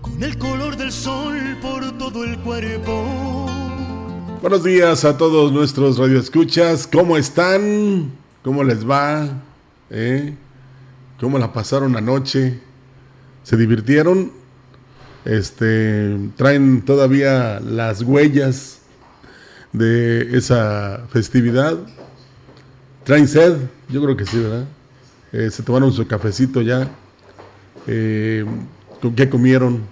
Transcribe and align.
Con 0.00 0.22
el 0.22 0.38
color 0.38 0.74
del 0.76 0.90
sol 0.90 1.58
por 1.60 1.98
todo 1.98 2.24
el 2.24 2.38
cuerpo. 2.38 3.46
Buenos 4.40 4.64
días 4.64 5.04
a 5.04 5.18
todos 5.18 5.52
nuestros 5.52 5.98
radioescuchas, 5.98 6.86
¿cómo 6.86 7.18
están? 7.18 8.10
¿Cómo 8.42 8.64
les 8.64 8.88
va? 8.88 9.28
¿Eh? 9.90 10.34
¿Cómo 11.20 11.38
la 11.38 11.52
pasaron 11.52 11.94
anoche? 11.94 12.58
¿Se 13.42 13.58
divirtieron? 13.58 14.32
Este, 15.26 16.16
traen 16.36 16.82
todavía 16.86 17.60
las 17.60 18.00
huellas 18.00 18.80
de 19.74 20.38
esa 20.38 21.06
festividad. 21.10 21.76
¿Traen 23.04 23.28
sed? 23.28 23.58
Yo 23.90 24.02
creo 24.02 24.16
que 24.16 24.24
sí, 24.24 24.38
¿verdad? 24.38 24.64
Eh, 25.32 25.50
se 25.50 25.62
tomaron 25.62 25.92
su 25.92 26.06
cafecito 26.06 26.62
ya. 26.62 26.88
Eh, 27.86 28.44
¿Con 29.00 29.14
qué 29.14 29.28
comieron? 29.28 29.82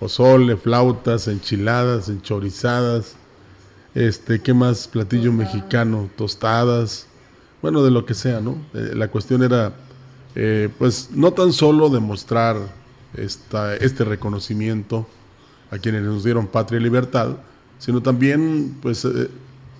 Pozole, 0.00 0.56
flautas, 0.56 1.28
enchiladas, 1.28 2.08
enchorizadas. 2.08 3.16
Este, 3.94 4.40
¿qué 4.40 4.52
más? 4.52 4.88
Platillo 4.88 5.32
mexicano, 5.32 6.10
tostadas. 6.16 7.06
Bueno, 7.62 7.82
de 7.82 7.90
lo 7.90 8.04
que 8.04 8.14
sea, 8.14 8.40
¿no? 8.40 8.58
Eh, 8.74 8.92
la 8.94 9.08
cuestión 9.08 9.42
era, 9.42 9.74
pues, 10.78 11.10
no 11.12 11.32
tan 11.32 11.52
solo 11.52 11.88
demostrar 11.88 12.56
esta, 13.16 13.76
este 13.76 14.04
reconocimiento 14.04 15.06
a 15.70 15.78
quienes 15.78 16.02
nos 16.02 16.24
dieron 16.24 16.48
patria 16.48 16.80
y 16.80 16.82
libertad, 16.82 17.36
sino 17.78 18.02
también, 18.02 18.76
pues, 18.82 19.06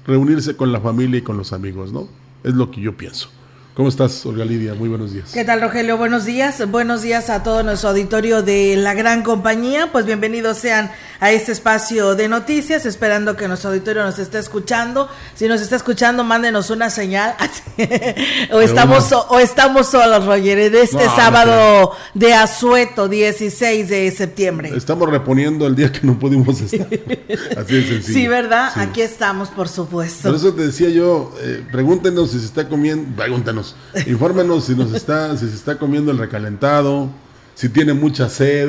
reunirse 0.07 0.57
con 0.57 0.73
la 0.73 0.81
familia 0.81 1.19
y 1.19 1.23
con 1.23 1.37
los 1.37 1.53
amigos, 1.53 1.93
¿no? 1.93 2.09
Es 2.43 2.55
lo 2.55 2.71
que 2.71 2.81
yo 2.81 2.97
pienso. 2.97 3.29
¿Cómo 3.75 3.89
estás, 3.89 4.25
Olga 4.25 4.45
Lidia? 4.45 4.73
Muy 4.75 4.89
buenos 4.89 5.13
días. 5.13 5.33
¿Qué 5.33 5.45
tal, 5.45 5.61
Rogelio? 5.61 5.97
Buenos 5.97 6.25
días. 6.25 6.65
Buenos 6.71 7.03
días 7.03 7.29
a 7.29 7.43
todo 7.43 7.65
nuestro 7.65 7.89
auditorio 7.89 8.41
de 8.41 8.77
la 8.77 8.95
gran 8.95 9.25
compañía. 9.25 9.91
Pues 9.91 10.07
bienvenidos 10.07 10.59
sean 10.59 10.93
a 11.19 11.33
este 11.33 11.51
espacio 11.51 12.15
de 12.15 12.29
noticias, 12.29 12.87
esperando 12.87 13.37
que 13.37 13.49
nuestro 13.49 13.71
auditorio 13.71 14.05
nos 14.05 14.21
esté 14.21 14.39
escuchando. 14.39 15.09
Si 15.35 15.49
nos 15.49 15.61
está 15.61 15.75
escuchando, 15.75 16.23
mándenos 16.23 16.71
una 16.71 16.89
señal. 16.89 17.35
o, 18.53 18.61
estamos, 18.61 19.11
o 19.13 19.41
estamos 19.41 19.89
solos, 19.89 20.25
Roger, 20.25 20.57
en 20.57 20.77
este 20.77 21.07
sábado 21.07 21.97
de 22.15 22.33
asueto, 22.33 23.09
16 23.09 23.89
de 23.89 24.13
septiembre. 24.13 24.73
Estamos 24.77 25.11
reponiendo 25.11 25.67
el 25.67 25.75
día 25.75 25.91
que 25.91 26.07
no 26.07 26.17
pudimos 26.17 26.61
estar. 26.61 26.87
Así 27.57 27.75
de 27.75 27.89
sencillo. 27.89 28.03
Sí, 28.03 28.29
¿verdad? 28.29 28.71
Aquí 28.77 29.01
estamos, 29.01 29.49
por 29.49 29.69
supuesto. 29.69 30.29
Por 30.29 30.37
eso 30.37 30.55
te 30.55 30.65
decía 30.67 30.91
yo, 30.91 31.35
eh, 31.41 31.65
pregúntenos 31.73 32.31
si 32.31 32.39
se 32.39 32.47
está 32.47 32.69
comiendo, 32.69 33.17
pregúntenos 33.17 33.64
Infórmenos 34.07 34.65
si 34.65 34.75
nos 34.75 34.93
está, 34.93 35.37
si 35.37 35.49
se 35.49 35.55
está 35.55 35.79
comiendo 35.79 36.11
el 36.11 36.19
recalentado, 36.19 37.09
si 37.55 37.69
tiene 37.69 37.95
mucha 37.95 38.29
sed. 38.29 38.69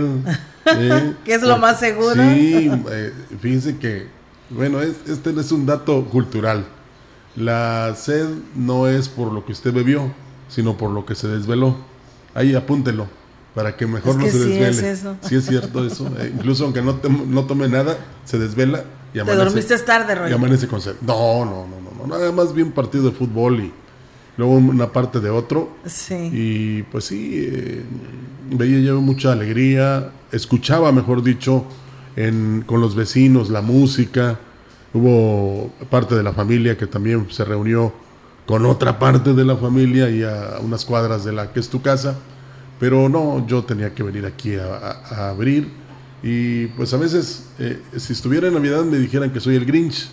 ¿eh? 0.66 1.14
que 1.26 1.34
es 1.34 1.42
lo 1.42 1.58
más 1.58 1.80
seguro. 1.80 2.16
Sí, 2.16 2.72
eh, 2.92 3.14
fíjense 3.40 3.78
que, 3.78 4.08
bueno, 4.50 4.82
este 4.82 5.30
es 5.40 5.52
un 5.52 5.66
dato 5.66 6.06
cultural. 6.06 6.66
La 7.36 7.94
sed 7.96 8.28
no 8.56 8.88
es 8.88 9.10
por 9.10 9.32
lo 9.32 9.46
que 9.46 9.52
usted 9.52 9.74
bebió, 9.74 10.14
sino 10.48 10.78
por 10.78 10.92
lo 10.92 11.06
que 11.06 11.16
se 11.16 11.28
desveló. 11.28 11.76
Ahí 12.34 12.56
apúntelo, 12.56 13.08
para 13.54 13.76
que 13.76 13.88
mejor 13.88 14.16
no 14.16 14.26
se 14.26 14.38
desvele. 14.38 14.70
Es 14.70 14.84
eso. 14.84 15.18
Sí 15.22 15.36
es 15.36 15.46
cierto 15.46 15.86
eso. 15.86 16.08
Eh, 16.20 16.32
incluso 16.34 16.64
aunque 16.64 16.82
no, 16.82 17.00
no 17.28 17.46
tome 17.46 17.68
nada, 17.68 17.98
se 18.24 18.38
desvela 18.38 18.84
y 19.14 19.20
amanece. 19.20 19.38
Te 19.38 19.46
dormiste 19.46 19.78
tarde, 19.80 20.16
Roy. 20.16 20.32
Y 20.32 20.34
amanece 20.34 20.68
con 20.68 20.82
sed. 20.82 20.96
No, 21.02 21.44
no, 21.46 21.68
no, 21.68 21.82
no, 21.82 22.08
no. 22.08 22.08
Nada 22.08 22.32
más 22.32 22.54
vi 22.54 22.62
un 22.62 22.72
partido 22.72 23.06
de 23.06 23.12
fútbol 23.12 23.60
y 23.60 23.74
luego 24.38 24.54
una 24.54 24.92
parte 24.92 25.20
de 25.20 25.30
otro. 25.30 25.78
Sí. 25.86 26.30
Y 26.32 26.84
pues 26.84 27.06
sí, 27.06 27.34
eh, 27.36 27.84
veía 28.52 28.80
yo 28.80 29.02
mucha 29.02 29.32
alegría, 29.32 30.12
escuchaba, 30.32 30.92
mejor 30.92 31.24
dicho, 31.24 31.66
en, 32.16 32.64
con 32.66 32.82
los 32.82 32.96
vecinos 32.96 33.50
la 33.50 33.62
música. 33.62 34.40
Hubo 34.94 35.72
parte 35.90 36.16
de 36.16 36.24
la 36.24 36.34
familia 36.34 36.78
que 36.78 36.88
también 36.88 37.28
se 37.30 37.44
reunió 37.44 37.94
con 38.46 38.66
otra 38.66 39.00
parte 39.00 39.34
de 39.34 39.44
la 39.44 39.58
familia 39.58 40.10
y 40.10 40.24
a 40.24 40.60
unas 40.62 40.86
cuadras 40.86 41.26
de 41.26 41.34
la 41.34 41.52
que 41.52 41.60
es 41.60 41.70
tu 41.70 41.82
casa. 41.82 42.16
Pero 42.80 43.10
no, 43.10 43.46
yo 43.48 43.64
tenía 43.64 43.94
que 43.94 44.04
venir 44.04 44.26
aquí 44.26 44.56
a, 44.56 45.30
abrir. 45.30 45.70
Y 46.22 46.68
pues 46.68 46.94
a 46.94 46.98
veces, 46.98 47.48
eh, 47.60 47.82
si 47.98 48.14
estuviera 48.14 48.48
en 48.48 48.54
Navidad 48.54 48.84
me 48.84 48.98
dijeran 48.98 49.32
que 49.32 49.40
soy 49.40 49.56
el 49.56 49.66
Grinch. 49.66 50.10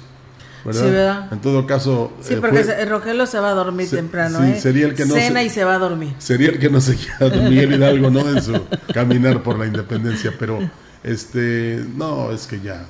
¿Verdad? 0.65 0.83
Sí, 0.83 0.91
¿verdad? 0.91 1.33
En 1.33 1.41
todo 1.41 1.67
caso. 1.67 2.13
Sí, 2.21 2.35
eh, 2.35 2.39
porque 2.41 2.85
Rogelio 2.85 3.27
se 3.27 3.39
va 3.41 3.51
a 3.51 3.55
dormir 3.55 3.89
temprano. 3.91 4.39
Sí, 4.41 4.53
¿eh? 4.53 4.61
sería 4.61 4.87
el 4.87 4.95
que 4.95 5.05
no. 5.05 5.15
Cena 5.15 5.43
y 5.43 5.51
se 5.51 5.65
va 5.65 5.75
a 5.75 5.79
dormir. 5.79 6.15
Sería 6.19 6.49
el 6.51 6.59
que 6.59 6.71
no 6.71 6.81
se 6.81 6.97
queda 7.19 7.49
Miguel 7.49 7.75
Hidalgo, 7.75 8.11
¿no? 8.11 8.29
En 8.29 8.43
su 8.43 8.61
caminar 8.93 9.43
por 9.43 9.59
la 9.59 9.67
independencia. 9.67 10.33
Pero, 10.39 10.59
este, 11.03 11.85
no, 11.97 12.31
es 12.33 12.47
que 12.47 12.61
ya, 12.61 12.87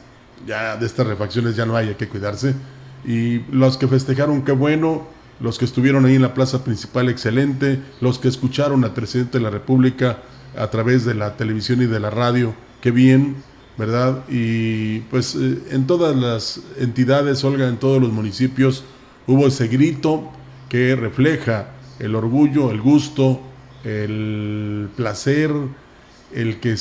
ya 0.47 0.77
de 0.77 0.87
estas 0.87 1.07
refacciones 1.07 1.57
ya 1.57 1.67
no 1.67 1.77
hay, 1.77 1.89
hay 1.89 1.95
que 1.95 2.09
cuidarse. 2.09 2.55
Y 3.05 3.41
los 3.51 3.77
que 3.77 3.89
festejaron, 3.89 4.43
qué 4.43 4.53
bueno. 4.53 5.07
Los 5.41 5.59
que 5.59 5.65
estuvieron 5.65 6.05
ahí 6.05 6.15
en 6.15 6.23
la 6.23 6.35
plaza 6.35 6.63
principal, 6.63 7.09
excelente. 7.09 7.81
Los 8.01 8.19
que 8.21 8.29
escucharon 8.29 8.85
al 8.85 8.93
presidente 8.93 9.39
de 9.39 9.45
la 9.45 9.51
República 9.51 10.19
a 10.57 10.69
través 10.69 11.05
de 11.05 11.15
la 11.15 11.37
televisión 11.37 11.83
y 11.83 11.87
de 11.87 11.99
la 11.99 12.11
radio, 12.11 12.55
qué 12.81 12.91
bien 12.91 13.37
¿verdad? 13.79 14.25
Y 14.29 15.01
pues 15.01 15.35
eh, 15.35 15.59
en 15.71 15.87
todas 15.87 16.15
las 16.15 16.61
entidades, 16.79 17.43
Olga, 17.45 17.69
en 17.69 17.79
todos 17.79 18.01
los 18.01 18.13
municipios, 18.13 18.85
hubo 19.27 19.47
ese 19.47 19.69
grito 19.69 20.31
que 20.69 20.97
refleja 20.97 21.73
el 21.99 22.15
orgullo, 22.15 22.71
el 22.71 22.81
gusto, 22.81 23.41
el 23.85 24.89
placer, 24.97 25.51
el 26.33 26.61
que 26.61 26.77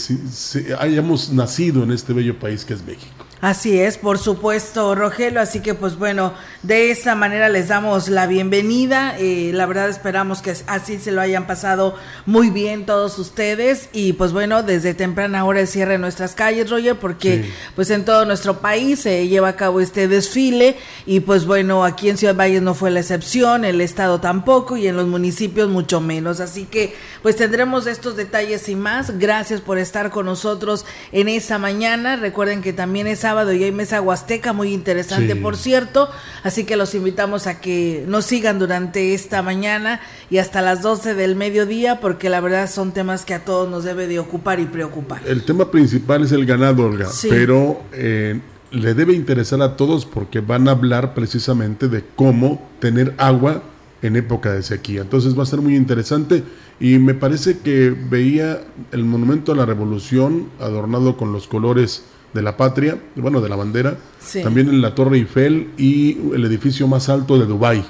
hayamos 0.80 1.32
nacido 1.32 1.84
en 1.84 1.92
este 1.92 2.14
bello 2.14 2.40
país 2.40 2.66
que 2.66 2.74
es 2.74 2.86
México. 2.86 3.21
Así 3.42 3.80
es, 3.80 3.98
por 3.98 4.20
supuesto, 4.20 4.94
Rogelio. 4.94 5.42
Así 5.42 5.62
que, 5.62 5.74
pues 5.74 5.98
bueno, 5.98 6.36
de 6.62 6.92
esta 6.92 7.16
manera 7.16 7.50
les 7.50 7.70
damos 7.70 8.08
la 8.08 8.28
bienvenida. 8.28 9.18
Eh, 9.18 9.50
la 9.52 9.66
verdad 9.66 9.90
esperamos 9.90 10.44
que 10.44 10.54
así 10.68 11.00
se 11.00 11.12
lo 11.12 11.22
hayan 11.22 11.48
pasado 11.48 11.96
muy 12.28 12.52
bien 12.52 12.86
todos 12.86 13.18
ustedes. 13.18 13.90
Y 13.94 14.14
pues 14.14 14.32
bueno, 14.32 14.62
desde 14.62 14.94
temprana 14.94 15.44
hora 15.44 15.66
cierre 15.66 15.98
nuestras 15.98 16.36
calles, 16.36 16.70
Roger, 16.70 17.00
porque 17.00 17.52
pues 17.76 17.90
en 17.90 18.06
todo 18.06 18.26
nuestro 18.26 18.60
país 18.60 19.00
se 19.00 19.28
lleva 19.28 19.50
a 19.50 19.56
cabo 19.56 19.82
este 19.82 20.08
desfile. 20.08 20.78
Y 21.08 21.22
pues 21.22 21.48
bueno, 21.48 21.84
aquí 21.84 22.10
en 22.10 22.18
Ciudad 22.18 22.36
Valles 22.36 22.62
no 22.62 22.76
fue 22.76 22.92
la 22.92 23.00
excepción, 23.00 23.66
el 23.66 23.82
estado 23.82 24.22
tampoco 24.22 24.78
y 24.78 24.86
en 24.86 24.96
los 24.96 25.08
municipios 25.08 25.68
mucho 25.68 26.00
menos. 26.00 26.40
Así 26.42 26.66
que 26.66 26.94
pues 27.24 27.38
tendremos 27.38 27.88
estos 27.88 28.16
detalles 28.16 28.70
y 28.70 28.76
más. 28.76 29.18
Gracias 29.18 29.62
por 29.62 29.80
estar 29.80 30.12
con 30.12 30.28
nosotros 30.28 30.86
en 31.12 31.28
esa 31.28 31.58
mañana. 31.58 32.18
Recuerden 32.18 32.62
que 32.62 32.72
también 32.72 33.08
es 33.08 33.31
sábado 33.32 33.54
y 33.54 33.64
hay 33.64 33.72
mesa 33.72 34.02
huasteca 34.02 34.52
muy 34.52 34.74
interesante, 34.74 35.38
por 35.38 35.56
cierto. 35.56 36.10
Así 36.44 36.66
que 36.66 36.76
los 36.76 36.94
invitamos 36.96 37.48
a 37.48 37.62
que 37.62 38.04
nos 38.08 38.26
sigan 38.26 38.60
durante 38.60 39.14
esta 39.14 39.42
mañana 39.42 40.02
y 40.30 40.40
hasta 40.40 40.62
las 40.62 40.82
12 40.82 41.14
del 41.14 41.38
mediodía, 41.38 42.02
porque 42.02 42.30
la 42.30 42.42
verdad 42.42 42.70
son 42.70 42.92
temas 42.92 43.24
que 43.24 43.34
a 43.34 43.46
todos 43.46 43.70
nos 43.70 43.86
debe 43.86 44.08
de 44.08 44.20
ocupar 44.20 44.60
y 44.60 44.66
preocupar. 44.66 45.22
El 45.26 45.44
tema 45.44 45.72
principal 45.72 46.26
es 46.26 46.34
el 46.34 46.46
ganado, 46.46 46.84
Olga, 46.84 47.08
pero 47.30 47.82
eh, 47.94 48.38
le 48.72 48.94
debe 48.94 49.14
interesar 49.14 49.62
a 49.62 49.78
todos 49.78 50.06
porque 50.06 50.42
van 50.42 50.68
a 50.68 50.72
hablar 50.72 51.14
precisamente 51.14 51.88
de 51.88 52.04
cómo 52.18 52.70
tener 52.82 53.14
agua 53.18 53.64
en 54.02 54.18
época 54.18 54.52
de 54.52 54.62
sequía. 54.62 55.02
Entonces 55.02 55.40
va 55.40 55.44
a 55.44 55.46
ser 55.46 55.62
muy 55.62 55.78
interesante 55.78 56.44
y 56.82 56.98
me 56.98 57.14
parece 57.14 57.60
que 57.60 57.92
veía 57.92 58.62
el 58.92 59.06
monumento 59.06 59.54
a 59.54 59.56
la 59.56 59.66
revolución 59.66 60.50
adornado 60.60 61.16
con 61.16 61.32
los 61.32 61.48
colores 61.48 62.04
de 62.34 62.42
la 62.42 62.58
patria, 62.58 62.98
bueno, 63.16 63.42
de 63.42 63.50
la 63.50 63.56
bandera, 63.56 63.98
también 64.44 64.70
en 64.70 64.82
la 64.82 64.96
Torre 64.96 65.18
Eiffel 65.18 65.72
y 65.78 66.18
el 66.34 66.46
edificio 66.46 66.88
más 66.88 67.10
alto 67.10 67.38
de 67.38 67.46
Dubái. 67.46 67.86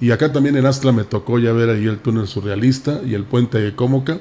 Y 0.00 0.10
acá 0.10 0.32
también 0.32 0.56
en 0.56 0.66
Astla 0.66 0.92
me 0.92 1.04
tocó 1.04 1.38
ya 1.38 1.52
ver 1.52 1.70
ahí 1.70 1.86
el 1.86 1.98
túnel 1.98 2.26
surrealista 2.26 3.00
y 3.06 3.14
el 3.14 3.24
puente 3.24 3.58
de 3.58 3.74
Cómoca 3.74 4.18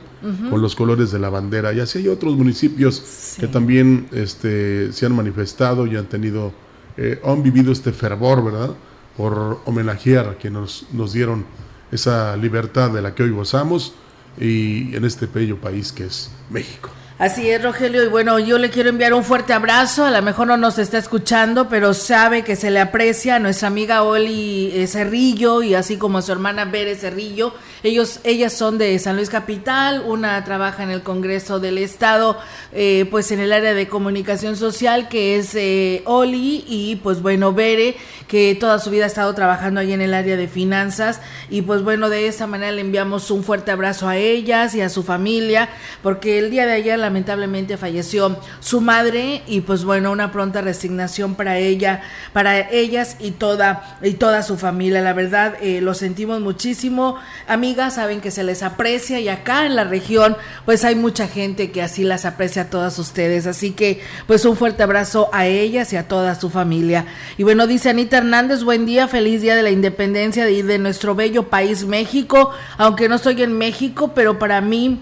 con 0.49 0.61
los 0.61 0.75
colores 0.75 1.11
de 1.11 1.19
la 1.19 1.29
bandera. 1.29 1.73
Y 1.73 1.79
así 1.79 1.99
hay 1.99 2.07
otros 2.07 2.37
municipios 2.37 3.35
que 3.39 3.47
también 3.47 4.07
este, 4.11 4.93
se 4.93 5.05
han 5.05 5.15
manifestado 5.15 5.87
y 5.87 5.97
han 5.97 6.05
tenido, 6.05 6.53
eh, 6.95 7.19
han 7.25 7.41
vivido 7.41 7.71
este 7.71 7.91
fervor, 7.91 8.45
¿verdad? 8.45 8.69
Por 9.17 9.59
homenajear 9.65 10.29
a 10.29 10.35
quienes 10.35 10.61
nos, 10.61 10.85
nos 10.93 11.13
dieron 11.13 11.45
esa 11.91 12.37
libertad 12.37 12.91
de 12.91 13.01
la 13.01 13.13
que 13.13 13.23
hoy 13.23 13.31
gozamos 13.31 13.93
y 14.39 14.95
en 14.95 15.05
este 15.05 15.25
bello 15.25 15.57
país 15.57 15.91
que 15.91 16.05
es 16.05 16.31
México. 16.49 16.89
Así 17.19 17.47
es, 17.47 17.61
Rogelio. 17.61 18.03
Y 18.03 18.07
bueno, 18.07 18.39
yo 18.39 18.57
le 18.57 18.71
quiero 18.71 18.89
enviar 18.89 19.13
un 19.13 19.23
fuerte 19.23 19.53
abrazo. 19.53 20.03
A 20.03 20.09
lo 20.09 20.21
mejor 20.23 20.47
no 20.47 20.57
nos 20.57 20.79
está 20.79 20.97
escuchando, 20.97 21.69
pero 21.69 21.93
sabe 21.93 22.43
que 22.43 22.55
se 22.55 22.71
le 22.71 22.79
aprecia 22.79 23.35
a 23.35 23.39
nuestra 23.39 23.67
amiga 23.67 24.01
Oli 24.01 24.71
eh, 24.73 24.87
Cerrillo 24.87 25.61
y 25.61 25.75
así 25.75 25.97
como 25.97 26.17
a 26.17 26.21
su 26.23 26.31
hermana 26.31 26.65
Bere 26.65 26.95
Cerrillo. 26.95 27.53
Ellos, 27.83 28.19
ellas 28.23 28.53
son 28.53 28.79
de 28.79 28.97
San 28.97 29.15
Luis 29.15 29.29
Capital. 29.29 30.03
Una 30.07 30.43
trabaja 30.43 30.81
en 30.81 30.89
el 30.89 31.03
Congreso 31.03 31.59
del 31.59 31.77
Estado, 31.77 32.35
eh, 32.71 33.05
pues 33.11 33.31
en 33.31 33.41
el 33.41 33.53
área 33.53 33.75
de 33.75 33.87
comunicación 33.87 34.57
social, 34.57 35.07
que 35.07 35.37
es 35.37 35.53
eh, 35.53 36.01
Oli. 36.05 36.65
Y 36.67 36.95
pues 36.95 37.21
bueno, 37.21 37.53
Bere, 37.53 37.95
que 38.27 38.55
toda 38.55 38.79
su 38.79 38.89
vida 38.89 39.03
ha 39.03 39.07
estado 39.07 39.35
trabajando 39.35 39.81
ahí 39.81 39.93
en 39.93 40.01
el 40.01 40.15
área 40.15 40.35
de 40.35 40.47
finanzas. 40.47 41.21
Y 41.51 41.61
pues 41.61 41.83
bueno, 41.83 42.09
de 42.09 42.25
esta 42.25 42.47
manera 42.47 42.71
le 42.71 42.81
enviamos 42.81 43.29
un 43.29 43.43
fuerte 43.43 43.69
abrazo 43.69 44.07
a 44.07 44.17
ellas 44.17 44.73
y 44.73 44.81
a 44.81 44.89
su 44.89 45.03
familia, 45.03 45.69
porque 46.01 46.39
el 46.39 46.49
día 46.49 46.65
de 46.65 46.73
ayer 46.73 47.02
lamentablemente 47.03 47.77
falleció 47.77 48.37
su 48.59 48.81
madre 48.81 49.43
y 49.45 49.61
pues 49.61 49.83
bueno, 49.83 50.11
una 50.11 50.31
pronta 50.31 50.61
resignación 50.61 51.35
para 51.35 51.57
ella, 51.59 52.01
para 52.33 52.69
ellas 52.71 53.17
y 53.19 53.31
toda 53.31 53.99
y 54.01 54.13
toda 54.13 54.41
su 54.41 54.57
familia. 54.57 55.01
La 55.01 55.13
verdad 55.13 55.55
eh, 55.61 55.81
lo 55.81 55.93
sentimos 55.93 56.41
muchísimo. 56.41 57.17
Amigas, 57.47 57.95
saben 57.95 58.21
que 58.21 58.31
se 58.31 58.43
les 58.43 58.63
aprecia 58.63 59.19
y 59.19 59.29
acá 59.29 59.65
en 59.65 59.75
la 59.75 59.83
región 59.83 60.35
pues 60.65 60.83
hay 60.83 60.95
mucha 60.95 61.27
gente 61.27 61.71
que 61.71 61.81
así 61.81 62.03
las 62.03 62.25
aprecia 62.25 62.63
a 62.63 62.69
todas 62.69 62.97
ustedes. 62.97 63.45
Así 63.45 63.71
que 63.71 64.01
pues 64.25 64.45
un 64.45 64.57
fuerte 64.57 64.83
abrazo 64.83 65.29
a 65.31 65.45
ellas 65.45 65.93
y 65.93 65.97
a 65.97 66.07
toda 66.07 66.33
su 66.35 66.49
familia. 66.49 67.05
Y 67.37 67.43
bueno, 67.43 67.67
dice 67.67 67.89
Anita 67.89 68.17
Hernández, 68.17 68.63
buen 68.63 68.85
día, 68.85 69.07
feliz 69.07 69.41
día 69.41 69.55
de 69.55 69.63
la 69.63 69.69
independencia 69.69 70.45
de, 70.45 70.63
de 70.63 70.79
nuestro 70.79 71.13
bello 71.13 71.49
país 71.49 71.85
México, 71.85 72.51
aunque 72.77 73.09
no 73.09 73.15
estoy 73.15 73.41
en 73.43 73.57
México, 73.57 74.11
pero 74.15 74.39
para 74.39 74.61
mí 74.61 74.99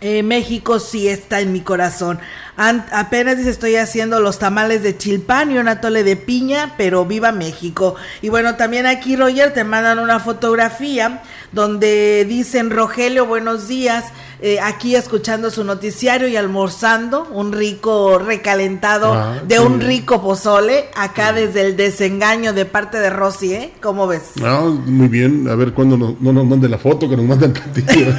eh, 0.00 0.22
México 0.22 0.78
sí 0.78 1.08
está 1.08 1.40
en 1.40 1.52
mi 1.52 1.60
corazón. 1.60 2.18
apenas 2.56 3.38
dice 3.38 3.50
estoy 3.50 3.76
haciendo 3.76 4.20
los 4.20 4.38
tamales 4.38 4.82
de 4.82 4.96
chilpán 4.96 5.50
y 5.50 5.58
un 5.58 5.68
atole 5.68 6.04
de 6.04 6.16
piña, 6.16 6.74
pero 6.76 7.04
viva 7.04 7.32
México. 7.32 7.96
Y 8.22 8.28
bueno, 8.28 8.56
también 8.56 8.86
aquí 8.86 9.16
Roger 9.16 9.54
te 9.54 9.64
mandan 9.64 9.98
una 9.98 10.20
fotografía 10.20 11.22
donde 11.52 12.24
dicen 12.28 12.70
Rogelio, 12.70 13.26
buenos 13.26 13.68
días. 13.68 14.04
Eh, 14.40 14.60
aquí 14.60 14.94
escuchando 14.94 15.50
su 15.50 15.64
noticiario 15.64 16.28
y 16.28 16.36
almorzando 16.36 17.26
un 17.32 17.52
rico 17.52 18.18
recalentado 18.18 19.14
ah, 19.14 19.40
de 19.46 19.60
un 19.60 19.80
rico 19.80 20.20
pozole, 20.20 20.90
acá 20.94 21.32
desde 21.32 21.62
el 21.62 21.76
desengaño 21.76 22.52
de 22.52 22.66
parte 22.66 22.98
de 22.98 23.08
Rosy, 23.08 23.54
¿eh? 23.54 23.72
¿Cómo 23.80 24.06
ves? 24.06 24.32
Ah, 24.44 24.70
muy 24.84 25.08
bien, 25.08 25.48
a 25.48 25.54
ver 25.54 25.72
cuándo 25.72 25.96
no 25.96 26.32
nos 26.32 26.44
mande 26.44 26.68
la 26.68 26.76
foto, 26.76 27.08
que 27.08 27.16
nos 27.16 27.38
platillo. 27.38 28.12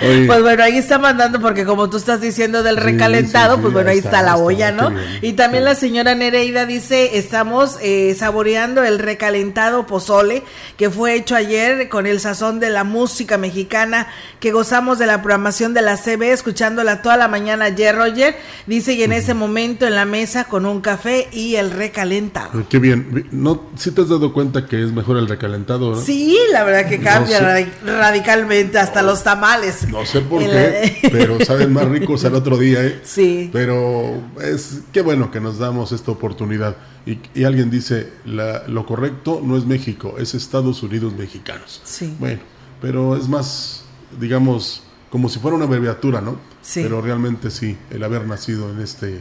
pues 0.26 0.42
bueno, 0.42 0.64
ahí 0.64 0.78
está 0.78 0.98
mandando 0.98 1.40
porque 1.40 1.64
como 1.64 1.88
tú 1.88 1.96
estás 1.96 2.20
diciendo 2.20 2.64
del 2.64 2.76
recalentado, 2.76 3.60
pues 3.60 3.72
bueno, 3.72 3.90
ahí 3.90 3.98
está, 3.98 4.22
la 4.22 4.36
olla, 4.36 4.72
¿no? 4.72 4.90
y 5.22 5.34
también 5.34 5.64
la 5.64 5.76
señora 5.76 6.16
Nereida 6.16 6.66
dice, 6.66 7.18
estamos 7.18 7.78
eh, 7.82 8.16
saboreando 8.18 8.82
el 8.82 8.98
recalentado 8.98 9.86
pozole 9.86 10.42
que 10.76 10.90
fue 10.90 11.14
hecho 11.14 11.36
ayer 11.36 11.88
con 11.88 12.06
el 12.06 12.18
sazón 12.18 12.58
de 12.58 12.70
la 12.70 12.82
música 12.82 13.38
mexicana 13.38 14.08
que 14.40 14.50
gozamos 14.50 14.98
de 14.98 15.06
la 15.06 15.19
programación 15.22 15.74
de 15.74 15.82
la 15.82 15.96
CB, 15.96 16.22
escuchándola 16.32 17.02
toda 17.02 17.16
la 17.16 17.28
mañana 17.28 17.66
ayer, 17.66 17.94
Roger. 17.94 18.36
Dice, 18.66 18.94
y 18.94 19.02
en 19.02 19.12
ese 19.12 19.34
momento 19.34 19.86
en 19.86 19.94
la 19.94 20.04
mesa 20.04 20.44
con 20.44 20.66
un 20.66 20.80
café 20.80 21.28
y 21.32 21.56
el 21.56 21.70
recalentado. 21.70 22.64
Qué 22.68 22.78
bien. 22.78 23.28
¿No, 23.30 23.62
si 23.76 23.90
te 23.90 24.02
has 24.02 24.08
dado 24.08 24.32
cuenta 24.32 24.66
que 24.66 24.82
es 24.82 24.92
mejor 24.92 25.16
el 25.16 25.28
recalentado? 25.28 26.00
Sí, 26.00 26.38
la 26.52 26.64
verdad 26.64 26.88
que 26.88 27.00
cambia 27.00 27.40
radicalmente, 27.84 28.78
hasta 28.78 29.02
los 29.02 29.22
tamales. 29.22 29.88
No 29.88 30.04
sé 30.06 30.20
por 30.20 30.42
qué, 30.42 30.98
pero 31.12 31.42
saben 31.44 31.72
más 31.72 31.86
ricos 31.86 32.24
al 32.24 32.34
otro 32.34 32.56
día, 32.56 32.84
¿eh? 32.84 33.00
Sí. 33.02 33.50
Pero 33.52 34.20
es 34.42 34.80
qué 34.92 35.02
bueno 35.02 35.30
que 35.30 35.40
nos 35.40 35.58
damos 35.58 35.92
esta 35.92 36.10
oportunidad. 36.10 36.76
Y, 37.06 37.44
alguien 37.44 37.70
dice, 37.70 38.12
la, 38.24 38.66
lo 38.68 38.84
correcto 38.86 39.40
no 39.42 39.56
es 39.56 39.64
México, 39.64 40.16
es 40.18 40.34
Estados 40.34 40.82
Unidos 40.82 41.14
mexicanos. 41.14 41.80
Sí. 41.84 42.14
Bueno, 42.18 42.40
pero 42.80 43.16
es 43.16 43.28
más, 43.28 43.84
digamos, 44.20 44.82
como 45.10 45.28
si 45.28 45.38
fuera 45.40 45.56
una 45.56 45.66
abreviatura, 45.66 46.20
¿no? 46.20 46.36
Sí. 46.62 46.82
Pero 46.82 47.00
realmente 47.00 47.50
sí, 47.50 47.76
el 47.90 48.02
haber 48.04 48.26
nacido 48.26 48.70
en 48.70 48.80
este 48.80 49.20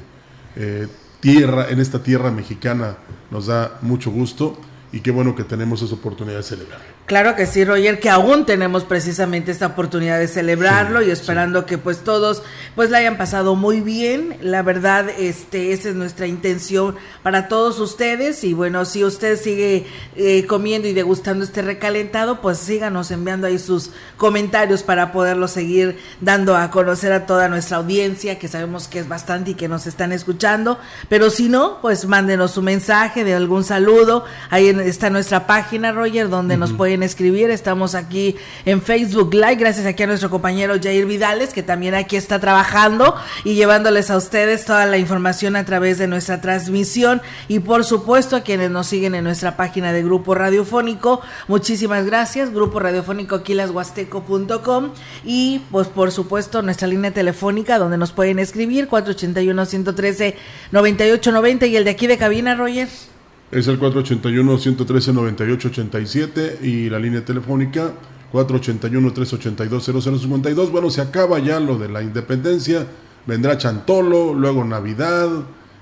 eh, 0.56 0.88
tierra, 1.20 1.70
en 1.70 1.80
esta 1.80 2.02
tierra 2.02 2.32
mexicana, 2.32 2.98
nos 3.32 3.48
da 3.48 3.80
mucho 3.82 4.12
gusto 4.12 4.58
y 4.92 5.02
qué 5.02 5.12
bueno 5.12 5.36
que 5.36 5.44
tenemos 5.44 5.82
esa 5.82 5.96
oportunidad 5.96 6.38
de 6.38 6.44
celebrar. 6.44 6.82
Claro 7.10 7.36
que 7.36 7.48
sí, 7.48 7.66
Roger, 7.66 8.00
que 8.00 8.12
aún 8.12 8.46
tenemos 8.46 8.84
precisamente 8.84 9.50
esta 9.50 9.66
oportunidad 9.66 10.20
de 10.20 10.28
celebrarlo 10.28 11.02
y 11.02 11.10
esperando 11.10 11.66
que 11.66 11.80
pues 11.80 12.04
todos 12.04 12.44
pues 12.76 12.92
la 12.92 13.00
hayan 13.00 13.18
pasado 13.18 13.56
muy 13.56 13.82
bien. 13.82 14.38
La 14.44 14.62
verdad, 14.62 15.10
este, 15.18 15.74
esa 15.74 15.90
es 15.90 15.96
nuestra 15.96 16.28
intención 16.28 16.98
para 17.24 17.48
todos 17.48 17.80
ustedes 17.80 18.44
y 18.44 18.54
bueno, 18.54 18.86
si 18.86 19.04
usted 19.04 19.40
sigue 19.40 19.88
eh, 20.16 20.46
comiendo 20.46 20.88
y 20.88 20.94
degustando 20.94 21.44
este 21.44 21.64
recalentado, 21.64 22.42
pues 22.42 22.60
síganos 22.60 23.10
enviando 23.10 23.48
ahí 23.48 23.58
sus 23.58 23.90
comentarios 24.16 24.84
para 24.84 25.12
poderlo 25.12 25.48
seguir 25.48 25.98
dando 26.22 26.56
a 26.56 26.70
conocer 26.70 27.12
a 27.12 27.26
toda 27.26 27.50
nuestra 27.50 27.78
audiencia, 27.78 28.38
que 28.38 28.48
sabemos 28.48 28.88
que 28.88 29.00
es 29.00 29.08
bastante 29.08 29.50
y 29.50 29.56
que 29.56 29.68
nos 29.68 29.88
están 29.88 30.12
escuchando, 30.12 30.78
pero 31.10 31.32
si 31.32 31.50
no, 31.50 31.82
pues 31.82 32.06
mándenos 32.06 32.52
su 32.52 32.62
mensaje 32.62 33.24
de 33.24 33.34
algún 33.34 33.64
saludo. 33.64 34.26
Ahí 34.52 34.68
está 34.68 35.10
nuestra 35.10 35.48
página, 35.48 35.92
Roger, 35.92 36.30
donde 36.30 36.56
nos 36.56 36.72
pueden 36.72 36.99
escribir. 37.04 37.50
Estamos 37.50 37.96
aquí 37.96 38.36
en 38.66 38.82
Facebook 38.82 39.34
Live, 39.34 39.56
gracias 39.56 39.86
aquí 39.86 40.04
a 40.04 40.08
nuestro 40.08 40.30
compañero 40.30 40.76
Jair 40.82 41.06
Vidales, 41.06 41.54
que 41.54 41.64
también 41.64 41.96
aquí 41.96 42.16
está 42.16 42.40
trabajando 42.40 43.16
y 43.44 43.56
llevándoles 43.56 44.10
a 44.10 44.18
ustedes 44.18 44.66
toda 44.66 44.86
la 44.86 44.98
información 44.98 45.56
a 45.56 45.66
través 45.66 45.98
de 45.98 46.08
nuestra 46.08 46.42
transmisión. 46.42 47.22
Y 47.48 47.60
por 47.60 47.84
supuesto 47.84 48.36
a 48.36 48.42
quienes 48.42 48.72
nos 48.72 48.88
siguen 48.88 49.16
en 49.16 49.24
nuestra 49.24 49.58
página 49.58 49.94
de 49.94 50.04
Grupo 50.04 50.36
Radiofónico, 50.36 51.22
muchísimas 51.48 52.06
gracias. 52.06 52.54
Grupo 52.54 52.80
Radiofónico 52.80 53.36
aquilashuasteco.com 53.36 54.92
y 55.26 55.62
pues 55.72 55.88
por 55.88 56.12
supuesto 56.12 56.62
nuestra 56.62 56.88
línea 56.88 57.12
telefónica 57.12 57.78
donde 57.78 57.98
nos 57.98 58.12
pueden 58.12 58.40
escribir 58.40 58.88
481 58.88 59.66
113 59.66 60.36
9890 60.72 61.66
y 61.68 61.76
el 61.76 61.84
de 61.84 61.92
aquí 61.92 62.08
de 62.08 62.18
cabina, 62.18 62.56
Roger. 62.56 63.09
Es 63.52 63.68
el 63.68 63.80
481-113-9887 63.80 66.62
y 66.62 66.88
la 66.90 67.00
línea 67.00 67.26
telefónica 67.26 67.94
481-382-0052. 68.32 70.72
Bueno, 70.72 70.92
se 70.92 71.02
acaba 71.02 71.40
ya 71.40 71.60
lo 71.60 71.80
de 71.80 71.90
la 71.90 72.04
independencia, 72.04 72.86
vendrá 73.26 73.58
Chantolo, 73.58 74.36
luego 74.36 74.64
Navidad, 74.64 75.28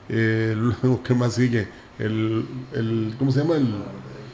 eh, 0.09 0.55
luego, 0.57 1.03
¿qué 1.03 1.13
más 1.13 1.33
sigue? 1.33 1.67
El, 1.99 2.45
el, 2.73 3.13
¿Cómo 3.19 3.31
se 3.31 3.41
llama? 3.41 3.55
El, 3.55 3.67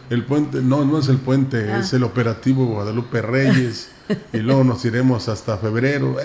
el 0.09 0.25
puente, 0.25 0.61
no, 0.61 0.85
no 0.85 0.99
es 0.99 1.07
el 1.07 1.17
puente, 1.17 1.71
ah. 1.71 1.79
es 1.79 1.93
el 1.93 2.03
operativo 2.03 2.65
Guadalupe 2.67 3.21
Reyes. 3.21 3.89
y 4.33 4.37
luego 4.37 4.63
nos 4.63 4.83
iremos 4.85 5.29
hasta 5.29 5.57
febrero. 5.57 6.17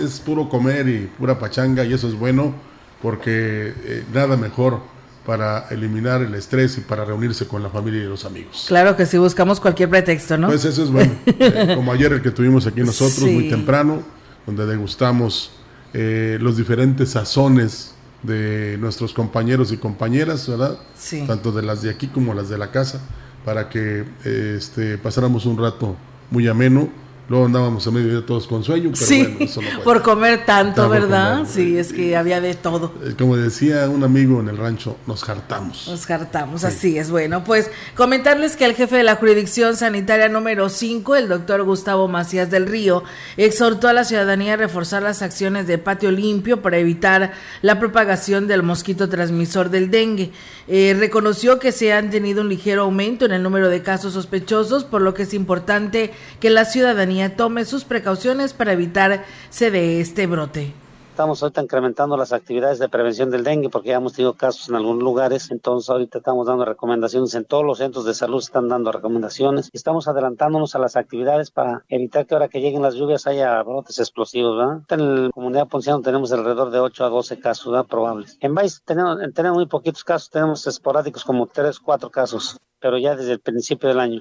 es 0.00 0.20
puro 0.20 0.48
comer 0.48 0.88
y 0.88 1.08
pura 1.18 1.38
pachanga 1.38 1.84
y 1.84 1.92
eso 1.92 2.08
es 2.08 2.14
bueno 2.14 2.54
porque 3.02 3.74
eh, 3.84 4.04
nada 4.12 4.36
mejor 4.36 4.80
para 5.24 5.68
eliminar 5.70 6.22
el 6.22 6.34
estrés 6.34 6.76
y 6.78 6.82
para 6.82 7.04
reunirse 7.04 7.46
con 7.46 7.62
la 7.62 7.70
familia 7.70 8.02
y 8.02 8.06
los 8.06 8.24
amigos. 8.24 8.66
Claro 8.68 8.96
que 8.96 9.06
sí, 9.06 9.16
buscamos 9.16 9.58
cualquier 9.58 9.88
pretexto, 9.88 10.36
¿no? 10.36 10.48
Pues 10.48 10.64
eso 10.64 10.82
es 10.82 10.90
bueno. 10.90 11.12
Eh, 11.26 11.72
como 11.74 11.92
ayer 11.92 12.12
el 12.12 12.22
que 12.22 12.30
tuvimos 12.30 12.66
aquí 12.66 12.80
nosotros, 12.80 13.20
muy 13.30 13.48
temprano, 13.48 14.02
donde 14.46 14.66
degustamos 14.66 15.50
eh, 15.92 16.38
los 16.40 16.56
diferentes 16.56 17.10
sazones 17.10 17.94
de 18.22 18.76
nuestros 18.78 19.12
compañeros 19.12 19.72
y 19.72 19.76
compañeras, 19.76 20.48
¿verdad? 20.48 20.78
Sí. 20.96 21.24
Tanto 21.26 21.52
de 21.52 21.62
las 21.62 21.82
de 21.82 21.90
aquí 21.90 22.06
como 22.06 22.34
las 22.34 22.48
de 22.48 22.58
la 22.58 22.70
casa, 22.70 23.00
para 23.44 23.68
que 23.68 24.04
este, 24.24 24.96
pasáramos 24.98 25.44
un 25.46 25.58
rato 25.58 25.96
muy 26.30 26.48
ameno 26.48 26.88
Luego 27.28 27.46
andábamos 27.46 27.86
a 27.86 27.90
medio 27.90 28.10
día 28.10 28.26
todos 28.26 28.46
con 28.46 28.62
sueño, 28.62 28.90
pero 28.92 29.06
sí, 29.06 29.22
bueno, 29.22 29.36
eso 29.40 29.62
no 29.62 29.82
por 29.82 30.02
comer 30.02 30.44
tanto, 30.44 30.90
¿verdad? 30.90 31.46
sí, 31.48 31.78
es 31.78 31.92
que 31.92 32.16
había 32.16 32.40
de 32.42 32.54
todo. 32.54 32.92
Eh, 33.02 33.14
como 33.18 33.36
decía 33.36 33.88
un 33.88 34.04
amigo 34.04 34.40
en 34.40 34.48
el 34.48 34.58
rancho, 34.58 34.98
nos 35.06 35.26
hartamos. 35.26 35.88
Nos 35.88 36.10
hartamos, 36.10 36.64
así 36.64 36.98
es. 36.98 37.10
Bueno, 37.10 37.42
pues 37.42 37.70
comentarles 37.96 38.56
que 38.56 38.66
el 38.66 38.74
jefe 38.74 38.96
de 38.96 39.04
la 39.04 39.16
jurisdicción 39.16 39.74
sanitaria 39.74 40.28
número 40.28 40.68
5, 40.68 41.16
el 41.16 41.28
doctor 41.28 41.62
Gustavo 41.62 42.08
Macías 42.08 42.50
del 42.50 42.66
Río, 42.66 43.04
exhortó 43.38 43.88
a 43.88 43.94
la 43.94 44.04
ciudadanía 44.04 44.54
a 44.54 44.56
reforzar 44.56 45.02
las 45.02 45.22
acciones 45.22 45.66
de 45.66 45.78
patio 45.78 46.10
limpio 46.10 46.60
para 46.60 46.76
evitar 46.76 47.32
la 47.62 47.78
propagación 47.78 48.48
del 48.48 48.62
mosquito 48.62 49.08
transmisor 49.08 49.70
del 49.70 49.90
dengue. 49.90 50.30
Eh, 50.66 50.94
reconoció 50.98 51.58
que 51.58 51.72
se 51.72 51.92
han 51.92 52.10
tenido 52.10 52.42
un 52.42 52.48
ligero 52.48 52.82
aumento 52.82 53.24
en 53.24 53.32
el 53.32 53.42
número 53.42 53.68
de 53.68 53.82
casos 53.82 54.14
sospechosos, 54.14 54.84
por 54.84 55.02
lo 55.02 55.14
que 55.14 55.24
es 55.24 55.34
importante 55.34 56.10
que 56.40 56.50
la 56.50 56.64
ciudadanía 56.64 57.13
tome 57.36 57.64
sus 57.64 57.84
precauciones 57.84 58.52
para 58.52 58.72
evitarse 58.72 59.70
de 59.70 60.00
este 60.00 60.26
brote. 60.26 60.72
Estamos 61.14 61.40
ahorita 61.44 61.62
incrementando 61.62 62.16
las 62.16 62.32
actividades 62.32 62.80
de 62.80 62.88
prevención 62.88 63.30
del 63.30 63.44
dengue 63.44 63.70
porque 63.70 63.90
ya 63.90 63.98
hemos 63.98 64.14
tenido 64.14 64.34
casos 64.34 64.68
en 64.68 64.74
algunos 64.74 65.00
lugares, 65.00 65.52
entonces 65.52 65.88
ahorita 65.88 66.18
estamos 66.18 66.48
dando 66.48 66.64
recomendaciones 66.64 67.36
en 67.36 67.44
todos 67.44 67.64
los 67.64 67.78
centros 67.78 68.04
de 68.04 68.14
salud, 68.14 68.40
están 68.40 68.68
dando 68.68 68.90
recomendaciones 68.90 69.70
estamos 69.72 70.08
adelantándonos 70.08 70.74
a 70.74 70.80
las 70.80 70.96
actividades 70.96 71.52
para 71.52 71.84
evitar 71.88 72.26
que 72.26 72.34
ahora 72.34 72.48
que 72.48 72.60
lleguen 72.60 72.82
las 72.82 72.96
lluvias 72.96 73.28
haya 73.28 73.62
brotes 73.62 74.00
explosivos. 74.00 74.58
¿verdad? 74.58 74.82
En 74.88 75.26
la 75.26 75.30
comunidad 75.30 75.68
ponciano 75.68 76.00
tenemos 76.00 76.32
alrededor 76.32 76.72
de 76.72 76.80
8 76.80 77.04
a 77.04 77.08
12 77.10 77.38
casos 77.38 77.70
¿verdad? 77.70 77.86
probables. 77.86 78.36
En 78.40 78.56
Valles 78.56 78.82
tenemos, 78.84 79.16
tenemos 79.34 79.58
muy 79.58 79.66
poquitos 79.66 80.02
casos, 80.02 80.30
tenemos 80.30 80.66
esporádicos 80.66 81.24
como 81.24 81.46
3, 81.46 81.78
4 81.78 82.10
casos, 82.10 82.58
pero 82.80 82.98
ya 82.98 83.14
desde 83.14 83.34
el 83.34 83.40
principio 83.40 83.88
del 83.88 84.00
año. 84.00 84.20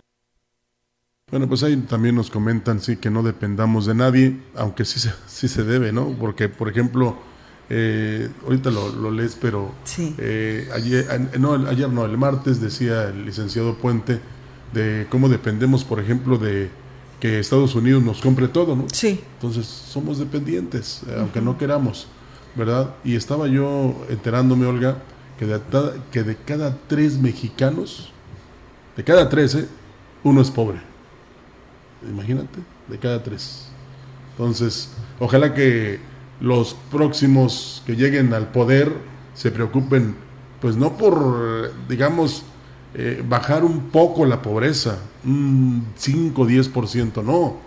Bueno, 1.34 1.48
pues 1.48 1.63
ahí 1.63 1.75
también 1.77 2.13
nos 2.13 2.30
comentan, 2.30 2.80
sí, 2.80 2.98
que 2.98 3.10
no 3.10 3.24
dependamos 3.24 3.88
de 3.88 3.96
nadie, 3.96 4.39
aunque 4.56 4.86
sí 4.86 5.00
se, 5.00 5.12
sí 5.25 5.48
se 5.48 5.63
debe, 5.63 5.92
¿no? 5.92 6.15
Porque, 6.20 6.48
por 6.48 6.70
ejemplo, 6.70 7.18
eh, 7.72 8.30
ahorita 8.44 8.70
lo, 8.70 9.10
lees, 9.10 9.36
pero 9.42 9.72
eh, 10.20 10.70
ayer, 10.75 11.08
no, 11.39 11.53
ayer 11.68 11.89
no, 11.89 12.06
el 12.06 12.20
martes 12.20 12.62
decía 12.62 13.06
el 13.06 13.25
licenciado 13.25 13.75
Puente 13.80 14.20
de 14.74 15.08
cómo 15.10 15.27
dependemos, 15.27 15.84
por 15.84 16.00
ejemplo, 16.00 16.38
de 16.38 16.70
que 17.20 17.39
Estados 17.39 17.74
Unidos 17.74 18.03
nos 18.03 18.22
compre 18.22 18.48
todo, 18.48 18.75
¿no? 18.75 18.86
Sí. 18.92 19.20
Entonces 19.34 19.65
somos 19.65 20.20
dependientes, 20.20 21.01
eh, 21.08 21.15
aunque 21.18 21.42
no 21.42 21.58
queramos, 21.58 22.06
¿verdad? 22.53 22.94
Y 23.03 23.15
estaba 23.15 23.48
yo 23.48 24.06
enterándome, 24.08 24.68
Olga, 24.68 25.00
que 25.39 25.48
de, 25.48 25.60
que 26.12 26.22
de 26.22 26.36
cada 26.36 26.77
tres 26.88 27.18
mexicanos, 27.18 28.12
de 28.96 29.03
cada 29.03 29.27
tres, 29.30 29.58
uno 30.24 30.39
es 30.39 30.51
pobre 30.51 30.92
imagínate, 32.10 32.60
de 32.88 33.00
cada 33.00 33.22
tres. 33.22 33.67
Entonces, 34.31 34.89
ojalá 35.19 35.53
que 35.53 36.00
los 36.39 36.75
próximos 36.91 37.83
que 37.86 37.95
lleguen 37.95 38.33
al 38.33 38.51
poder 38.51 38.91
se 39.33 39.51
preocupen, 39.51 40.15
pues 40.60 40.75
no 40.75 40.98
por, 40.98 41.72
digamos, 41.88 42.43
eh, 42.95 43.24
bajar 43.27 43.63
un 43.63 43.89
poco 43.89 44.25
la 44.25 44.41
pobreza, 44.41 45.00
un 45.25 45.86
5, 45.95 46.45
10%, 46.45 47.24
no, 47.24 47.57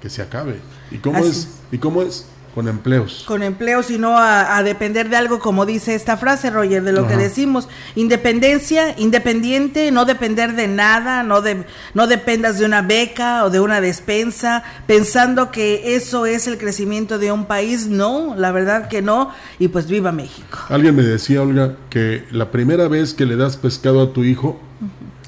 que 0.00 0.10
se 0.10 0.22
acabe. 0.22 0.58
¿Y 0.90 0.98
cómo 0.98 1.18
es? 1.18 1.48
¿Y 1.72 1.78
cómo 1.78 2.02
es? 2.02 2.26
Con 2.54 2.68
empleos. 2.68 3.24
Con 3.26 3.42
empleos 3.42 3.90
y 3.90 3.98
no 3.98 4.16
a, 4.16 4.62
depender 4.62 5.08
de 5.08 5.16
algo, 5.16 5.40
como 5.40 5.66
dice 5.66 5.96
esta 5.96 6.16
frase, 6.16 6.50
Roger, 6.50 6.84
de 6.84 6.92
lo 6.92 7.08
que 7.08 7.16
decimos. 7.16 7.68
Independencia, 7.96 8.94
independiente, 8.96 9.90
no 9.90 10.04
depender 10.04 10.54
de 10.54 10.68
nada, 10.68 11.24
no, 11.24 11.42
de, 11.42 11.64
no 11.94 12.06
dependas 12.06 12.60
de 12.60 12.64
una 12.64 12.80
beca 12.82 13.44
o 13.44 13.50
de 13.50 13.58
una 13.58 13.80
despensa, 13.80 14.62
pensando 14.86 15.50
que 15.50 15.96
eso 15.96 16.26
es 16.26 16.46
el 16.46 16.56
crecimiento 16.56 17.18
de 17.18 17.32
un 17.32 17.46
país. 17.46 17.88
No, 17.88 18.36
la 18.36 18.52
verdad 18.52 18.86
que 18.86 19.02
no. 19.02 19.32
Y 19.58 19.66
pues 19.66 19.88
viva 19.88 20.12
México. 20.12 20.58
Alguien 20.68 20.94
me 20.94 21.02
decía, 21.02 21.42
Olga, 21.42 21.74
que 21.90 22.22
la 22.30 22.52
primera 22.52 22.86
vez 22.86 23.14
que 23.14 23.26
le 23.26 23.34
das 23.34 23.56
pescado 23.56 24.00
a 24.00 24.12
tu 24.12 24.22
hijo, 24.22 24.60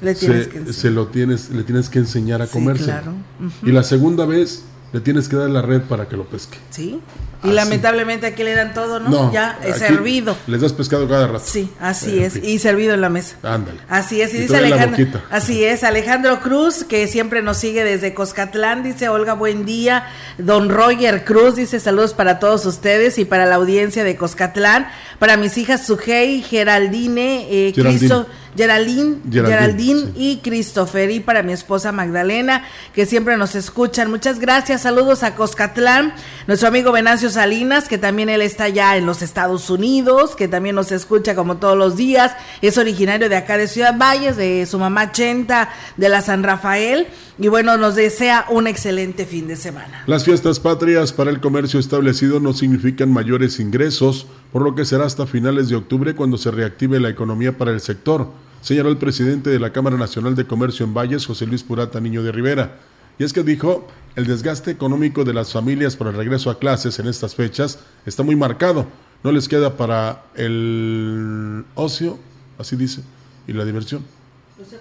le 0.01 0.15
tienes 0.15 0.49
se, 0.71 0.81
que 0.81 0.91
lo 0.91 1.07
tienes, 1.07 1.49
le 1.49 1.63
tienes 1.63 1.89
que 1.89 1.99
enseñar 1.99 2.41
a 2.41 2.47
comerse. 2.47 2.85
Claro. 2.85 3.15
Y 3.63 3.73
la 3.73 3.83
segunda 3.83 4.25
vez 4.25 4.63
le 4.93 5.01
tienes 5.01 5.27
que 5.27 5.35
dar 5.35 5.49
la 5.49 5.61
red 5.61 5.81
para 5.81 6.07
que 6.07 6.15
lo 6.15 6.25
pesque. 6.25 6.57
Sí. 6.69 7.01
Y 7.43 7.51
lamentablemente 7.51 8.25
aquí 8.25 8.43
le 8.43 8.55
dan 8.55 8.73
todo, 8.73 8.99
¿no? 8.99 9.31
ya 9.31 9.59
es 9.63 9.77
servido. 9.77 10.35
Les 10.47 10.59
das 10.59 10.73
pescado 10.73 11.07
cada 11.07 11.27
rato. 11.27 11.43
Sí, 11.45 11.69
así 11.79 12.19
es. 12.19 12.35
Y 12.35 12.57
servido 12.57 12.93
en 12.95 13.01
la 13.01 13.09
mesa. 13.09 13.35
Ándale. 13.43 13.79
Así 13.87 14.21
es. 14.21 14.33
Y, 14.33 14.39
dice 14.39 14.57
Alejandro. 14.57 15.21
Así 15.29 15.63
es. 15.63 15.83
Alejandro 15.83 16.39
Cruz, 16.39 16.83
que 16.83 17.07
siempre 17.07 17.43
nos 17.43 17.57
sigue 17.57 17.83
desde 17.83 18.13
Coscatlán, 18.13 18.81
dice 18.81 19.07
Olga, 19.09 19.33
buen 19.33 19.65
día. 19.65 20.07
Don 20.39 20.69
Roger 20.69 21.25
Cruz 21.25 21.55
dice 21.55 21.79
saludos 21.79 22.13
para 22.13 22.39
todos 22.39 22.65
ustedes 22.65 23.19
y 23.19 23.25
para 23.25 23.45
la 23.45 23.55
audiencia 23.55 24.03
de 24.03 24.15
Coscatlán. 24.15 24.87
Para 25.19 25.37
mis 25.37 25.57
hijas 25.57 25.85
Sujei, 25.85 26.41
Geraldine, 26.41 27.47
eh, 27.49 27.73
Cristo. 27.73 28.27
Geraldine, 28.57 29.17
Geraldine, 29.31 30.11
y 30.15 30.37
Christopher 30.37 31.11
y 31.11 31.19
para 31.19 31.43
mi 31.43 31.53
esposa 31.53 31.91
Magdalena 31.91 32.63
que 32.93 33.05
siempre 33.05 33.37
nos 33.37 33.55
escuchan. 33.55 34.09
Muchas 34.09 34.39
gracias, 34.39 34.81
saludos 34.81 35.21
a 35.23 35.35
Coscatlán, 35.35 36.13
nuestro 36.47 36.67
amigo 36.67 36.91
Venancio 36.91 37.29
Salinas 37.29 37.87
que 37.87 37.97
también 37.97 38.29
él 38.29 38.41
está 38.41 38.67
ya 38.69 38.97
en 38.97 39.05
los 39.05 39.21
Estados 39.21 39.69
Unidos, 39.69 40.35
que 40.35 40.47
también 40.47 40.75
nos 40.75 40.91
escucha 40.91 41.35
como 41.35 41.57
todos 41.57 41.77
los 41.77 41.95
días, 41.95 42.35
es 42.61 42.77
originario 42.77 43.29
de 43.29 43.35
acá 43.35 43.57
de 43.57 43.67
Ciudad 43.67 43.95
Valles, 43.97 44.37
de 44.37 44.65
su 44.65 44.79
mamá 44.79 45.11
Chenta 45.11 45.69
de 45.95 46.09
la 46.09 46.21
San 46.21 46.43
Rafael. 46.43 47.07
Y 47.39 47.49
bueno, 47.49 47.77
nos 47.77 47.93
desea 47.93 48.45
un 48.49 48.65
excelente 48.65 49.27
fin 49.27 49.47
de 49.47 49.55
semana. 49.55 50.03
Las 50.07 50.25
fiestas 50.25 50.59
patrias 50.59 51.13
para 51.13 51.29
el 51.29 51.39
comercio 51.39 51.79
establecido 51.79 52.39
no 52.39 52.53
significan 52.53 53.13
mayores 53.13 53.59
ingresos, 53.59 54.25
por 54.51 54.63
lo 54.63 54.73
que 54.73 54.85
será 54.85 55.05
hasta 55.05 55.27
finales 55.27 55.69
de 55.69 55.75
octubre 55.75 56.15
cuando 56.15 56.37
se 56.37 56.49
reactive 56.49 56.99
la 56.99 57.09
economía 57.09 57.55
para 57.55 57.69
el 57.71 57.79
sector 57.79 58.31
señaló 58.61 58.89
el 58.89 58.97
presidente 58.97 59.49
de 59.49 59.59
la 59.59 59.71
Cámara 59.71 59.97
Nacional 59.97 60.35
de 60.35 60.45
Comercio 60.45 60.85
en 60.85 60.93
Valles, 60.93 61.25
José 61.25 61.45
Luis 61.45 61.63
Purata 61.63 61.99
Niño 61.99 62.23
de 62.23 62.31
Rivera. 62.31 62.77
Y 63.19 63.23
es 63.23 63.33
que 63.33 63.43
dijo, 63.43 63.87
el 64.15 64.25
desgaste 64.25 64.71
económico 64.71 65.23
de 65.23 65.33
las 65.33 65.51
familias 65.51 65.95
por 65.95 66.07
el 66.07 66.13
regreso 66.13 66.49
a 66.49 66.59
clases 66.59 66.99
en 66.99 67.07
estas 67.07 67.35
fechas 67.35 67.79
está 68.05 68.23
muy 68.23 68.35
marcado. 68.35 68.87
No 69.23 69.31
les 69.31 69.47
queda 69.47 69.75
para 69.75 70.25
el 70.35 71.65
ocio, 71.75 72.19
así 72.57 72.75
dice, 72.75 73.01
y 73.47 73.53
la 73.53 73.65
diversión. 73.65 74.03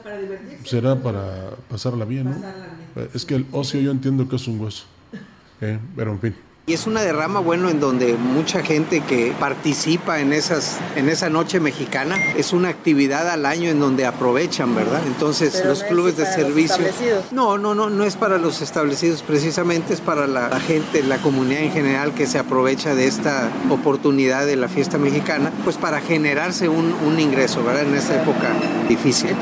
para 0.03 0.19
Será 0.65 1.03
para 1.03 1.51
pasarla 1.71 2.05
bien, 2.05 2.25
¿no? 2.25 2.37
Es 3.15 3.25
que 3.25 3.37
el 3.37 3.47
ocio 3.53 3.81
yo 3.81 3.91
entiendo 3.91 4.29
que 4.29 4.37
es 4.37 4.47
un 4.47 4.61
hueso. 4.61 4.85
¿eh? 5.61 5.79
pero 5.95 6.13
en 6.13 6.21
fin. 6.21 6.35
Y 6.69 6.73
es 6.73 6.89
una 6.89 7.01
derrama, 7.03 7.39
bueno, 7.39 7.71
en 7.71 7.79
donde 7.79 8.15
mucha 8.15 8.61
gente 8.61 9.01
que 9.01 9.33
participa 9.39 10.19
en, 10.19 10.33
esas, 10.33 10.81
en 10.97 11.09
esa 11.09 11.31
noche 11.31 11.61
mexicana, 11.61 12.17
es 12.37 12.53
una 12.53 12.71
actividad 12.71 13.31
al 13.31 13.47
año 13.47 13.71
en 13.71 13.79
donde 13.79 14.05
aprovechan, 14.05 14.75
¿verdad? 14.75 15.01
Entonces 15.07 15.63
los 15.65 15.85
clubes 15.85 16.17
de 16.17 16.27
servicio... 16.27 16.85
no, 17.31 17.57
no, 17.57 17.77
no, 17.77 17.89
no 17.89 18.03
es 18.03 18.17
para 18.17 18.39
los 18.39 18.63
establecidos 18.63 19.23
precisamente, 19.23 19.95
es 19.95 20.01
para 20.01 20.27
la, 20.27 20.59
gente, 20.59 21.05
la 21.05 21.19
comunidad 21.19 21.63
en 21.63 21.71
general 21.71 22.15
que 22.15 22.27
se 22.27 22.41
aprovecha 22.41 22.97
de 22.97 23.07
esta 23.07 23.49
oportunidad 23.71 24.45
de 24.45 24.57
la 24.57 24.67
fiesta 24.67 24.99
mexicana, 24.99 25.53
pues 25.63 25.77
para 25.77 26.01
generarse 26.01 26.69
un, 26.69 26.93
un 27.07 27.21
ingreso, 27.21 27.63
¿verdad? 27.63 27.85
En 27.85 27.95
esta 27.95 28.21
época 28.21 28.53
difícil. 28.89 29.37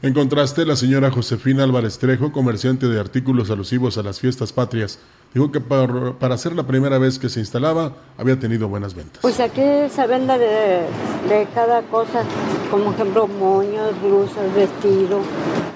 En 0.00 0.14
contraste, 0.14 0.64
la 0.64 0.76
señora 0.76 1.10
Josefina 1.10 1.64
Álvarez 1.64 1.98
Trejo, 1.98 2.30
comerciante 2.30 2.86
de 2.86 3.00
artículos 3.00 3.50
alusivos 3.50 3.98
a 3.98 4.04
las 4.04 4.20
fiestas 4.20 4.52
patrias, 4.52 5.00
dijo 5.34 5.52
que 5.52 5.60
para, 5.60 6.12
para, 6.12 6.38
ser 6.38 6.54
la 6.54 6.66
primera 6.66 6.98
vez 6.98 7.18
que 7.18 7.28
se 7.28 7.40
instalaba 7.40 7.92
había 8.16 8.38
tenido 8.38 8.68
buenas 8.68 8.94
ventas. 8.94 9.18
Pues 9.22 9.38
aquí 9.40 9.62
se 9.94 10.06
vende 10.06 10.38
de, 10.38 11.46
cada 11.54 11.82
cosa, 11.82 12.22
como 12.70 12.92
ejemplo 12.92 13.26
moños, 13.28 13.92
blusas, 14.02 14.54
vestido, 14.54 15.20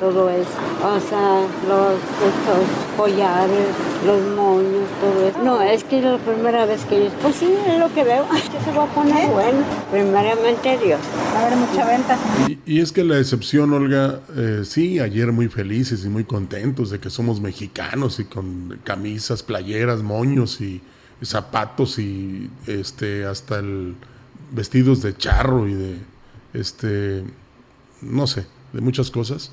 todo 0.00 0.28
eso. 0.30 0.50
O 0.82 1.00
sea, 1.00 1.40
los 1.68 1.94
estos 1.94 2.97
collares, 2.97 3.68
los 4.04 4.21
moños, 4.37 4.88
todo 5.00 5.28
eso. 5.28 5.38
No, 5.42 5.62
es 5.62 5.85
que 5.85 5.99
es 5.99 6.04
la 6.04 6.18
primera 6.18 6.66
vez 6.66 6.85
que 6.85 7.04
yo... 7.04 7.11
Pues 7.23 7.37
sí, 7.37 7.54
es 7.66 7.78
lo 7.78 7.92
que 7.94 8.04
veo. 8.04 8.26
Que 8.52 8.61
se 8.61 8.76
va 8.76 8.85
a 8.85 8.87
poner 8.87 9.30
bueno. 9.30 9.61
Primeramente 9.90 10.78
Dios. 10.78 11.00
Va 11.35 11.40
a 11.40 11.47
haber 11.47 11.56
mucha 11.56 11.87
venta. 11.87 12.18
Y, 12.66 12.80
es 12.80 12.92
que 12.92 13.04
la 13.04 13.18
excepción, 13.18 13.73
Olga, 13.73 14.21
eh, 14.37 14.62
sí, 14.64 14.99
ayer 14.99 15.32
muy 15.32 15.49
felices 15.49 16.04
y 16.04 16.09
muy 16.09 16.25
contentos 16.25 16.90
de 16.90 16.99
que 16.99 17.09
somos 17.09 17.40
mexicanos 17.40 18.18
y 18.18 18.25
con 18.25 18.78
camisas 18.85 19.42
playeras, 19.43 20.03
moños 20.03 20.61
y, 20.61 20.83
zapatos 21.23 22.01
y 22.01 22.51
este 22.67 23.25
hasta 23.27 23.61
el 23.61 23.95
vestidos 24.51 25.03
de 25.03 25.17
charro 25.17 25.69
y 25.69 25.75
de 25.75 25.99
este 26.53 27.23
no 28.01 28.27
sé, 28.27 28.47
de 28.73 28.81
muchas 28.81 29.11
cosas. 29.11 29.53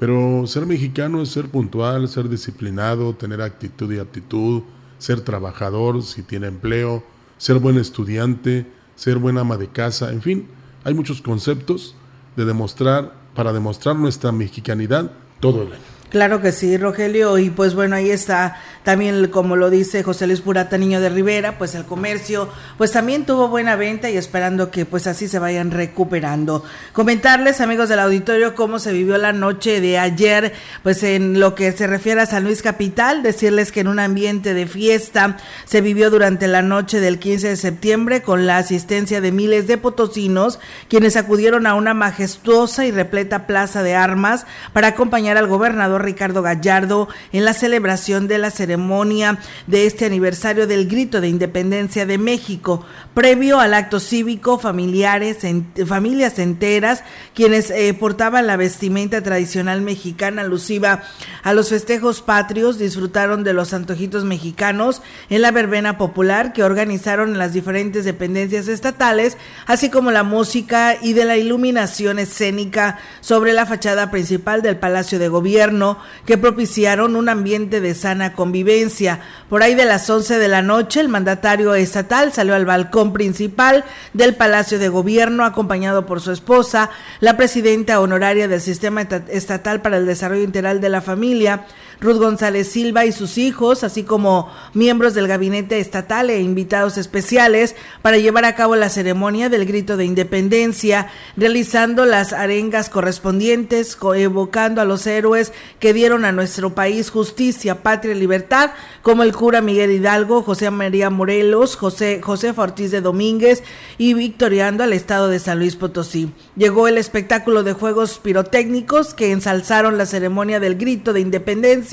Pero 0.00 0.46
ser 0.46 0.66
mexicano 0.66 1.22
es 1.22 1.30
ser 1.30 1.48
puntual, 1.48 2.08
ser 2.08 2.28
disciplinado, 2.28 3.14
tener 3.14 3.40
actitud 3.40 3.92
y 3.92 3.98
aptitud, 3.98 4.62
ser 4.98 5.20
trabajador 5.20 6.02
si 6.02 6.22
tiene 6.22 6.48
empleo, 6.48 7.04
ser 7.38 7.58
buen 7.60 7.78
estudiante, 7.78 8.66
ser 8.96 9.18
buena 9.18 9.42
ama 9.42 9.56
de 9.56 9.68
casa, 9.68 10.12
en 10.12 10.22
fin, 10.22 10.48
hay 10.84 10.94
muchos 10.94 11.22
conceptos 11.22 11.94
de 12.36 12.44
demostrar 12.44 13.14
para 13.34 13.52
demostrar 13.52 13.96
nuestra 13.96 14.32
mexicanidad 14.32 15.10
todo 15.40 15.62
el 15.62 15.72
año. 15.72 15.95
Claro 16.10 16.40
que 16.40 16.52
sí, 16.52 16.76
Rogelio, 16.76 17.36
y 17.38 17.50
pues 17.50 17.74
bueno, 17.74 17.96
ahí 17.96 18.10
está 18.10 18.56
también 18.86 19.26
como 19.30 19.56
lo 19.56 19.68
dice 19.68 20.04
José 20.04 20.28
Luis 20.28 20.40
Purata 20.40 20.78
Niño 20.78 21.00
de 21.00 21.08
Rivera, 21.08 21.58
pues 21.58 21.74
el 21.74 21.84
comercio 21.84 22.48
pues 22.78 22.92
también 22.92 23.26
tuvo 23.26 23.48
buena 23.48 23.74
venta 23.74 24.08
y 24.10 24.16
esperando 24.16 24.70
que 24.70 24.86
pues 24.86 25.08
así 25.08 25.26
se 25.26 25.40
vayan 25.40 25.72
recuperando. 25.72 26.62
Comentarles, 26.92 27.60
amigos 27.60 27.88
del 27.88 27.98
auditorio, 27.98 28.54
cómo 28.54 28.78
se 28.78 28.92
vivió 28.92 29.18
la 29.18 29.32
noche 29.32 29.80
de 29.80 29.98
ayer, 29.98 30.52
pues 30.84 31.02
en 31.02 31.40
lo 31.40 31.56
que 31.56 31.72
se 31.72 31.88
refiere 31.88 32.20
a 32.20 32.26
San 32.26 32.44
Luis 32.44 32.62
Capital, 32.62 33.24
decirles 33.24 33.72
que 33.72 33.80
en 33.80 33.88
un 33.88 33.98
ambiente 33.98 34.54
de 34.54 34.68
fiesta 34.68 35.36
se 35.64 35.80
vivió 35.80 36.08
durante 36.08 36.46
la 36.46 36.62
noche 36.62 37.00
del 37.00 37.18
15 37.18 37.48
de 37.48 37.56
septiembre 37.56 38.22
con 38.22 38.46
la 38.46 38.58
asistencia 38.58 39.20
de 39.20 39.32
miles 39.32 39.66
de 39.66 39.78
potosinos, 39.78 40.60
quienes 40.88 41.16
acudieron 41.16 41.66
a 41.66 41.74
una 41.74 41.92
majestuosa 41.92 42.86
y 42.86 42.92
repleta 42.92 43.48
plaza 43.48 43.82
de 43.82 43.96
armas 43.96 44.46
para 44.72 44.86
acompañar 44.86 45.36
al 45.38 45.48
gobernador 45.48 45.95
Ricardo 45.98 46.42
Gallardo 46.42 47.08
en 47.32 47.44
la 47.44 47.54
celebración 47.54 48.28
de 48.28 48.38
la 48.38 48.50
ceremonia 48.50 49.38
de 49.66 49.86
este 49.86 50.04
aniversario 50.06 50.66
del 50.66 50.88
grito 50.88 51.20
de 51.20 51.28
independencia 51.28 52.06
de 52.06 52.18
México. 52.18 52.84
Previo 53.14 53.60
al 53.60 53.74
acto 53.74 54.00
cívico, 54.00 54.58
familiares, 54.58 55.38
familias 55.86 56.38
enteras, 56.38 57.02
quienes 57.34 57.70
eh, 57.70 57.94
portaban 57.94 58.46
la 58.46 58.56
vestimenta 58.56 59.22
tradicional 59.22 59.80
mexicana 59.80 60.42
alusiva 60.42 61.02
a 61.42 61.52
los 61.54 61.70
festejos 61.70 62.22
patrios, 62.22 62.78
disfrutaron 62.78 63.44
de 63.44 63.52
los 63.52 63.72
antojitos 63.72 64.24
mexicanos 64.24 65.02
en 65.30 65.42
la 65.42 65.50
verbena 65.50 65.98
popular 65.98 66.52
que 66.52 66.64
organizaron 66.64 67.38
las 67.38 67.52
diferentes 67.52 68.04
dependencias 68.04 68.68
estatales, 68.68 69.36
así 69.66 69.90
como 69.90 70.10
la 70.10 70.22
música 70.22 70.96
y 71.00 71.12
de 71.12 71.24
la 71.24 71.36
iluminación 71.36 72.18
escénica 72.18 72.98
sobre 73.20 73.52
la 73.52 73.66
fachada 73.66 74.10
principal 74.10 74.62
del 74.62 74.76
Palacio 74.76 75.18
de 75.18 75.28
Gobierno 75.28 75.85
que 76.24 76.38
propiciaron 76.38 77.16
un 77.16 77.28
ambiente 77.28 77.80
de 77.80 77.94
sana 77.94 78.32
convivencia. 78.32 79.20
Por 79.48 79.62
ahí 79.62 79.74
de 79.74 79.84
las 79.84 80.08
11 80.08 80.38
de 80.38 80.48
la 80.48 80.62
noche, 80.62 81.00
el 81.00 81.08
mandatario 81.08 81.74
estatal 81.74 82.32
salió 82.32 82.54
al 82.54 82.64
balcón 82.64 83.12
principal 83.12 83.84
del 84.12 84.34
Palacio 84.34 84.78
de 84.78 84.88
Gobierno 84.88 85.44
acompañado 85.44 86.06
por 86.06 86.20
su 86.20 86.32
esposa, 86.32 86.90
la 87.20 87.36
presidenta 87.36 88.00
honoraria 88.00 88.48
del 88.48 88.60
Sistema 88.60 89.02
Estatal 89.02 89.82
para 89.82 89.98
el 89.98 90.06
Desarrollo 90.06 90.42
Integral 90.42 90.80
de 90.80 90.88
la 90.88 91.00
Familia, 91.00 91.66
Ruth 92.00 92.18
González 92.18 92.68
Silva 92.68 93.06
y 93.06 93.12
sus 93.12 93.38
hijos, 93.38 93.82
así 93.82 94.02
como 94.02 94.52
miembros 94.74 95.14
del 95.14 95.28
gabinete 95.28 95.78
estatal 95.80 96.28
e 96.28 96.40
invitados 96.40 96.98
especiales 96.98 97.74
para 98.02 98.18
llevar 98.18 98.44
a 98.44 98.54
cabo 98.54 98.76
la 98.76 98.90
ceremonia 98.90 99.48
del 99.48 99.64
grito 99.64 99.96
de 99.96 100.04
independencia, 100.04 101.08
realizando 101.36 102.04
las 102.04 102.32
arengas 102.32 102.90
correspondientes, 102.90 103.96
evocando 104.16 104.80
a 104.80 104.84
los 104.84 105.06
héroes 105.06 105.52
que 105.80 105.94
dieron 105.94 106.24
a 106.24 106.32
nuestro 106.32 106.74
país 106.74 107.10
justicia, 107.10 107.82
patria 107.82 108.14
y 108.14 108.18
libertad, 108.18 108.72
como 109.02 109.22
el 109.22 109.32
cura 109.32 109.62
Miguel 109.62 109.92
Hidalgo, 109.92 110.42
José 110.42 110.70
María 110.70 111.08
Morelos, 111.08 111.76
José, 111.76 112.20
José 112.22 112.52
Ortiz 112.56 112.90
de 112.90 113.00
Domínguez 113.00 113.62
y 113.96 114.14
victoriando 114.14 114.84
al 114.84 114.92
estado 114.92 115.28
de 115.28 115.38
San 115.38 115.58
Luis 115.58 115.76
Potosí. 115.76 116.30
Llegó 116.56 116.88
el 116.88 116.98
espectáculo 116.98 117.62
de 117.62 117.72
juegos 117.72 118.18
pirotécnicos 118.18 119.14
que 119.14 119.30
ensalzaron 119.30 119.96
la 119.98 120.06
ceremonia 120.06 120.60
del 120.60 120.76
grito 120.76 121.12
de 121.12 121.20
independencia 121.20 121.85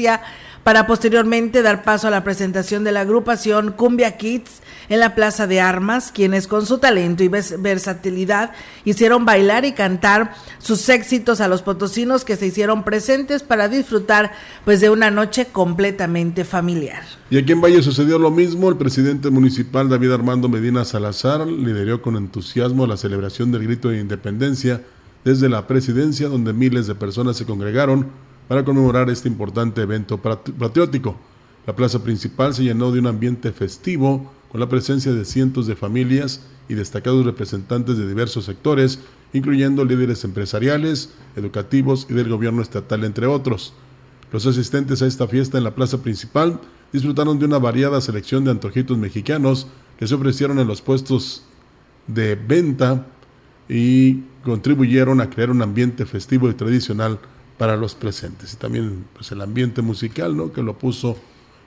para 0.63 0.87
posteriormente 0.87 1.61
dar 1.61 1.83
paso 1.83 2.07
a 2.07 2.11
la 2.11 2.23
presentación 2.23 2.83
de 2.83 2.91
la 2.91 3.01
agrupación 3.01 3.73
Cumbia 3.73 4.17
Kids 4.17 4.61
en 4.89 4.99
la 4.99 5.15
Plaza 5.15 5.45
de 5.45 5.59
Armas, 5.59 6.11
quienes 6.13 6.47
con 6.47 6.65
su 6.65 6.77
talento 6.77 7.23
y 7.23 7.27
versatilidad 7.27 8.51
hicieron 8.85 9.25
bailar 9.25 9.65
y 9.65 9.73
cantar 9.73 10.33
sus 10.59 10.87
éxitos 10.89 11.41
a 11.41 11.47
los 11.47 11.61
potosinos 11.61 12.23
que 12.23 12.37
se 12.37 12.47
hicieron 12.47 12.83
presentes 12.83 13.43
para 13.43 13.67
disfrutar 13.67 14.31
pues 14.63 14.79
de 14.79 14.89
una 14.89 15.11
noche 15.11 15.47
completamente 15.51 16.45
familiar. 16.45 17.03
Y 17.29 17.37
aquí 17.37 17.51
en 17.51 17.61
Valle 17.61 17.81
sucedió 17.81 18.17
lo 18.17 18.31
mismo, 18.31 18.69
el 18.69 18.77
presidente 18.77 19.29
municipal 19.29 19.89
David 19.89 20.11
Armando 20.11 20.47
Medina 20.47 20.85
Salazar 20.85 21.45
lideró 21.45 22.01
con 22.01 22.15
entusiasmo 22.15 22.87
la 22.87 22.97
celebración 22.97 23.51
del 23.51 23.63
grito 23.63 23.89
de 23.89 23.99
independencia 23.99 24.81
desde 25.25 25.49
la 25.49 25.67
presidencia 25.67 26.27
donde 26.27 26.53
miles 26.53 26.87
de 26.87 26.95
personas 26.95 27.37
se 27.37 27.45
congregaron 27.45 28.07
para 28.47 28.63
conmemorar 28.63 29.09
este 29.09 29.27
importante 29.27 29.81
evento 29.81 30.17
patriótico. 30.19 31.17
La 31.65 31.75
plaza 31.75 32.03
principal 32.03 32.53
se 32.53 32.63
llenó 32.63 32.91
de 32.91 32.99
un 32.99 33.07
ambiente 33.07 33.51
festivo 33.51 34.31
con 34.51 34.59
la 34.59 34.69
presencia 34.69 35.13
de 35.13 35.25
cientos 35.25 35.65
de 35.65 35.75
familias 35.75 36.41
y 36.67 36.75
destacados 36.75 37.25
representantes 37.25 37.97
de 37.97 38.07
diversos 38.07 38.45
sectores, 38.45 38.99
incluyendo 39.33 39.85
líderes 39.85 40.23
empresariales, 40.23 41.13
educativos 41.35 42.05
y 42.09 42.13
del 42.13 42.29
gobierno 42.29 42.61
estatal, 42.61 43.03
entre 43.03 43.27
otros. 43.27 43.73
Los 44.31 44.45
asistentes 44.45 45.01
a 45.01 45.07
esta 45.07 45.27
fiesta 45.27 45.57
en 45.57 45.63
la 45.63 45.75
plaza 45.75 46.01
principal 46.01 46.59
disfrutaron 46.91 47.39
de 47.39 47.45
una 47.45 47.59
variada 47.59 48.01
selección 48.01 48.43
de 48.43 48.51
antojitos 48.51 48.97
mexicanos 48.97 49.67
que 49.97 50.07
se 50.07 50.15
ofrecieron 50.15 50.59
en 50.59 50.67
los 50.67 50.81
puestos 50.81 51.43
de 52.07 52.35
venta 52.35 53.07
y 53.69 54.23
contribuyeron 54.43 55.21
a 55.21 55.29
crear 55.29 55.49
un 55.49 55.61
ambiente 55.61 56.05
festivo 56.05 56.49
y 56.49 56.53
tradicional 56.53 57.19
para 57.63 57.77
los 57.77 57.95
presentes. 57.95 58.51
Y 58.51 58.57
también 58.57 59.05
pues, 59.13 59.31
el 59.31 59.39
ambiente 59.39 59.81
musical, 59.81 60.35
¿no? 60.35 60.51
Que 60.51 60.61
lo 60.61 60.77
puso 60.77 61.15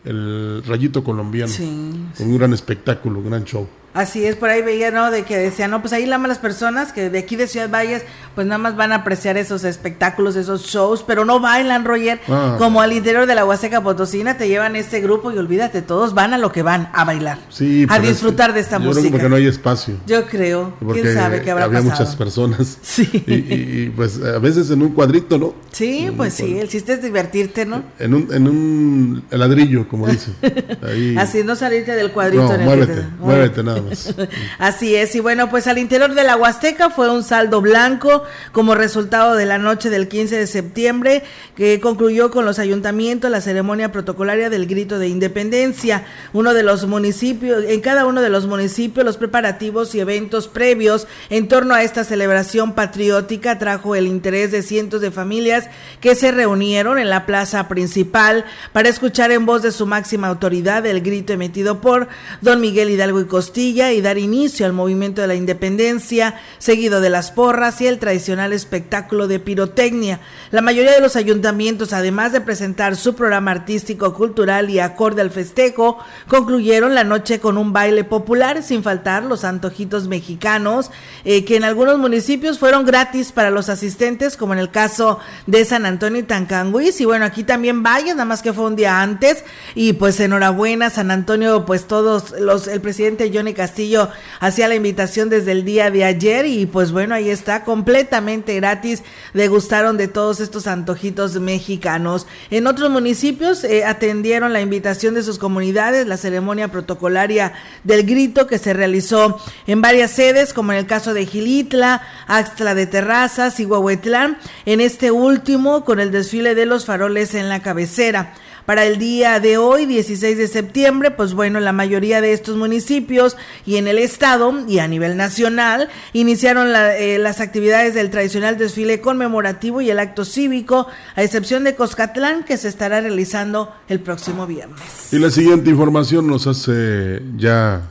el 0.05 0.63
Rayito 0.67 1.03
Colombiano. 1.03 1.51
Con 1.57 2.27
un 2.27 2.37
gran 2.37 2.53
espectáculo, 2.53 3.21
un 3.21 3.31
gran 3.31 3.45
show. 3.45 3.67
Así 3.97 4.27
es, 4.27 4.37
por 4.37 4.51
ahí 4.51 4.61
veía, 4.61 4.91
¿no? 4.91 5.11
De 5.11 5.25
que 5.25 5.39
decían, 5.39 5.71
no, 5.71 5.81
pues 5.81 5.95
ahí 5.95 6.05
las 6.05 6.21
malas 6.21 6.39
personas 6.39 6.93
que 6.93 7.09
de 7.09 7.19
aquí 7.19 7.35
de 7.35 7.47
Ciudad 7.47 7.71
Valles, 7.71 8.03
pues 8.35 8.47
nada 8.47 8.59
más 8.59 8.77
van 8.77 8.93
a 8.93 8.97
apreciar 8.97 9.39
esos 9.39 9.65
espectáculos, 9.65 10.37
esos 10.37 10.67
shows, 10.67 11.03
pero 11.03 11.25
no 11.25 11.41
bailan, 11.41 11.87
Roger. 11.87 12.21
Ah. 12.29 12.57
Como 12.59 12.83
al 12.83 12.93
interior 12.93 13.25
de 13.25 13.35
la 13.35 13.47
Huasteca 13.47 13.83
Potosina 13.83 14.37
te 14.37 14.49
llevan 14.49 14.77
este 14.77 15.01
grupo 15.01 15.33
y 15.33 15.39
olvídate, 15.39 15.81
todos 15.81 16.13
van 16.13 16.35
a 16.35 16.39
lo 16.39 16.53
que 16.53 16.61
van, 16.61 16.91
a 16.93 17.07
bailar. 17.07 17.39
Sí, 17.49 17.87
a 17.89 17.99
disfrutar 17.99 18.53
de 18.53 18.61
esta 18.61 18.79
música. 18.79 19.05
Yo 19.05 19.11
creo 19.13 19.23
que 19.23 19.29
no 19.31 19.37
hay 19.37 19.47
espacio. 19.47 19.97
Yo 20.07 20.27
creo. 20.27 20.75
¿Quién 20.93 21.15
sabe 21.15 21.41
qué 21.41 21.51
habrá 21.51 21.65
había 21.65 21.81
muchas 21.81 22.15
personas. 22.17 22.79
Sí. 22.87 23.25
Y, 23.27 23.89
pues 23.91 24.23
a 24.23 24.39
veces 24.39 24.71
en 24.71 24.81
un 24.81 24.93
cuadrito, 24.93 25.39
¿no? 25.39 25.55
Sí, 25.71 26.11
pues 26.17 26.35
sí, 26.35 26.59
el 26.59 26.69
chiste 26.69 26.95
es 26.95 27.03
divertirte, 27.03 27.67
¿no? 27.67 27.83
En 27.99 28.15
un, 28.15 28.33
en 28.33 28.49
un 28.49 29.23
ladrillo, 29.31 29.89
como 29.89 30.07
dice. 30.07 30.33
Así 31.19 31.43
no 31.43 31.57
salirte 31.57 31.93
del 31.93 32.13
cuadrito. 32.13 32.57
No, 32.57 32.65
muévete, 32.65 33.05
muévete 33.19 33.63
nada 33.63 33.83
Así 34.59 34.95
es, 34.95 35.15
y 35.15 35.21
bueno, 35.21 35.51
pues 35.51 35.67
al 35.67 35.79
interior 35.79 36.15
de 36.15 36.25
la 36.25 36.37
Huasteca 36.37 36.91
fue 36.91 37.11
un 37.11 37.23
saldo 37.23 37.61
blanco 37.61 38.25
como 38.53 38.75
resultado 38.75 39.35
de 39.35 39.47
la 39.47 39.59
noche 39.59 39.91
del 39.91 40.09
15 40.09 40.37
de 40.37 40.47
septiembre, 40.47 41.23
que 41.57 41.81
concluyó 41.81 42.31
con 42.31 42.45
los 42.45 42.59
ayuntamientos 42.59 43.31
la 43.31 43.41
ceremonia 43.41 43.93
protocolaria 43.93 44.51
del 44.51 44.67
grito 44.67 44.99
de 44.99 45.09
independencia. 45.09 46.05
Uno 46.33 46.55
de 46.55 46.63
los 46.63 46.87
municipios, 46.87 47.65
en 47.65 47.81
cada 47.81 48.07
uno 48.07 48.21
de 48.21 48.29
los 48.29 48.47
municipios, 48.47 49.05
los 49.05 49.17
preparativos 49.17 49.95
y 49.95 50.01
eventos 50.01 50.49
previos 50.49 51.07
en 51.31 51.49
torno 51.49 51.75
a 51.75 51.83
esta 51.83 52.05
celebración 52.05 52.75
patriótica 52.75 53.59
trajo 53.59 53.95
el 53.95 54.07
interés 54.07 54.51
de 54.53 54.63
cientos 54.63 55.01
de 55.01 55.11
familias 55.11 55.69
que 56.01 56.15
se 56.15 56.31
reunieron 56.31 56.99
en 56.99 57.11
la 57.11 57.27
plaza 57.27 57.69
principal 57.69 58.45
para 58.73 58.89
escuchar 58.89 59.31
en 59.31 59.47
voz 59.47 59.63
de 59.63 59.73
su 59.73 59.87
máxima 59.87 60.29
autoridad 60.29 60.87
el 60.87 61.01
grito 61.01 61.33
emitido 61.33 61.81
por 61.81 62.09
don 62.41 62.61
Miguel 62.61 62.91
Hidalgo 62.91 63.21
y 63.21 63.27
Costilla 63.27 63.66
y 63.67 64.01
dar 64.01 64.19
inicio 64.19 64.65
al 64.65 64.73
movimiento 64.73 65.21
de 65.21 65.27
la 65.27 65.35
independencia, 65.35 66.35
seguido 66.59 67.01
de 67.01 67.11
las 67.11 67.33
porras 67.33 67.81
y 67.81 67.87
el 67.87 67.99
tradicional 67.99 68.53
espectáculo 68.53 69.27
de 69.27 69.41
pirotecnia. 69.41 70.21
La 70.53 70.63
mayoría 70.63 70.93
de 70.93 71.01
los 71.01 71.17
ayuntamientos, 71.17 71.93
además 71.93 72.33
de 72.33 72.41
presentar 72.41 72.97
su 72.97 73.15
programa 73.15 73.51
artístico, 73.51 74.15
cultural 74.15 74.71
y 74.71 74.79
acorde 74.79 75.23
al 75.23 75.31
festejo, 75.31 75.99
concluyeron 76.29 76.95
la 76.95 77.05
noche 77.05 77.41
con 77.41 77.59
un 77.59 77.73
baile 77.73 78.05
popular, 78.05 78.63
sin 78.63 78.83
faltar 78.83 79.25
los 79.25 79.45
antojitos 79.45 80.07
mexicanos, 80.07 80.91
eh, 81.25 81.45
que 81.45 81.57
en 81.57 81.65
algunos 81.65 81.99
municipios 81.99 82.59
fueron 82.59 82.85
gratis 82.85 83.33
para 83.33 83.51
los 83.51 83.69
asistentes, 83.69 84.37
como 84.37 84.53
en 84.53 84.61
el 84.61 84.71
caso 84.71 85.19
de 85.47 85.65
San 85.65 85.87
Antonio 85.87 86.21
y 86.21 86.25
Tancanguis. 86.25 87.01
Y 87.01 87.05
bueno, 87.05 87.25
aquí 87.25 87.43
también 87.43 87.83
vayan, 87.83 88.17
nada 88.17 88.25
más 88.27 88.43
que 88.43 88.53
fue 88.53 88.65
un 88.65 88.77
día 88.77 89.03
antes. 89.03 89.45
Y 89.75 89.95
pues 89.95 90.21
enhorabuena, 90.21 90.91
San 90.91 91.11
Antonio, 91.11 91.67
pues 91.67 91.87
todos 91.87 92.33
los, 92.39 92.69
el 92.69 92.81
presidente 92.81 93.31
Johnny 93.33 93.55
Castillo 93.57 94.09
hacía 94.39 94.69
la 94.69 94.77
invitación 94.77 95.29
desde 95.29 95.51
el 95.51 95.65
día 95.65 95.91
de 95.91 96.05
ayer 96.05 96.47
y 96.47 96.67
pues 96.67 96.93
bueno, 96.93 97.17
ahí 97.17 97.31
está, 97.31 97.65
completamente 97.65 98.55
gratis. 98.55 99.03
Degustaron 99.35 99.97
de 99.97 100.07
todos 100.07 100.39
estos 100.39 100.69
antojitos 100.69 101.41
mexicanos. 101.41 102.29
En 102.51 102.69
otros 102.69 102.91
municipios 102.91 103.65
eh, 103.65 103.85
atendieron 103.85 104.53
la 104.53 104.61
invitación 104.61 105.15
de 105.15 105.25
sus 105.25 105.39
comunidades, 105.39 106.07
la 106.07 106.17
ceremonia 106.17 106.69
protocolaria 106.69 107.55
del 107.83 108.07
grito 108.07 108.47
que 108.47 108.59
se 108.59 108.73
realizó 108.73 109.41
en 109.67 109.81
varias 109.81 110.13
sedes, 110.13 110.53
como 110.53 110.73
en 110.73 110.79
el 110.79 110.87
caso 110.87 111.15
de 111.15 111.27
Gilitla, 111.27 112.03
Axtla 112.29 112.75
de 112.75 112.87
Terrazas 112.87 113.59
y 113.59 113.65
Huehuetlán. 113.65 114.39
En 114.67 114.81
este 114.81 115.11
último, 115.11 115.85
con 115.85 115.99
el 115.99 116.13
desfile 116.13 116.55
de 116.55 116.67
los 116.67 116.85
faroles 116.85 117.35
en 117.35 117.49
la 117.49 117.61
cabecera. 117.61 118.35
Para 118.67 118.85
el 118.85 118.99
día 118.99 119.39
de 119.39 119.59
hoy, 119.59 119.87
16 119.87 120.37
de 120.37 120.49
septiembre, 120.49 121.13
pues 121.13 121.35
bueno, 121.35 121.61
la 121.61 121.73
mayoría 121.73 122.21
de 122.21 122.33
estos 122.33 122.57
municipios 122.57 123.37
y 123.65 123.77
en 123.77 123.87
el 123.87 123.97
estado 123.97 124.53
y 124.67 124.81
a 124.81 124.89
nivel 124.89 125.17
nacional 125.17 125.89
iniciaron 126.13 126.73
eh, 126.75 127.19
las 127.21 127.41
actividades 127.41 127.95
del 127.95 128.11
tradicional 128.11 128.59
desfile 128.59 129.01
conmemorativo 129.01 129.81
y 129.83 129.91
el 129.91 130.01
acto 130.01 130.25
cívico, 130.25 130.89
a 131.15 131.23
excepción 131.23 131.63
de 131.63 131.77
Coscatlán, 131.77 132.43
que 132.43 132.57
se 132.57 132.67
estará 132.67 133.01
realizando 133.01 133.73
el 133.89 134.01
próximo 134.01 134.49
viernes. 134.49 135.13
Y 135.13 135.21
la 135.21 135.31
siguiente 135.31 135.71
información 135.71 136.27
nos 136.27 136.49
hace 136.49 137.23
ya 137.37 137.83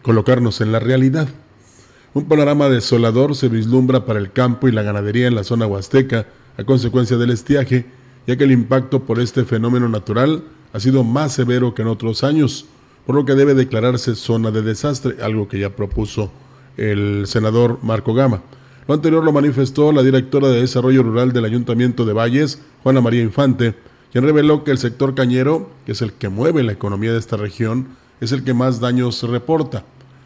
colocarnos 0.00 0.62
en 0.62 0.72
la 0.72 0.80
realidad. 0.80 1.28
Un 2.14 2.24
panorama 2.24 2.70
desolador 2.70 3.36
se 3.36 3.48
vislumbra 3.48 4.06
para 4.06 4.18
el 4.18 4.32
campo 4.32 4.68
y 4.68 4.72
la 4.72 4.82
ganadería 4.82 5.26
en 5.26 5.34
la 5.34 5.44
zona 5.44 5.66
huasteca 5.66 6.26
a 6.56 6.64
consecuencia 6.64 7.18
del 7.18 7.30
estiaje, 7.30 7.97
ya 8.28 8.36
que 8.36 8.44
el 8.44 8.52
impacto 8.52 9.04
por 9.04 9.20
este 9.20 9.46
fenómeno 9.46 9.88
natural 9.88 10.44
ha 10.74 10.80
sido 10.80 11.02
más 11.02 11.32
severo 11.32 11.74
que 11.74 11.80
en 11.80 11.88
otros 11.88 12.22
años, 12.22 12.66
por 13.06 13.16
lo 13.16 13.24
que 13.24 13.34
debe 13.34 13.54
declararse 13.54 14.14
zona 14.14 14.50
de 14.50 14.60
desastre, 14.60 15.16
algo 15.22 15.48
que 15.48 15.58
ya 15.58 15.74
propuso 15.74 16.30
el 16.76 17.24
senador 17.26 17.78
Marco 17.80 18.12
Gama. 18.12 18.42
Lo 18.86 18.92
anterior 18.92 19.24
lo 19.24 19.32
manifestó 19.32 19.92
la 19.92 20.02
directora 20.02 20.48
de 20.48 20.60
Desarrollo 20.60 21.04
Rural 21.04 21.32
del 21.32 21.46
Ayuntamiento 21.46 22.04
de 22.04 22.12
Valles, 22.12 22.60
Juana 22.82 23.00
María 23.00 23.22
Infante, 23.22 23.74
quien 24.12 24.24
reveló 24.24 24.62
que 24.62 24.72
el 24.72 24.78
sector 24.78 25.14
cañero, 25.14 25.70
que 25.86 25.92
es 25.92 26.02
el 26.02 26.12
que 26.12 26.28
mueve 26.28 26.62
la 26.62 26.72
economía 26.72 27.12
de 27.12 27.18
esta 27.18 27.38
región, 27.38 27.88
es 28.20 28.32
el 28.32 28.44
que 28.44 28.52
más 28.52 28.78
daños 28.78 29.22
reporta. 29.22 29.84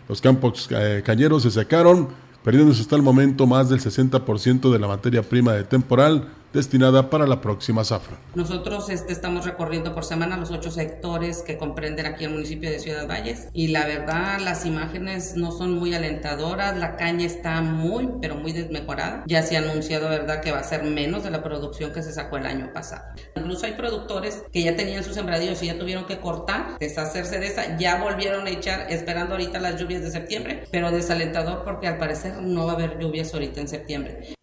Los 0.09 0.21
campos 0.21 0.69
eh, 0.73 1.03
cañeros 1.07 1.45
se 1.45 1.53
secaron, 1.53 2.09
perdiéndose 2.43 2.83
hasta 2.83 2.97
el 2.97 3.03
momento 3.03 3.47
más 3.47 3.69
del 3.69 3.79
60% 3.79 4.73
de 4.73 4.79
la 4.81 4.89
materia 4.89 5.23
prima 5.23 5.53
de 5.53 5.63
temporal 5.63 6.27
destinada 6.53 7.11
para 7.11 7.27
la 7.27 7.41
próxima 7.41 7.85
zafra. 7.85 8.17
Nosotros 8.35 8.89
este, 8.91 9.13
estamos 9.13 9.45
recorriendo 9.45 9.95
por 9.95 10.05
semana 10.05 10.37
los 10.37 10.51
ocho 10.51 10.71
sectores 10.71 11.43
que 11.43 11.57
comprenden 11.59 12.07
aquí 12.07 12.25
el 12.25 12.31
municipio 12.31 12.71
de 12.71 12.79
Ciudad 12.79 13.09
Valles 13.09 13.49
y 13.53 13.69
la 13.69 13.87
verdad 13.87 14.41
las 14.41 14.67
imágenes 14.67 15.37
no 15.37 15.51
son 15.53 15.79
muy 15.79 15.95
alentadoras, 15.95 16.77
la 16.77 16.97
caña 16.97 17.27
está 17.27 17.61
muy 17.63 18.09
pero 18.21 18.37
muy 18.37 18.53
desmejorada. 18.53 19.25
Ya 19.27 19.43
se 19.43 19.57
ha 19.57 19.61
anunciado 19.61 20.09
verdad 20.09 20.41
que 20.41 20.53
va 20.53 20.59
a 20.59 20.65
ser 20.65 20.85
menos 20.85 21.25
de 21.25 21.31
la 21.31 21.43
producción 21.43 21.93
que 21.93 22.03
se 22.03 22.13
sacó 22.13 22.37
el 22.37 22.47
año 22.47 22.73
pasado. 22.73 23.03
Incluso 23.37 23.67
hay 23.67 23.73
productores 23.73 24.43
que 24.53 24.63
ya 24.63 24.77
tenían 24.77 25.05
sus 25.05 25.15
sembradíos 25.15 25.63
y 25.63 25.67
ya 25.67 25.79
tuvieron 25.79 26.07
que 26.07 26.19
cortar, 26.19 26.79
deshacerse 26.79 27.39
de 27.39 27.47
esa, 27.47 27.77
ya 27.79 28.03
volvieron 28.03 28.47
a 28.47 28.51
echar 28.51 28.87
esperando 28.91 29.35
ahorita 29.35 29.61
las 29.61 29.81
lluvias 29.81 30.03
de 30.03 30.11
septiembre, 30.11 30.65
pero 30.71 30.91
desalentador 30.91 31.65
porque 31.65 31.89
al 31.89 31.99
parecer 31.99 32.41
no 32.41 32.67
va 32.67 32.73
a 32.73 32.75
haber 32.75 32.99
lluvias 32.99 33.33
ahorita 33.33 33.61
en 33.61 33.69
septiembre. 33.69 34.35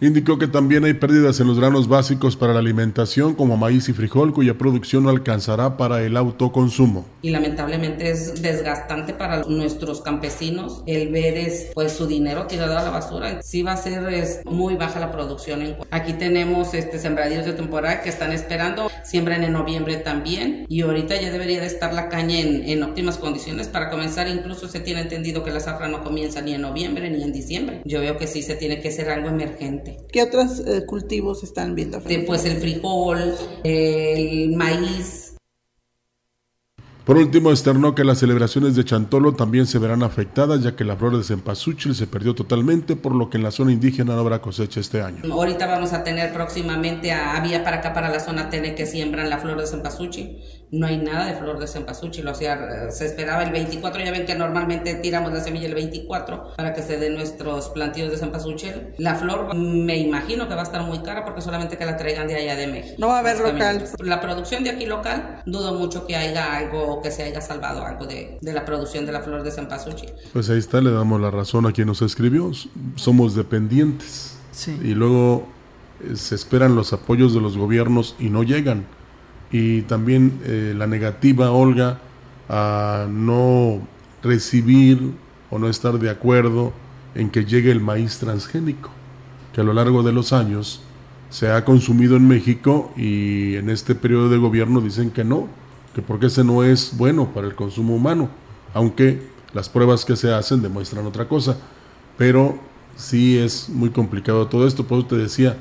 Indicó 0.00 0.38
que 0.38 0.48
también 0.48 0.84
hay 0.84 0.94
pérdidas 0.94 1.38
en 1.40 1.46
los 1.46 1.58
granos 1.58 1.88
básicos 1.88 2.36
para 2.36 2.52
la 2.52 2.58
alimentación 2.58 3.34
como 3.34 3.56
maíz 3.56 3.88
y 3.88 3.92
frijol 3.92 4.32
cuya 4.32 4.58
producción 4.58 5.04
no 5.04 5.10
alcanzará 5.10 5.76
para 5.76 6.02
el 6.02 6.16
autoconsumo. 6.16 7.06
Y 7.22 7.30
lamentablemente 7.30 8.10
es 8.10 8.42
desgastante 8.42 9.14
para 9.14 9.42
nuestros 9.44 10.00
campesinos 10.00 10.82
el 10.86 11.10
ver 11.10 11.36
es, 11.36 11.70
pues 11.74 11.92
su 11.92 12.06
dinero 12.06 12.46
tirado 12.46 12.76
a 12.76 12.82
la 12.82 12.90
basura. 12.90 13.40
Sí 13.42 13.62
va 13.62 13.72
a 13.72 13.76
ser 13.76 14.12
es, 14.12 14.40
muy 14.44 14.74
baja 14.74 14.98
la 14.98 15.12
producción. 15.12 15.76
Aquí 15.90 16.14
tenemos 16.14 16.74
este 16.74 16.98
sembradíos 16.98 17.44
de 17.44 17.52
temporada 17.52 18.02
que 18.02 18.08
están 18.08 18.32
esperando, 18.32 18.90
siembran 19.04 19.44
en 19.44 19.52
noviembre 19.52 19.96
también 19.96 20.66
y 20.68 20.80
ahorita 20.80 21.20
ya 21.20 21.30
debería 21.30 21.60
de 21.60 21.66
estar 21.66 21.94
la 21.94 22.08
caña 22.08 22.40
en, 22.40 22.68
en 22.68 22.82
óptimas 22.82 23.16
condiciones 23.16 23.68
para 23.68 23.90
comenzar. 23.90 24.28
Incluso 24.28 24.68
se 24.68 24.80
tiene 24.80 25.02
entendido 25.02 25.44
que 25.44 25.52
la 25.52 25.60
zafra 25.60 25.88
no 25.88 26.02
comienza 26.02 26.42
ni 26.42 26.54
en 26.54 26.62
noviembre 26.62 27.08
ni 27.10 27.22
en 27.22 27.32
diciembre. 27.32 27.80
Yo 27.84 28.00
veo 28.00 28.16
que 28.16 28.26
sí 28.26 28.42
se 28.42 28.56
tiene 28.56 28.80
que 28.80 28.88
hacer 28.88 29.08
algo 29.08 29.28
emergente. 29.28 29.83
¿Qué 30.12 30.22
otros 30.22 30.60
eh, 30.60 30.84
cultivos 30.86 31.42
están 31.42 31.74
viendo? 31.74 32.00
Pues 32.26 32.44
el 32.44 32.56
frijol, 32.56 33.34
el 33.64 34.56
maíz, 34.56 35.34
por 37.04 37.18
último, 37.18 37.50
externó 37.50 37.94
que 37.94 38.02
las 38.02 38.18
celebraciones 38.18 38.76
de 38.76 38.84
Chantolo 38.84 39.34
también 39.34 39.66
se 39.66 39.78
verán 39.78 40.02
afectadas, 40.02 40.62
ya 40.62 40.74
que 40.74 40.84
la 40.84 40.96
flor 40.96 41.18
de 41.18 41.22
cempasúchil 41.22 41.94
se 41.94 42.06
perdió 42.06 42.34
totalmente, 42.34 42.96
por 42.96 43.14
lo 43.14 43.28
que 43.28 43.36
en 43.36 43.42
la 43.42 43.50
zona 43.50 43.72
indígena 43.72 44.14
no 44.14 44.20
habrá 44.20 44.40
cosecha 44.40 44.80
este 44.80 45.02
año. 45.02 45.20
Ahorita 45.30 45.66
vamos 45.66 45.92
a 45.92 46.02
tener 46.02 46.32
próximamente 46.32 47.12
a, 47.12 47.38
Vía 47.40 47.62
para 47.62 47.78
acá, 47.78 47.92
para 47.92 48.08
la 48.08 48.20
zona 48.20 48.48
Tene, 48.48 48.74
que 48.74 48.86
siembran 48.86 49.28
la 49.28 49.36
flor 49.36 49.60
de 49.60 49.66
cempasúchil. 49.66 50.38
No 50.74 50.86
hay 50.86 50.98
nada 50.98 51.26
de 51.26 51.34
flor 51.34 51.58
de 51.58 51.66
cempasúchil, 51.66 52.26
o 52.26 52.34
sea, 52.34 52.90
se 52.90 53.06
esperaba 53.06 53.42
el 53.42 53.52
24, 53.52 54.04
ya 54.04 54.10
ven 54.10 54.26
que 54.26 54.34
normalmente 54.34 54.94
tiramos 54.94 55.32
la 55.32 55.40
semilla 55.40 55.66
el 55.66 55.74
24 55.74 56.54
para 56.56 56.74
que 56.74 56.82
se 56.82 56.98
den 56.98 57.14
nuestros 57.14 57.68
plantíos 57.68 58.10
de 58.10 58.16
cempasúchil. 58.16 58.94
La 58.98 59.14
flor 59.14 59.54
me 59.54 59.98
imagino 59.98 60.48
que 60.48 60.54
va 60.54 60.62
a 60.62 60.64
estar 60.64 60.82
muy 60.82 60.98
cara 61.00 61.24
porque 61.24 61.42
solamente 61.42 61.78
que 61.78 61.84
la 61.84 61.96
traigan 61.96 62.26
de 62.26 62.34
allá 62.34 62.56
de 62.56 62.66
México. 62.66 62.96
No 62.98 63.08
va 63.08 63.16
a 63.16 63.20
haber 63.20 63.38
local. 63.38 63.84
La 64.00 64.20
producción 64.20 64.64
de 64.64 64.70
aquí 64.70 64.86
local, 64.86 65.42
dudo 65.46 65.74
mucho 65.74 66.06
que 66.06 66.16
haya 66.16 66.56
algo 66.56 67.00
que 67.02 67.10
se 67.10 67.22
haya 67.22 67.40
salvado 67.40 67.84
algo 67.84 68.06
de, 68.06 68.38
la 68.42 68.64
producción 68.64 69.06
de 69.06 69.12
la 69.12 69.20
flor 69.20 69.42
de 69.42 69.50
cempasúchil. 69.50 70.10
Pues 70.32 70.50
ahí 70.50 70.58
está, 70.58 70.80
le 70.80 70.90
damos 70.90 71.20
la 71.20 71.30
razón 71.30 71.66
a 71.66 71.72
quien 71.72 71.86
nos 71.86 72.02
escribió. 72.02 72.50
Somos 72.96 73.34
dependientes. 73.34 74.36
Y 74.66 74.94
luego 74.94 75.46
eh, 76.00 76.16
se 76.16 76.34
esperan 76.34 76.76
los 76.76 76.92
apoyos 76.92 77.34
de 77.34 77.40
los 77.40 77.56
gobiernos 77.56 78.16
y 78.18 78.30
no 78.30 78.42
llegan. 78.42 78.86
Y 79.54 79.82
también 79.82 80.40
eh, 80.42 80.74
la 80.76 80.88
negativa, 80.88 81.52
Olga, 81.52 82.00
a 82.48 83.06
no 83.08 83.86
recibir 84.20 85.12
o 85.48 85.60
no 85.60 85.68
estar 85.68 86.00
de 86.00 86.10
acuerdo 86.10 86.72
en 87.14 87.30
que 87.30 87.44
llegue 87.44 87.70
el 87.70 87.80
maíz 87.80 88.18
transgénico, 88.18 88.90
que 89.52 89.60
a 89.60 89.64
lo 89.64 89.72
largo 89.72 90.02
de 90.02 90.12
los 90.12 90.32
años 90.32 90.82
se 91.30 91.52
ha 91.52 91.64
consumido 91.64 92.16
en 92.16 92.26
México 92.26 92.92
y 92.96 93.54
en 93.54 93.70
este 93.70 93.94
periodo 93.94 94.28
de 94.28 94.38
gobierno 94.38 94.80
dicen 94.80 95.12
que 95.12 95.22
no, 95.22 95.46
que 95.94 96.02
porque 96.02 96.26
ese 96.26 96.42
no 96.42 96.64
es 96.64 96.96
bueno 96.96 97.32
para 97.32 97.46
el 97.46 97.54
consumo 97.54 97.94
humano, 97.94 98.30
aunque 98.74 99.22
las 99.52 99.68
pruebas 99.68 100.04
que 100.04 100.16
se 100.16 100.34
hacen 100.34 100.62
demuestran 100.62 101.06
otra 101.06 101.28
cosa. 101.28 101.56
Pero 102.18 102.58
sí 102.96 103.38
es 103.38 103.68
muy 103.68 103.90
complicado 103.90 104.48
todo 104.48 104.66
esto, 104.66 104.84
por 104.84 104.98
eso 104.98 105.06
te 105.06 105.16
decía, 105.16 105.56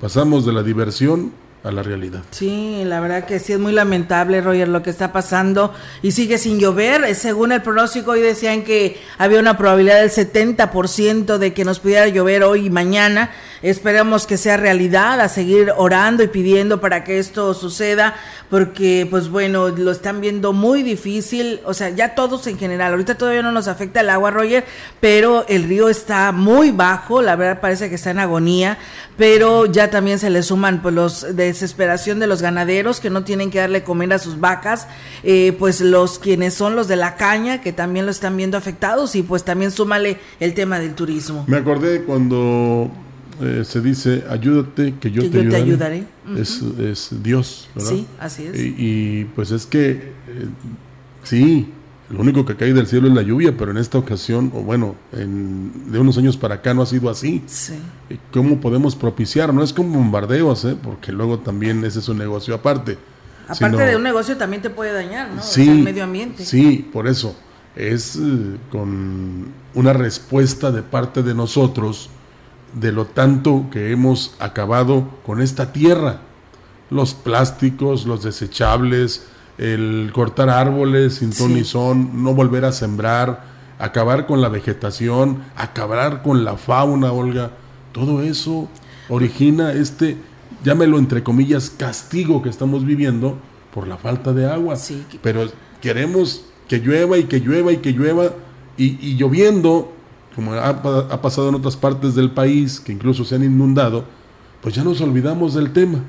pasamos 0.00 0.44
de 0.44 0.52
la 0.52 0.64
diversión 0.64 1.45
a 1.66 1.72
la 1.72 1.82
realidad. 1.82 2.22
Sí, 2.30 2.82
la 2.84 3.00
verdad 3.00 3.24
que 3.24 3.40
sí 3.40 3.52
es 3.52 3.58
muy 3.58 3.72
lamentable, 3.72 4.40
Roger, 4.40 4.68
lo 4.68 4.82
que 4.82 4.90
está 4.90 5.12
pasando 5.12 5.74
y 6.00 6.12
sigue 6.12 6.38
sin 6.38 6.60
llover. 6.60 7.04
Eh, 7.04 7.14
según 7.14 7.50
el 7.50 7.60
pronóstico, 7.60 8.12
hoy 8.12 8.20
decían 8.20 8.62
que 8.62 9.00
había 9.18 9.40
una 9.40 9.58
probabilidad 9.58 10.00
del 10.00 10.10
70% 10.10 11.38
de 11.38 11.52
que 11.52 11.64
nos 11.64 11.80
pudiera 11.80 12.06
llover 12.06 12.44
hoy 12.44 12.66
y 12.66 12.70
mañana. 12.70 13.30
Esperemos 13.62 14.26
que 14.26 14.36
sea 14.36 14.56
realidad, 14.56 15.20
a 15.20 15.28
seguir 15.28 15.72
orando 15.76 16.22
y 16.22 16.28
pidiendo 16.28 16.80
para 16.80 17.02
que 17.02 17.18
esto 17.18 17.52
suceda, 17.54 18.14
porque 18.50 19.08
pues 19.10 19.28
bueno, 19.28 19.68
lo 19.70 19.90
están 19.90 20.20
viendo 20.20 20.52
muy 20.52 20.82
difícil, 20.82 21.60
o 21.64 21.74
sea, 21.74 21.88
ya 21.88 22.14
todos 22.14 22.46
en 22.46 22.58
general, 22.58 22.92
ahorita 22.92 23.16
todavía 23.16 23.42
no 23.42 23.52
nos 23.52 23.66
afecta 23.66 24.02
el 24.02 24.10
agua, 24.10 24.30
Roger, 24.30 24.64
pero 25.00 25.46
el 25.48 25.64
río 25.64 25.88
está 25.88 26.32
muy 26.32 26.70
bajo, 26.70 27.22
la 27.22 27.34
verdad 27.34 27.60
parece 27.60 27.88
que 27.88 27.96
está 27.96 28.10
en 28.10 28.20
agonía, 28.20 28.78
pero 29.16 29.66
ya 29.66 29.90
también 29.90 30.18
se 30.18 30.30
le 30.30 30.42
suman 30.42 30.82
pues 30.82 30.94
los 30.94 31.34
desesperación 31.56 32.18
de 32.18 32.26
los 32.26 32.42
ganaderos 32.42 33.00
que 33.00 33.10
no 33.10 33.24
tienen 33.24 33.50
que 33.50 33.58
darle 33.58 33.82
comer 33.82 34.12
a 34.12 34.18
sus 34.18 34.38
vacas, 34.40 34.86
eh, 35.22 35.54
pues 35.58 35.80
los 35.80 36.18
quienes 36.18 36.54
son 36.54 36.76
los 36.76 36.88
de 36.88 36.96
la 36.96 37.16
caña 37.16 37.60
que 37.60 37.72
también 37.72 38.04
lo 38.04 38.10
están 38.10 38.36
viendo 38.36 38.56
afectados 38.56 39.14
y 39.16 39.22
pues 39.22 39.44
también 39.44 39.70
súmale 39.70 40.18
el 40.40 40.54
tema 40.54 40.78
del 40.78 40.94
turismo. 40.94 41.44
Me 41.46 41.56
acordé 41.56 42.02
cuando 42.02 42.90
eh, 43.40 43.64
se 43.64 43.80
dice, 43.80 44.24
ayúdate, 44.30 44.94
que 45.00 45.10
yo, 45.10 45.28
te, 45.30 45.40
ayudaré. 45.54 46.04
es, 46.38 47.10
Dios, 47.22 47.68
¿verdad? 47.74 47.90
Sí, 47.90 48.06
así 48.18 48.46
es. 48.46 48.58
Y, 48.58 49.26
pues 49.34 49.50
es 49.50 49.66
que, 49.66 49.90
eh, 49.90 50.12
sí, 51.22 51.72
lo 52.08 52.20
único 52.20 52.44
que 52.44 52.56
cae 52.56 52.72
del 52.72 52.86
cielo 52.86 53.08
es 53.08 53.14
la 53.14 53.22
lluvia, 53.22 53.56
pero 53.56 53.72
en 53.72 53.78
esta 53.78 53.98
ocasión, 53.98 54.52
o 54.54 54.60
bueno, 54.60 54.94
en, 55.12 55.90
de 55.90 55.98
unos 55.98 56.16
años 56.18 56.36
para 56.36 56.56
acá 56.56 56.72
no 56.72 56.82
ha 56.82 56.86
sido 56.86 57.10
así. 57.10 57.42
Sí. 57.46 57.74
¿Cómo 58.32 58.60
podemos 58.60 58.94
propiciar? 58.94 59.52
No 59.52 59.62
es 59.62 59.72
como 59.72 59.98
bombardeos, 59.98 60.64
¿eh? 60.64 60.76
porque 60.80 61.10
luego 61.10 61.40
también 61.40 61.84
ese 61.84 61.98
es 61.98 62.08
un 62.08 62.18
negocio 62.18 62.54
aparte. 62.54 62.96
Aparte 63.48 63.82
de 63.84 63.96
un 63.96 64.02
negocio 64.02 64.36
también 64.36 64.62
te 64.62 64.70
puede 64.70 64.92
dañar, 64.92 65.30
¿no? 65.30 65.42
Sí, 65.42 65.68
el 65.68 65.82
medio 65.82 66.04
ambiente. 66.04 66.44
Sí, 66.44 66.88
por 66.92 67.06
eso. 67.06 67.36
Es 67.74 68.18
con 68.70 69.48
una 69.74 69.92
respuesta 69.92 70.72
de 70.72 70.82
parte 70.82 71.22
de 71.22 71.34
nosotros 71.34 72.08
de 72.72 72.92
lo 72.92 73.06
tanto 73.06 73.66
que 73.70 73.90
hemos 73.92 74.34
acabado 74.38 75.08
con 75.24 75.40
esta 75.40 75.72
tierra. 75.72 76.20
Los 76.90 77.14
plásticos, 77.14 78.06
los 78.06 78.22
desechables, 78.22 79.26
el 79.58 80.10
cortar 80.12 80.50
árboles 80.50 81.16
sin 81.16 81.30
ton 81.30 81.54
ni 81.54 81.64
son, 81.64 82.22
no 82.22 82.34
volver 82.34 82.64
a 82.64 82.72
sembrar, 82.72 83.44
acabar 83.78 84.26
con 84.26 84.40
la 84.40 84.48
vegetación, 84.48 85.42
acabar 85.56 86.22
con 86.22 86.44
la 86.44 86.56
fauna, 86.56 87.12
Olga. 87.12 87.52
Todo 87.92 88.22
eso 88.22 88.68
origina 89.08 89.72
este, 89.72 90.18
llámelo 90.64 90.98
entre 90.98 91.22
comillas, 91.22 91.70
castigo 91.70 92.42
que 92.42 92.48
estamos 92.48 92.84
viviendo 92.84 93.38
por 93.72 93.88
la 93.88 93.96
falta 93.96 94.32
de 94.32 94.50
agua. 94.50 94.76
Pero 95.22 95.46
queremos 95.80 96.44
que 96.68 96.78
llueva 96.78 97.18
y 97.18 97.24
que 97.24 97.40
llueva 97.40 97.72
y 97.72 97.78
que 97.78 97.92
llueva 97.92 98.32
y, 98.76 98.98
y 99.06 99.16
lloviendo 99.16 99.92
como 100.36 100.52
ha, 100.52 100.68
ha 100.68 101.22
pasado 101.22 101.48
en 101.48 101.54
otras 101.54 101.76
partes 101.76 102.14
del 102.14 102.30
país, 102.30 102.78
que 102.78 102.92
incluso 102.92 103.24
se 103.24 103.36
han 103.36 103.42
inundado, 103.42 104.04
pues 104.66 104.74
ya 104.74 104.82
nos 104.82 105.00
olvidamos 105.00 105.54
del 105.54 105.72
tema. 105.72 106.00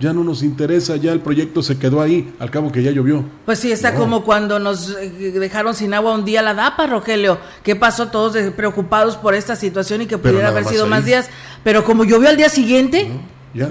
Ya 0.00 0.12
no 0.12 0.24
nos 0.24 0.42
interesa, 0.42 0.96
ya 0.96 1.12
el 1.12 1.20
proyecto 1.20 1.62
se 1.62 1.78
quedó 1.78 2.02
ahí, 2.02 2.34
al 2.40 2.50
cabo 2.50 2.72
que 2.72 2.82
ya 2.82 2.90
llovió. 2.90 3.24
Pues 3.46 3.60
sí, 3.60 3.70
está 3.70 3.94
como 3.94 4.24
cuando 4.24 4.58
nos 4.58 4.90
eh, 4.90 5.30
dejaron 5.38 5.72
sin 5.76 5.94
agua 5.94 6.12
un 6.12 6.24
día 6.24 6.42
la 6.42 6.52
DAPA, 6.52 6.88
Rogelio. 6.88 7.38
¿Qué 7.62 7.76
pasó? 7.76 8.08
Todos 8.08 8.36
preocupados 8.54 9.16
por 9.16 9.36
esta 9.36 9.54
situación 9.54 10.02
y 10.02 10.06
que 10.06 10.18
pudiera 10.18 10.48
haber 10.48 10.64
sido 10.64 10.88
más 10.88 11.04
días. 11.04 11.30
Pero 11.62 11.84
como 11.84 12.02
llovió 12.02 12.28
al 12.28 12.36
día 12.36 12.48
siguiente, 12.48 13.08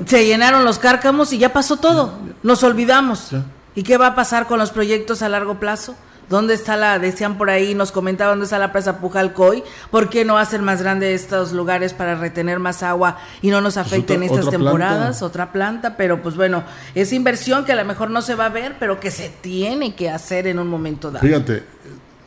se 0.05 0.25
llenaron 0.25 0.63
los 0.63 0.79
cárcamos 0.79 1.33
y 1.33 1.37
ya 1.37 1.51
pasó 1.51 1.75
todo. 1.75 2.13
Nos 2.41 2.63
olvidamos. 2.63 3.31
¿Y 3.75 3.83
qué 3.83 3.97
va 3.97 4.07
a 4.07 4.15
pasar 4.15 4.47
con 4.47 4.59
los 4.59 4.71
proyectos 4.71 5.23
a 5.23 5.27
largo 5.27 5.59
plazo? 5.59 5.97
¿Dónde 6.31 6.53
está 6.53 6.77
la, 6.77 6.97
decían 6.97 7.37
por 7.37 7.49
ahí, 7.49 7.75
nos 7.75 7.91
comentaban 7.91 8.35
dónde 8.35 8.45
está 8.45 8.57
la 8.57 8.71
presa 8.71 8.99
Pujalcoy? 8.99 9.65
¿Por 9.91 10.07
qué 10.07 10.23
no 10.23 10.37
hacen 10.37 10.63
más 10.63 10.81
grande 10.81 11.13
estos 11.13 11.51
lugares 11.51 11.93
para 11.93 12.15
retener 12.15 12.57
más 12.57 12.83
agua 12.83 13.17
y 13.41 13.49
no 13.49 13.59
nos 13.59 13.73
pues 13.73 13.85
afecten 13.85 14.23
estas 14.23 14.49
temporadas? 14.49 15.21
Otra 15.23 15.51
planta, 15.51 15.97
pero 15.97 16.21
pues 16.21 16.37
bueno, 16.37 16.63
es 16.95 17.11
inversión 17.11 17.65
que 17.65 17.73
a 17.73 17.75
lo 17.75 17.83
mejor 17.83 18.11
no 18.11 18.21
se 18.21 18.35
va 18.35 18.45
a 18.45 18.49
ver, 18.49 18.77
pero 18.79 18.97
que 19.01 19.11
se 19.11 19.27
tiene 19.27 19.93
que 19.93 20.09
hacer 20.09 20.47
en 20.47 20.59
un 20.59 20.69
momento 20.69 21.11
dado. 21.11 21.27
Fíjate, 21.27 21.63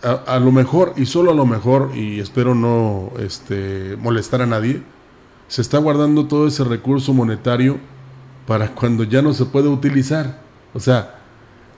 a, 0.03 0.39
lo 0.39 0.53
mejor, 0.53 0.93
y 0.99 1.07
solo 1.07 1.31
a 1.31 1.35
lo 1.35 1.47
mejor, 1.47 1.93
y 1.95 2.21
espero 2.21 2.55
no 2.55 3.11
este, 3.19 3.97
molestar 3.99 4.43
a 4.43 4.47
nadie, 4.47 4.83
se 5.49 5.63
está 5.63 5.79
guardando 5.79 6.27
todo 6.27 6.47
ese 6.47 6.63
recurso 6.63 7.15
monetario 7.15 7.79
para 8.47 8.69
cuando 8.69 9.05
ya 9.05 9.23
no 9.23 9.33
se 9.33 9.47
puede 9.47 9.69
utilizar. 9.69 10.41
O 10.75 10.81
sea, 10.81 11.15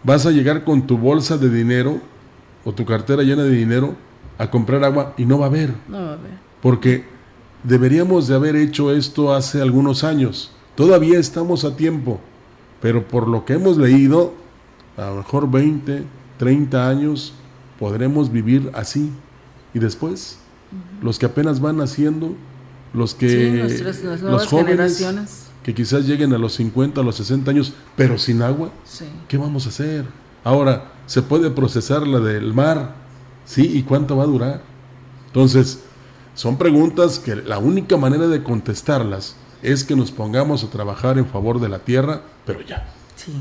vas 0.02 0.26
a 0.26 0.32
llegar 0.32 0.64
con 0.64 0.88
tu 0.88 0.98
bolsa 0.98 1.38
de 1.38 1.50
dinero 1.50 2.00
o 2.66 2.72
tu 2.72 2.84
cartera 2.84 3.22
llena 3.22 3.44
de 3.44 3.52
dinero 3.52 3.94
a 4.36 4.50
comprar 4.50 4.84
agua 4.84 5.14
y 5.16 5.24
no 5.24 5.38
va 5.38 5.46
a 5.46 5.48
haber. 5.48 5.72
No 5.88 5.98
va 5.98 6.10
a 6.10 6.12
haber. 6.14 6.32
Porque 6.60 7.04
deberíamos 7.62 8.26
de 8.26 8.34
haber 8.34 8.56
hecho 8.56 8.92
esto 8.92 9.32
hace 9.32 9.62
algunos 9.62 10.02
años. 10.04 10.50
Todavía 10.74 11.18
estamos 11.18 11.64
a 11.64 11.76
tiempo, 11.76 12.20
pero 12.82 13.06
por 13.06 13.28
lo 13.28 13.44
que 13.44 13.54
hemos 13.54 13.78
leído, 13.78 14.34
a 14.96 15.06
lo 15.06 15.16
mejor 15.16 15.48
20, 15.48 16.02
30 16.38 16.88
años 16.88 17.32
podremos 17.78 18.30
vivir 18.30 18.70
así. 18.74 19.12
Y 19.72 19.78
después, 19.78 20.38
los 21.00 21.20
que 21.20 21.26
apenas 21.26 21.60
van 21.60 21.76
naciendo, 21.76 22.34
los 22.92 23.14
que 23.14 23.80
los 24.22 24.46
jóvenes 24.48 25.50
que 25.62 25.74
quizás 25.74 26.06
lleguen 26.06 26.32
a 26.32 26.38
los 26.38 26.54
50, 26.54 27.00
a 27.00 27.04
los 27.04 27.16
60 27.16 27.50
años, 27.50 27.72
pero 27.96 28.18
sin 28.18 28.42
agua, 28.42 28.70
¿qué 29.28 29.38
vamos 29.38 29.66
a 29.66 29.68
hacer? 29.68 30.04
Ahora, 30.46 30.92
¿se 31.06 31.22
puede 31.22 31.50
procesar 31.50 32.06
la 32.06 32.20
del 32.20 32.54
mar? 32.54 32.94
¿Sí? 33.44 33.68
¿Y 33.78 33.82
cuánto 33.82 34.16
va 34.16 34.22
a 34.22 34.26
durar? 34.26 34.62
Entonces, 35.26 35.80
son 36.36 36.56
preguntas 36.56 37.18
que 37.18 37.34
la 37.34 37.58
única 37.58 37.96
manera 37.96 38.28
de 38.28 38.44
contestarlas 38.44 39.34
es 39.60 39.82
que 39.82 39.96
nos 39.96 40.12
pongamos 40.12 40.62
a 40.62 40.70
trabajar 40.70 41.18
en 41.18 41.26
favor 41.26 41.58
de 41.58 41.68
la 41.68 41.80
tierra, 41.80 42.20
pero 42.44 42.60
ya. 42.60 42.86
Sí, 43.16 43.32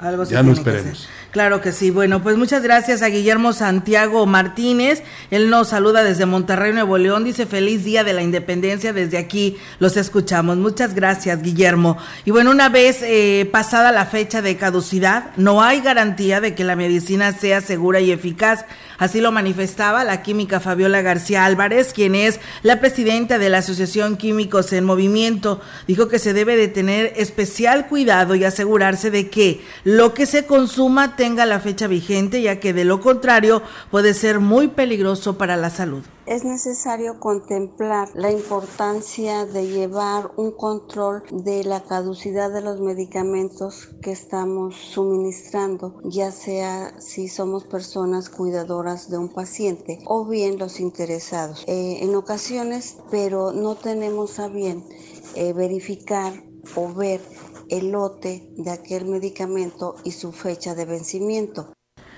algo 0.00 0.24
ya 0.24 0.42
no 0.42 0.50
esperemos. 0.50 1.08
Claro 1.30 1.60
que 1.60 1.70
sí. 1.70 1.90
Bueno, 1.90 2.24
pues 2.24 2.36
muchas 2.36 2.64
gracias 2.64 3.02
a 3.02 3.06
Guillermo 3.06 3.52
Santiago 3.52 4.26
Martínez. 4.26 5.04
Él 5.30 5.48
nos 5.48 5.68
saluda 5.68 6.02
desde 6.02 6.26
Monterrey, 6.26 6.72
Nuevo 6.72 6.98
León. 6.98 7.22
Dice 7.22 7.46
feliz 7.46 7.84
día 7.84 8.02
de 8.02 8.12
la 8.12 8.22
independencia. 8.22 8.92
Desde 8.92 9.16
aquí 9.16 9.56
los 9.78 9.96
escuchamos. 9.96 10.56
Muchas 10.56 10.92
gracias, 10.92 11.40
Guillermo. 11.40 11.98
Y 12.24 12.32
bueno, 12.32 12.50
una 12.50 12.68
vez 12.68 12.98
eh, 13.02 13.48
pasada 13.52 13.92
la 13.92 14.06
fecha 14.06 14.42
de 14.42 14.56
caducidad, 14.56 15.30
no 15.36 15.62
hay 15.62 15.80
garantía 15.82 16.40
de 16.40 16.56
que 16.56 16.64
la 16.64 16.74
medicina 16.74 17.30
sea 17.30 17.60
segura 17.60 18.00
y 18.00 18.10
eficaz. 18.10 18.64
Así 18.98 19.20
lo 19.20 19.30
manifestaba 19.30 20.04
la 20.04 20.22
química 20.22 20.58
Fabiola 20.58 21.00
García 21.00 21.44
Álvarez, 21.44 21.92
quien 21.94 22.16
es 22.16 22.40
la 22.62 22.80
presidenta 22.80 23.38
de 23.38 23.48
la 23.50 23.58
Asociación 23.58 24.16
Químicos 24.16 24.72
en 24.72 24.84
Movimiento. 24.84 25.60
Dijo 25.86 26.08
que 26.08 26.18
se 26.18 26.32
debe 26.32 26.56
de 26.56 26.66
tener 26.66 27.12
especial 27.16 27.86
cuidado 27.86 28.34
y 28.34 28.44
asegurarse 28.44 29.12
de 29.12 29.30
que 29.30 29.62
lo 29.84 30.12
que 30.12 30.26
se 30.26 30.44
consuma 30.44 31.16
tenga 31.20 31.44
la 31.44 31.60
fecha 31.60 31.86
vigente, 31.86 32.40
ya 32.40 32.60
que 32.60 32.72
de 32.72 32.86
lo 32.86 33.02
contrario 33.02 33.60
puede 33.90 34.14
ser 34.14 34.40
muy 34.40 34.68
peligroso 34.68 35.36
para 35.36 35.58
la 35.58 35.68
salud 35.68 36.02
es 36.30 36.44
necesario 36.44 37.18
contemplar 37.18 38.08
la 38.14 38.30
importancia 38.30 39.46
de 39.46 39.66
llevar 39.66 40.30
un 40.36 40.52
control 40.52 41.24
de 41.32 41.64
la 41.64 41.82
caducidad 41.82 42.52
de 42.52 42.60
los 42.60 42.80
medicamentos 42.80 43.88
que 44.00 44.12
estamos 44.12 44.76
suministrando, 44.76 46.00
ya 46.04 46.30
sea 46.30 46.94
si 47.00 47.26
somos 47.26 47.64
personas 47.64 48.28
cuidadoras 48.28 49.10
de 49.10 49.18
un 49.18 49.28
paciente 49.28 49.98
o 50.06 50.24
bien 50.24 50.56
los 50.56 50.78
interesados. 50.78 51.64
Eh, 51.66 51.98
en 52.00 52.14
ocasiones, 52.14 52.98
pero 53.10 53.50
no 53.50 53.74
tenemos 53.74 54.38
a 54.38 54.46
bien 54.46 54.84
eh, 55.34 55.52
verificar 55.52 56.32
o 56.76 56.94
ver 56.94 57.20
el 57.70 57.92
lote 57.92 58.52
de 58.56 58.70
aquel 58.70 59.06
medicamento 59.06 59.96
y 60.04 60.12
su 60.12 60.32
fecha 60.32 60.74
de 60.74 60.84
vencimiento. 60.84 61.72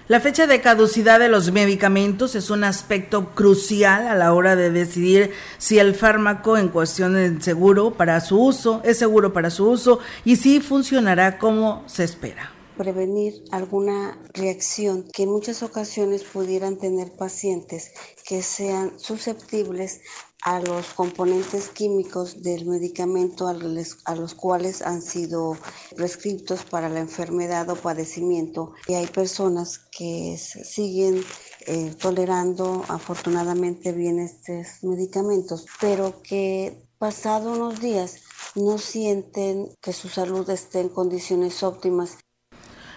La 0.09 0.21
fecha 0.21 0.49
de 0.49 0.61
caducidad 0.61 1.21
de 1.21 1.29
los 1.29 1.53
medicamentos 1.53 2.35
es 2.35 2.51
un 2.51 2.65
aspecto 2.65 3.35
crucial 3.35 4.09
a 4.09 4.17
la 4.17 4.35
hora 4.35 4.57
de 4.57 4.71
decidir 4.71 5.31
si 5.59 5.79
el 5.79 5.95
fármaco 5.95 6.59
en 6.59 6.69
cuestión 6.69 7.17
es 7.17 7.45
seguro 7.45 7.95
para 7.95 8.21
su 8.21 8.41
uso, 8.43 8.81
es 8.85 8.99
seguro 8.99 9.33
para 9.33 9.51
su 9.51 9.71
uso 9.71 10.01
y 10.25 10.37
si 10.37 10.61
funcionará 10.61 11.38
como 11.38 11.85
se 11.87 12.05
espera 12.05 12.53
prevenir 12.77 13.45
alguna 13.51 14.19
reacción 14.33 15.05
que 15.12 15.25
en 15.25 15.31
muchas 15.31 15.62
ocasiones 15.62 16.25
pudieran 16.25 16.79
tener 16.79 17.12
pacientes 17.12 17.93
que 18.25 18.43
sean 18.43 18.99
susceptibles 18.99 20.01
a 20.42 20.61
los 20.61 20.88
componentes 20.94 21.68
químicos 21.68 22.42
del 22.42 22.66
medicamento 22.66 23.46
a 23.46 23.55
los, 23.55 24.35
cuales 24.35 24.83
han 24.83 25.00
sido 25.00 25.57
prescritos 25.96 26.64
para 26.64 26.88
la 26.88 27.00
enfermedad 27.00 27.70
o 27.70 27.76
padecimiento. 27.76 28.72
Y 28.88 28.94
hay 28.94 29.07
personas 29.07 29.78
que 29.78 30.37
siguen 30.38 31.22
eh, 31.66 31.94
tolerando 31.98 32.85
afortunadamente 32.88 33.92
bien 33.92 34.18
estos 34.18 34.83
medicamentos, 34.83 35.66
pero 35.81 36.22
que 36.22 36.88
pasado 36.98 37.52
unos 37.52 37.81
días 37.81 38.20
no 38.57 38.78
sienten 38.78 39.70
que 39.81 39.92
su 39.92 40.09
salud 40.09 40.48
esté 40.50 40.81
en 40.81 40.88
condiciones 40.88 41.62
óptimas 41.62 42.18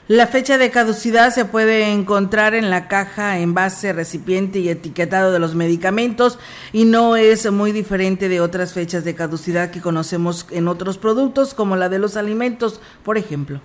la 0.08 0.28
fecha 0.28 0.60
de 0.60 0.70
caducidad 0.70 1.34
se 1.34 1.46
puede 1.46 1.92
encontrar 1.92 2.54
en 2.54 2.70
la 2.70 2.88
caja, 2.88 3.40
envase, 3.40 3.92
recipiente 3.92 4.60
y 4.60 4.70
etiquetado 4.70 5.32
de 5.32 5.40
los 5.40 5.56
medicamentos 5.56 6.38
y 6.72 6.86
no 6.86 7.16
es 7.16 7.52
muy 7.52 7.72
diferente 7.72 8.30
de 8.30 8.40
otras 8.40 8.74
fechas 8.74 9.04
de 9.04 9.16
caducidad 9.16 9.72
que 9.72 9.82
conocemos 9.82 10.46
en 10.52 10.68
otros 10.68 11.00
productos 11.00 11.56
como 11.56 11.76
la 11.76 11.90
de 11.90 11.98
los 11.98 12.18
alimentos, 12.18 12.82
por 13.04 13.18
ejemplo. 13.18 13.62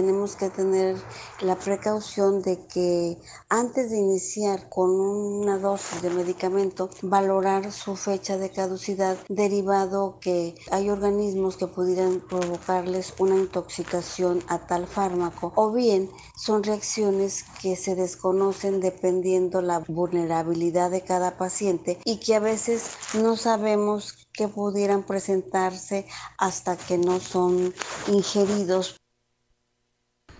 Tenemos 0.00 0.34
que 0.34 0.48
tener 0.48 0.96
la 1.42 1.56
precaución 1.56 2.40
de 2.40 2.64
que 2.68 3.18
antes 3.48 3.90
de 3.90 3.98
iniciar 3.98 4.70
con 4.70 4.88
una 4.88 5.58
dosis 5.58 6.00
de 6.00 6.08
medicamento, 6.08 6.88
valorar 7.02 7.70
su 7.70 7.96
fecha 7.96 8.38
de 8.38 8.50
caducidad, 8.50 9.18
derivado 9.28 10.18
que 10.20 10.54
hay 10.70 10.88
organismos 10.88 11.56
que 11.58 11.66
pudieran 11.66 12.20
provocarles 12.20 13.12
una 13.18 13.34
intoxicación 13.34 14.42
a 14.46 14.66
tal 14.66 14.86
fármaco, 14.86 15.52
o 15.54 15.72
bien 15.72 16.08
son 16.34 16.62
reacciones 16.62 17.44
que 17.60 17.76
se 17.76 17.94
desconocen 17.94 18.80
dependiendo 18.80 19.60
la 19.60 19.80
vulnerabilidad 19.80 20.90
de 20.92 21.02
cada 21.02 21.36
paciente 21.36 21.98
y 22.04 22.20
que 22.20 22.36
a 22.36 22.40
veces 22.40 22.92
no 23.12 23.36
sabemos 23.36 24.28
que 24.32 24.48
pudieran 24.48 25.02
presentarse 25.02 26.06
hasta 26.38 26.76
que 26.76 26.96
no 26.96 27.20
son 27.20 27.74
ingeridos 28.06 28.99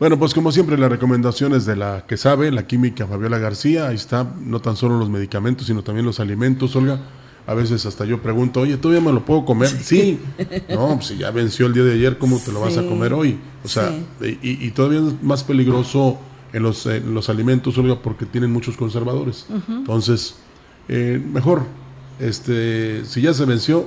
bueno, 0.00 0.18
pues 0.18 0.32
como 0.32 0.50
siempre 0.50 0.78
las 0.78 0.90
recomendaciones 0.90 1.66
de 1.66 1.76
la 1.76 2.06
que 2.06 2.16
sabe, 2.16 2.50
la 2.50 2.66
química 2.66 3.06
Fabiola 3.06 3.36
García, 3.36 3.88
ahí 3.88 3.96
está, 3.96 4.26
no 4.40 4.60
tan 4.60 4.74
solo 4.74 4.98
los 4.98 5.10
medicamentos, 5.10 5.66
sino 5.66 5.82
también 5.82 6.06
los 6.06 6.20
alimentos, 6.20 6.74
Olga. 6.74 6.98
A 7.46 7.52
veces 7.52 7.84
hasta 7.84 8.06
yo 8.06 8.22
pregunto, 8.22 8.60
oye, 8.60 8.78
¿todavía 8.78 9.04
me 9.04 9.12
lo 9.12 9.26
puedo 9.26 9.44
comer? 9.44 9.68
Sí. 9.68 10.18
No, 10.70 10.94
pues 10.94 11.08
si 11.08 11.18
ya 11.18 11.30
venció 11.30 11.66
el 11.66 11.74
día 11.74 11.84
de 11.84 11.92
ayer, 11.92 12.16
¿cómo 12.16 12.38
te 12.38 12.50
lo 12.50 12.60
vas 12.60 12.78
a 12.78 12.82
comer 12.82 13.12
hoy? 13.12 13.38
O 13.62 13.68
sea, 13.68 13.92
y, 14.20 14.70
todavía 14.70 15.00
es 15.00 15.22
más 15.22 15.44
peligroso 15.44 16.18
en 16.54 16.62
los, 16.62 16.86
los 16.86 17.28
alimentos, 17.28 17.76
Olga, 17.76 18.00
porque 18.00 18.24
tienen 18.24 18.50
muchos 18.50 18.78
conservadores. 18.78 19.46
Entonces, 19.68 20.36
eh, 20.88 21.22
mejor, 21.30 21.64
este, 22.18 23.04
si 23.04 23.20
ya 23.20 23.34
se 23.34 23.44
venció, 23.44 23.86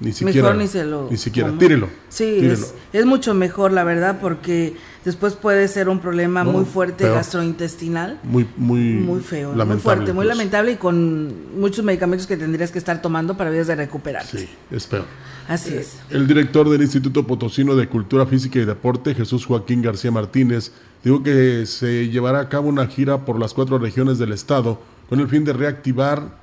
ni 0.00 0.12
siquiera, 0.12 0.52
ni, 0.54 0.66
se 0.66 0.84
lo 0.84 1.08
ni 1.10 1.16
siquiera, 1.16 1.50
tírelo. 1.58 1.88
Sí, 2.08 2.48
Es, 2.92 3.06
mucho 3.06 3.34
mejor, 3.34 3.72
la 3.72 3.84
verdad, 3.84 4.18
porque 4.20 4.74
después 5.04 5.34
puede 5.34 5.68
ser 5.68 5.88
un 5.88 6.00
problema 6.00 6.44
muy 6.44 6.64
fuerte 6.64 7.08
gastrointestinal. 7.08 8.20
Muy, 8.22 8.46
muy, 8.56 8.80
muy 8.80 9.20
feo, 9.20 9.52
muy 9.52 9.76
fuerte, 9.78 10.12
muy 10.12 10.26
pues. 10.26 10.28
lamentable 10.28 10.72
y 10.72 10.76
con 10.76 11.58
muchos 11.58 11.84
medicamentos 11.84 12.26
que 12.26 12.36
tendrías 12.36 12.70
que 12.70 12.78
estar 12.78 13.00
tomando 13.00 13.36
para 13.36 13.50
vías 13.50 13.66
de 13.66 13.76
recuperar. 13.76 14.24
Sí, 14.24 14.48
es 14.70 14.86
peor. 14.86 15.04
Así 15.48 15.74
es. 15.74 15.98
El 16.10 16.26
director 16.26 16.68
del 16.68 16.82
Instituto 16.82 17.26
Potosino 17.26 17.76
de 17.76 17.88
Cultura 17.88 18.26
Física 18.26 18.58
y 18.58 18.64
Deporte, 18.64 19.14
Jesús 19.14 19.46
Joaquín 19.46 19.80
García 19.80 20.10
Martínez, 20.10 20.72
dijo 21.04 21.22
que 21.22 21.66
se 21.66 22.08
llevará 22.08 22.40
a 22.40 22.48
cabo 22.48 22.68
una 22.68 22.86
gira 22.88 23.24
por 23.24 23.38
las 23.38 23.54
cuatro 23.54 23.78
regiones 23.78 24.18
del 24.18 24.32
estado 24.32 24.80
con 25.08 25.20
el 25.20 25.28
fin 25.28 25.44
de 25.44 25.52
reactivar 25.52 26.36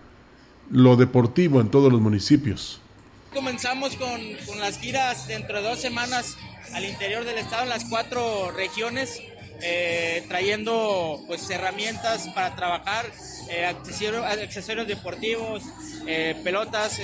lo 0.71 0.95
deportivo 0.95 1.59
en 1.59 1.69
todos 1.69 1.91
los 1.91 2.01
municipios. 2.01 2.79
Comenzamos 3.33 3.95
con, 3.95 4.21
con 4.45 4.59
las 4.59 4.79
giras 4.79 5.27
dentro 5.27 5.61
de 5.61 5.67
dos 5.67 5.79
semanas 5.79 6.37
al 6.73 6.85
interior 6.85 7.25
del 7.25 7.37
estado 7.37 7.63
en 7.63 7.69
las 7.69 7.85
cuatro 7.85 8.51
regiones 8.51 9.21
eh, 9.65 10.25
trayendo 10.27 11.23
pues 11.25 11.49
herramientas 11.49 12.27
para 12.35 12.53
trabajar, 12.53 13.05
eh, 13.49 13.63
accesorios, 13.65 14.87
deportivos, 14.87 15.63
eh, 16.05 16.35
pelotas, 16.43 16.99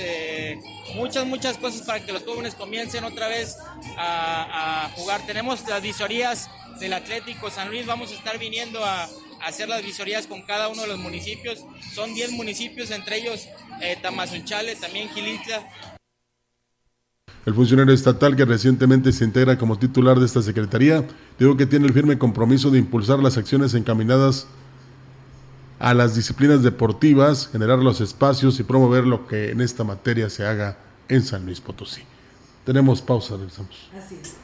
muchas, 0.94 1.24
muchas 1.24 1.56
cosas 1.56 1.80
para 1.86 2.04
que 2.04 2.12
los 2.12 2.22
jóvenes 2.22 2.54
comiencen 2.54 3.04
otra 3.04 3.28
vez 3.28 3.56
a, 3.96 4.90
jugar. 4.94 5.24
Tenemos 5.24 5.66
las 5.68 5.80
visorías 5.80 6.50
del 6.78 6.92
Atlético 6.92 7.50
San 7.50 7.70
Luis, 7.70 7.86
vamos 7.86 8.12
a 8.12 8.14
estar 8.14 8.38
viniendo 8.38 8.84
a, 8.84 9.08
hacer 9.40 9.70
las 9.70 9.82
visorías 9.82 10.26
con 10.26 10.42
cada 10.42 10.68
uno 10.68 10.82
de 10.82 10.88
los 10.88 10.98
municipios. 10.98 11.64
Son 11.94 12.12
10 12.12 12.32
municipios, 12.32 12.90
entre 12.90 13.16
ellos 13.16 13.48
Tamazunchale, 14.02 14.76
también 14.76 15.08
Gilitla, 15.08 15.66
el 17.46 17.54
funcionario 17.54 17.94
estatal 17.94 18.36
que 18.36 18.44
recientemente 18.44 19.12
se 19.12 19.24
integra 19.24 19.56
como 19.56 19.78
titular 19.78 20.18
de 20.18 20.26
esta 20.26 20.42
secretaría 20.42 21.06
dijo 21.38 21.56
que 21.56 21.66
tiene 21.66 21.86
el 21.86 21.94
firme 21.94 22.18
compromiso 22.18 22.70
de 22.70 22.78
impulsar 22.78 23.18
las 23.20 23.38
acciones 23.38 23.74
encaminadas 23.74 24.46
a 25.78 25.94
las 25.94 26.14
disciplinas 26.14 26.62
deportivas, 26.62 27.48
generar 27.50 27.78
los 27.78 28.02
espacios 28.02 28.60
y 28.60 28.64
promover 28.64 29.06
lo 29.06 29.26
que 29.26 29.50
en 29.50 29.62
esta 29.62 29.82
materia 29.82 30.28
se 30.28 30.46
haga 30.46 30.76
en 31.08 31.22
San 31.22 31.46
Luis 31.46 31.60
Potosí. 31.60 32.02
Tenemos 32.64 33.00
pausa, 33.00 33.36
regresamos. 33.36 33.90
Así 33.96 34.18
es. 34.20 34.36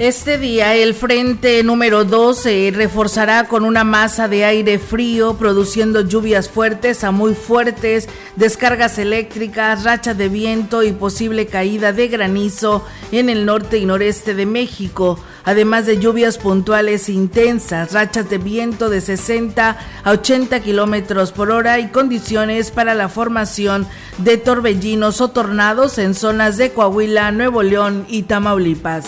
Este 0.00 0.38
día 0.38 0.74
el 0.74 0.92
frente 0.92 1.62
número 1.62 2.04
2 2.04 2.36
se 2.36 2.72
reforzará 2.74 3.46
con 3.46 3.64
una 3.64 3.84
masa 3.84 4.26
de 4.26 4.44
aire 4.44 4.80
frío 4.80 5.34
produciendo 5.34 6.00
lluvias 6.00 6.48
fuertes 6.48 7.04
a 7.04 7.12
muy 7.12 7.34
fuertes, 7.34 8.08
descargas 8.34 8.98
eléctricas, 8.98 9.84
rachas 9.84 10.18
de 10.18 10.28
viento 10.28 10.82
y 10.82 10.90
posible 10.90 11.46
caída 11.46 11.92
de 11.92 12.08
granizo 12.08 12.84
en 13.12 13.28
el 13.28 13.46
norte 13.46 13.78
y 13.78 13.86
noreste 13.86 14.34
de 14.34 14.46
México, 14.46 15.16
además 15.44 15.86
de 15.86 16.00
lluvias 16.00 16.38
puntuales 16.38 17.08
intensas, 17.08 17.92
rachas 17.92 18.28
de 18.28 18.38
viento 18.38 18.90
de 18.90 19.00
60 19.00 19.78
a 20.02 20.10
80 20.10 20.58
kilómetros 20.58 21.30
por 21.30 21.52
hora 21.52 21.78
y 21.78 21.86
condiciones 21.90 22.72
para 22.72 22.94
la 22.94 23.08
formación 23.08 23.86
de 24.18 24.38
torbellinos 24.38 25.20
o 25.20 25.28
tornados 25.28 25.98
en 25.98 26.14
zonas 26.14 26.56
de 26.56 26.72
Coahuila, 26.72 27.30
Nuevo 27.30 27.62
León 27.62 28.06
y 28.08 28.24
Tamaulipas. 28.24 29.04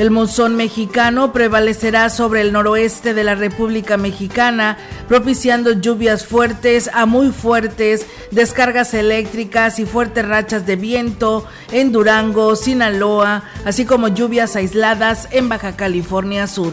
El 0.00 0.10
monzón 0.10 0.56
mexicano 0.56 1.30
prevalecerá 1.30 2.08
sobre 2.08 2.40
el 2.40 2.52
noroeste 2.52 3.12
de 3.12 3.22
la 3.22 3.34
República 3.34 3.98
Mexicana, 3.98 4.78
propiciando 5.08 5.72
lluvias 5.72 6.24
fuertes 6.24 6.88
a 6.94 7.04
muy 7.04 7.32
fuertes, 7.32 8.06
descargas 8.30 8.94
eléctricas 8.94 9.78
y 9.78 9.84
fuertes 9.84 10.26
rachas 10.26 10.64
de 10.64 10.76
viento 10.76 11.44
en 11.70 11.92
Durango, 11.92 12.56
Sinaloa, 12.56 13.44
así 13.66 13.84
como 13.84 14.08
lluvias 14.08 14.56
aisladas 14.56 15.28
en 15.32 15.50
Baja 15.50 15.76
California 15.76 16.46
Sur 16.46 16.72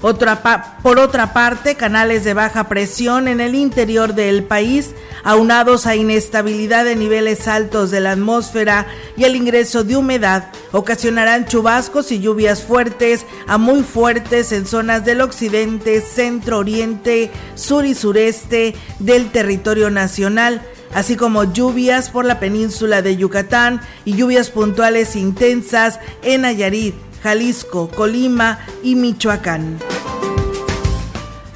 por 0.00 0.98
otra 0.98 1.32
parte, 1.34 1.74
canales 1.74 2.24
de 2.24 2.32
baja 2.32 2.68
presión 2.68 3.28
en 3.28 3.40
el 3.40 3.54
interior 3.54 4.14
del 4.14 4.44
país, 4.44 4.92
aunados 5.24 5.86
a 5.86 5.94
inestabilidad 5.94 6.86
de 6.86 6.96
niveles 6.96 7.46
altos 7.46 7.90
de 7.90 8.00
la 8.00 8.12
atmósfera 8.12 8.86
y 9.18 9.24
el 9.24 9.36
ingreso 9.36 9.84
de 9.84 9.96
humedad, 9.96 10.48
ocasionarán 10.72 11.44
chubascos 11.44 12.12
y 12.12 12.20
lluvias 12.20 12.62
fuertes 12.62 13.26
a 13.46 13.58
muy 13.58 13.82
fuertes 13.82 14.52
en 14.52 14.66
zonas 14.66 15.04
del 15.04 15.20
occidente, 15.20 16.00
centro 16.00 16.58
oriente, 16.58 17.30
sur 17.54 17.84
y 17.84 17.94
sureste 17.94 18.74
del 19.00 19.30
territorio 19.30 19.90
nacional 19.90 20.62
así 20.92 21.14
como 21.14 21.44
lluvias 21.44 22.10
por 22.10 22.24
la 22.24 22.40
península 22.40 23.00
de 23.00 23.16
Yucatán 23.16 23.80
y 24.04 24.16
lluvias 24.16 24.50
puntuales 24.50 25.14
intensas 25.14 26.00
en 26.22 26.42
Nayarit, 26.42 26.94
Jalisco, 27.22 27.88
Colima 27.88 28.60
y 28.82 28.94
Michoacán. 28.94 29.78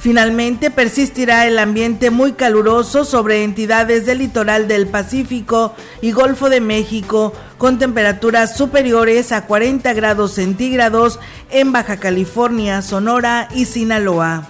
Finalmente 0.05 0.69
persistirá 0.69 1.47
el 1.47 1.57
ambiente 1.57 2.11
muy 2.11 2.33
caluroso 2.33 3.05
sobre 3.05 3.43
entidades 3.43 4.05
del 4.05 4.19
litoral 4.19 4.67
del 4.67 4.85
Pacífico 4.85 5.73
y 5.99 6.11
Golfo 6.11 6.49
de 6.49 6.61
México, 6.61 7.33
con 7.57 7.79
temperaturas 7.79 8.55
superiores 8.55 9.31
a 9.31 9.47
40 9.47 9.93
grados 9.93 10.33
centígrados 10.33 11.19
en 11.49 11.71
Baja 11.71 11.97
California, 11.97 12.83
Sonora 12.83 13.49
y 13.55 13.65
Sinaloa. 13.65 14.47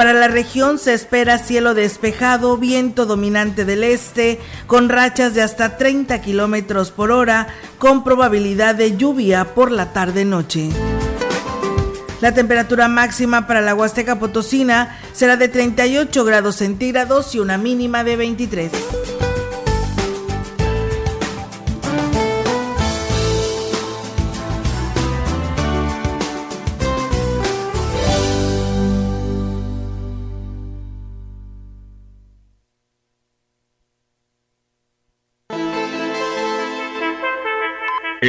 Para 0.00 0.14
la 0.14 0.28
región 0.28 0.78
se 0.78 0.94
espera 0.94 1.36
cielo 1.36 1.74
despejado, 1.74 2.56
viento 2.56 3.04
dominante 3.04 3.66
del 3.66 3.84
este, 3.84 4.40
con 4.66 4.88
rachas 4.88 5.34
de 5.34 5.42
hasta 5.42 5.76
30 5.76 6.22
kilómetros 6.22 6.90
por 6.90 7.10
hora, 7.10 7.48
con 7.76 8.02
probabilidad 8.02 8.74
de 8.74 8.96
lluvia 8.96 9.52
por 9.54 9.70
la 9.70 9.92
tarde-noche. 9.92 10.70
La 12.22 12.32
temperatura 12.32 12.88
máxima 12.88 13.46
para 13.46 13.60
la 13.60 13.74
Huasteca 13.74 14.18
Potosina 14.18 14.98
será 15.12 15.36
de 15.36 15.48
38 15.48 16.24
grados 16.24 16.56
centígrados 16.56 17.34
y 17.34 17.38
una 17.38 17.58
mínima 17.58 18.02
de 18.02 18.16
23. 18.16 18.72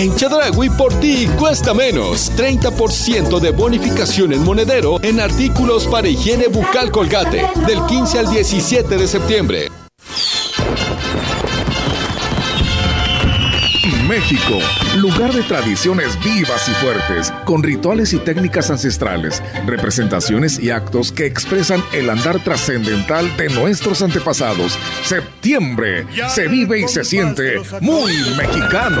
En 0.00 0.16
Chedragui 0.16 0.70
por 0.70 0.94
ti 0.98 1.28
cuesta 1.38 1.74
menos. 1.74 2.32
30% 2.34 3.38
de 3.38 3.50
bonificación 3.50 4.32
en 4.32 4.42
monedero 4.42 4.98
en 5.02 5.20
artículos 5.20 5.86
para 5.86 6.08
higiene 6.08 6.48
bucal 6.48 6.90
colgate 6.90 7.46
del 7.66 7.84
15 7.84 8.18
al 8.18 8.30
17 8.30 8.96
de 8.96 9.06
septiembre. 9.06 9.68
México, 14.08 14.58
lugar 14.96 15.34
de 15.34 15.42
tradiciones 15.42 16.18
vivas 16.24 16.66
y 16.68 16.72
fuertes, 16.82 17.30
con 17.44 17.62
rituales 17.62 18.14
y 18.14 18.18
técnicas 18.18 18.70
ancestrales, 18.70 19.42
representaciones 19.66 20.58
y 20.58 20.70
actos 20.70 21.12
que 21.12 21.26
expresan 21.26 21.84
el 21.92 22.08
andar 22.08 22.42
trascendental 22.42 23.36
de 23.36 23.50
nuestros 23.50 24.00
antepasados. 24.00 24.78
Septiembre 25.04 26.06
se 26.30 26.48
vive 26.48 26.80
y 26.80 26.88
se 26.88 27.04
siente 27.04 27.60
muy 27.80 28.14
mexicano. 28.38 29.00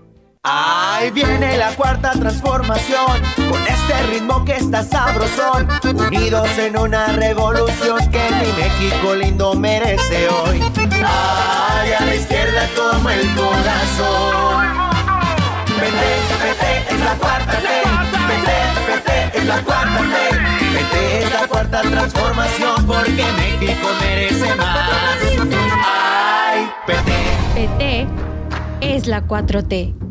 Ahí 0.43 1.11
viene 1.11 1.55
la 1.55 1.69
cuarta 1.75 2.13
transformación, 2.13 3.21
con 3.35 3.61
este 3.61 4.07
ritmo 4.09 4.43
que 4.43 4.55
está 4.55 4.81
sabrosón, 4.81 5.67
unidos 5.83 6.49
en 6.57 6.79
una 6.79 7.05
revolución 7.09 7.99
que 8.09 8.23
mi 8.39 8.51
México 8.59 9.13
lindo 9.13 9.53
merece 9.53 10.29
hoy. 10.29 10.59
Ay, 11.05 11.91
a 11.93 12.05
la 12.05 12.15
izquierda 12.15 12.67
como 12.75 13.11
el 13.11 13.35
corazón. 13.35 14.65
Vete, 15.79 16.11
vete, 16.41 16.91
es 16.95 16.99
la 17.01 17.13
cuarta 17.17 17.59
ley. 17.59 17.83
Vete, 18.27 18.57
vete, 18.87 19.37
es 19.37 19.45
la 19.45 19.61
cuarta 19.61 20.01
ley. 20.01 20.39
Vete, 20.73 21.23
es 21.23 21.33
la 21.33 21.47
cuarta 21.47 21.81
transformación 21.83 22.87
porque 22.87 23.25
México 23.37 23.87
merece 24.01 24.55
más. 24.55 24.89
Ay, 25.85 26.71
vete. 26.87 27.13
PT 27.53 28.07
es 28.81 29.05
la 29.05 29.21
4T. 29.21 30.10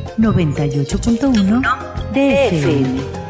98.1 0.17 1.61
DFM. 2.13 3.21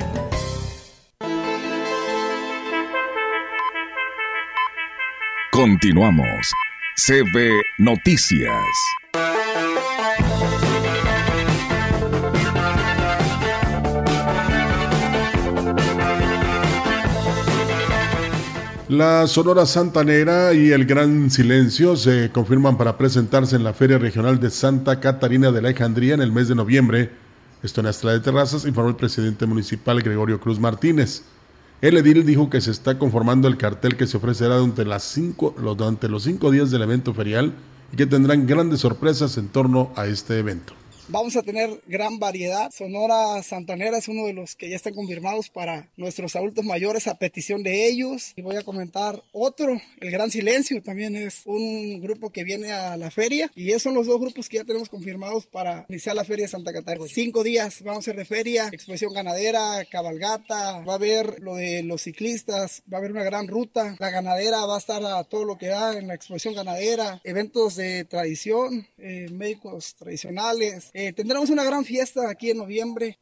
Continuamos. 5.52 6.52
CB 6.96 7.62
Noticias. 7.78 9.01
La 18.92 19.26
Sonora 19.26 19.66
Santanera 19.66 20.54
y 20.54 20.72
el 20.72 20.86
Gran 20.86 21.32
Silencio 21.32 21.96
se 21.96 22.30
confirman 22.30 22.78
para 22.78 22.98
presentarse 22.98 23.56
en 23.56 23.64
la 23.64 23.72
Feria 23.72 23.98
Regional 23.98 24.38
de 24.38 24.50
Santa 24.50 25.00
Catarina 25.00 25.50
de 25.50 25.60
Alejandría 25.60 26.14
en 26.14 26.20
el 26.20 26.34
mes 26.34 26.50
de 26.50 26.56
noviembre. 26.56 27.10
Esto 27.64 27.80
en 27.80 27.88
Astra 27.88 28.12
de 28.12 28.20
Terrazas, 28.20 28.66
informó 28.66 28.90
el 28.90 28.98
presidente 28.98 29.46
municipal 29.46 30.02
Gregorio 30.02 30.42
Cruz 30.42 30.60
Martínez. 30.60 31.24
El 31.80 31.96
edil 31.96 32.26
dijo 32.26 32.50
que 32.50 32.60
se 32.60 32.72
está 32.72 33.00
conformando 33.00 33.48
el 33.48 33.56
cartel 33.56 33.96
que 33.96 34.08
se 34.08 34.18
ofrecerá 34.18 34.58
durante, 34.58 34.84
las 34.84 35.04
cinco, 35.04 35.56
durante 35.58 36.10
los 36.10 36.24
cinco 36.24 36.52
días 36.52 36.70
del 36.70 36.82
evento 36.82 37.14
ferial 37.14 37.54
y 37.94 37.96
que 37.96 38.08
tendrán 38.08 38.46
grandes 38.46 38.82
sorpresas 38.82 39.38
en 39.38 39.48
torno 39.48 39.94
a 39.96 40.06
este 40.08 40.38
evento. 40.38 40.74
Vamos 41.08 41.36
a 41.36 41.42
tener 41.42 41.82
gran 41.88 42.20
variedad. 42.20 42.72
Sonora 42.72 43.42
Santanera 43.44 43.98
es 43.98 44.08
uno 44.08 44.28
de 44.28 44.34
los 44.34 44.56
que 44.56 44.70
ya 44.70 44.76
están 44.76 44.94
confirmados 44.94 45.50
para 45.50 45.90
nuestros 45.98 46.36
adultos 46.36 46.64
mayores 46.64 47.08
a 47.08 47.16
petición 47.16 47.64
de 47.64 47.88
ellos. 47.88 48.34
Y 48.36 48.42
voy 48.42 48.56
a 48.56 48.64
comentar 48.64 49.22
otro, 49.34 49.82
El 50.00 50.12
Gran 50.12 50.32
Silencio, 50.32 50.82
también 50.82 51.16
es 51.16 51.42
un 51.46 52.00
grupo 52.02 52.30
que 52.30 52.44
viene 52.44 52.72
a 52.72 52.96
la 52.98 53.12
feria. 53.12 53.52
Y 53.56 53.70
esos 53.70 53.84
son 53.84 53.96
los 53.96 54.08
dos 54.08 54.22
grupos 54.22 54.48
que 54.48 54.58
ya 54.58 54.64
tenemos 54.64 54.90
confirmados 54.90 55.48
para 55.48 55.86
iniciar 55.90 56.16
la 56.16 56.24
feria 56.24 56.46
de 56.46 56.52
Santa 56.52 56.72
Catarina. 56.72 57.06
Cinco 57.10 57.44
días 57.44 57.82
vamos 57.82 57.98
a 57.98 58.12
hacer 58.12 58.16
de 58.16 58.26
feria, 58.26 58.70
exposición 58.72 59.14
ganadera, 59.14 59.84
cabalgata, 59.90 60.80
va 60.80 60.94
a 60.94 60.96
haber 60.96 61.42
lo 61.42 61.56
de 61.56 61.84
los 61.84 62.04
ciclistas, 62.04 62.84
va 62.92 62.98
a 62.98 63.00
haber 63.00 63.12
una 63.12 63.24
gran 63.24 63.48
ruta. 63.48 63.96
La 64.00 64.12
ganadera 64.12 64.66
va 64.66 64.76
a 64.76 64.80
estar 64.80 65.04
a 65.04 65.24
todo 65.24 65.46
lo 65.46 65.58
que 65.58 65.68
da 65.68 65.98
en 65.98 66.08
la 66.08 66.14
exposición 66.14 66.54
ganadera, 66.54 67.20
eventos 67.24 67.76
de 67.76 68.06
tradición, 68.06 68.88
eh, 68.98 69.28
médicos 69.32 69.96
tradicionales. 69.96 70.91
Eh, 70.94 71.14
tendremos 71.14 71.50
una 71.50 71.64
gran 71.64 71.86
fiesta 71.86 72.30
aquí 72.30 72.50
en 72.52 72.58
noviembre. 72.58 73.18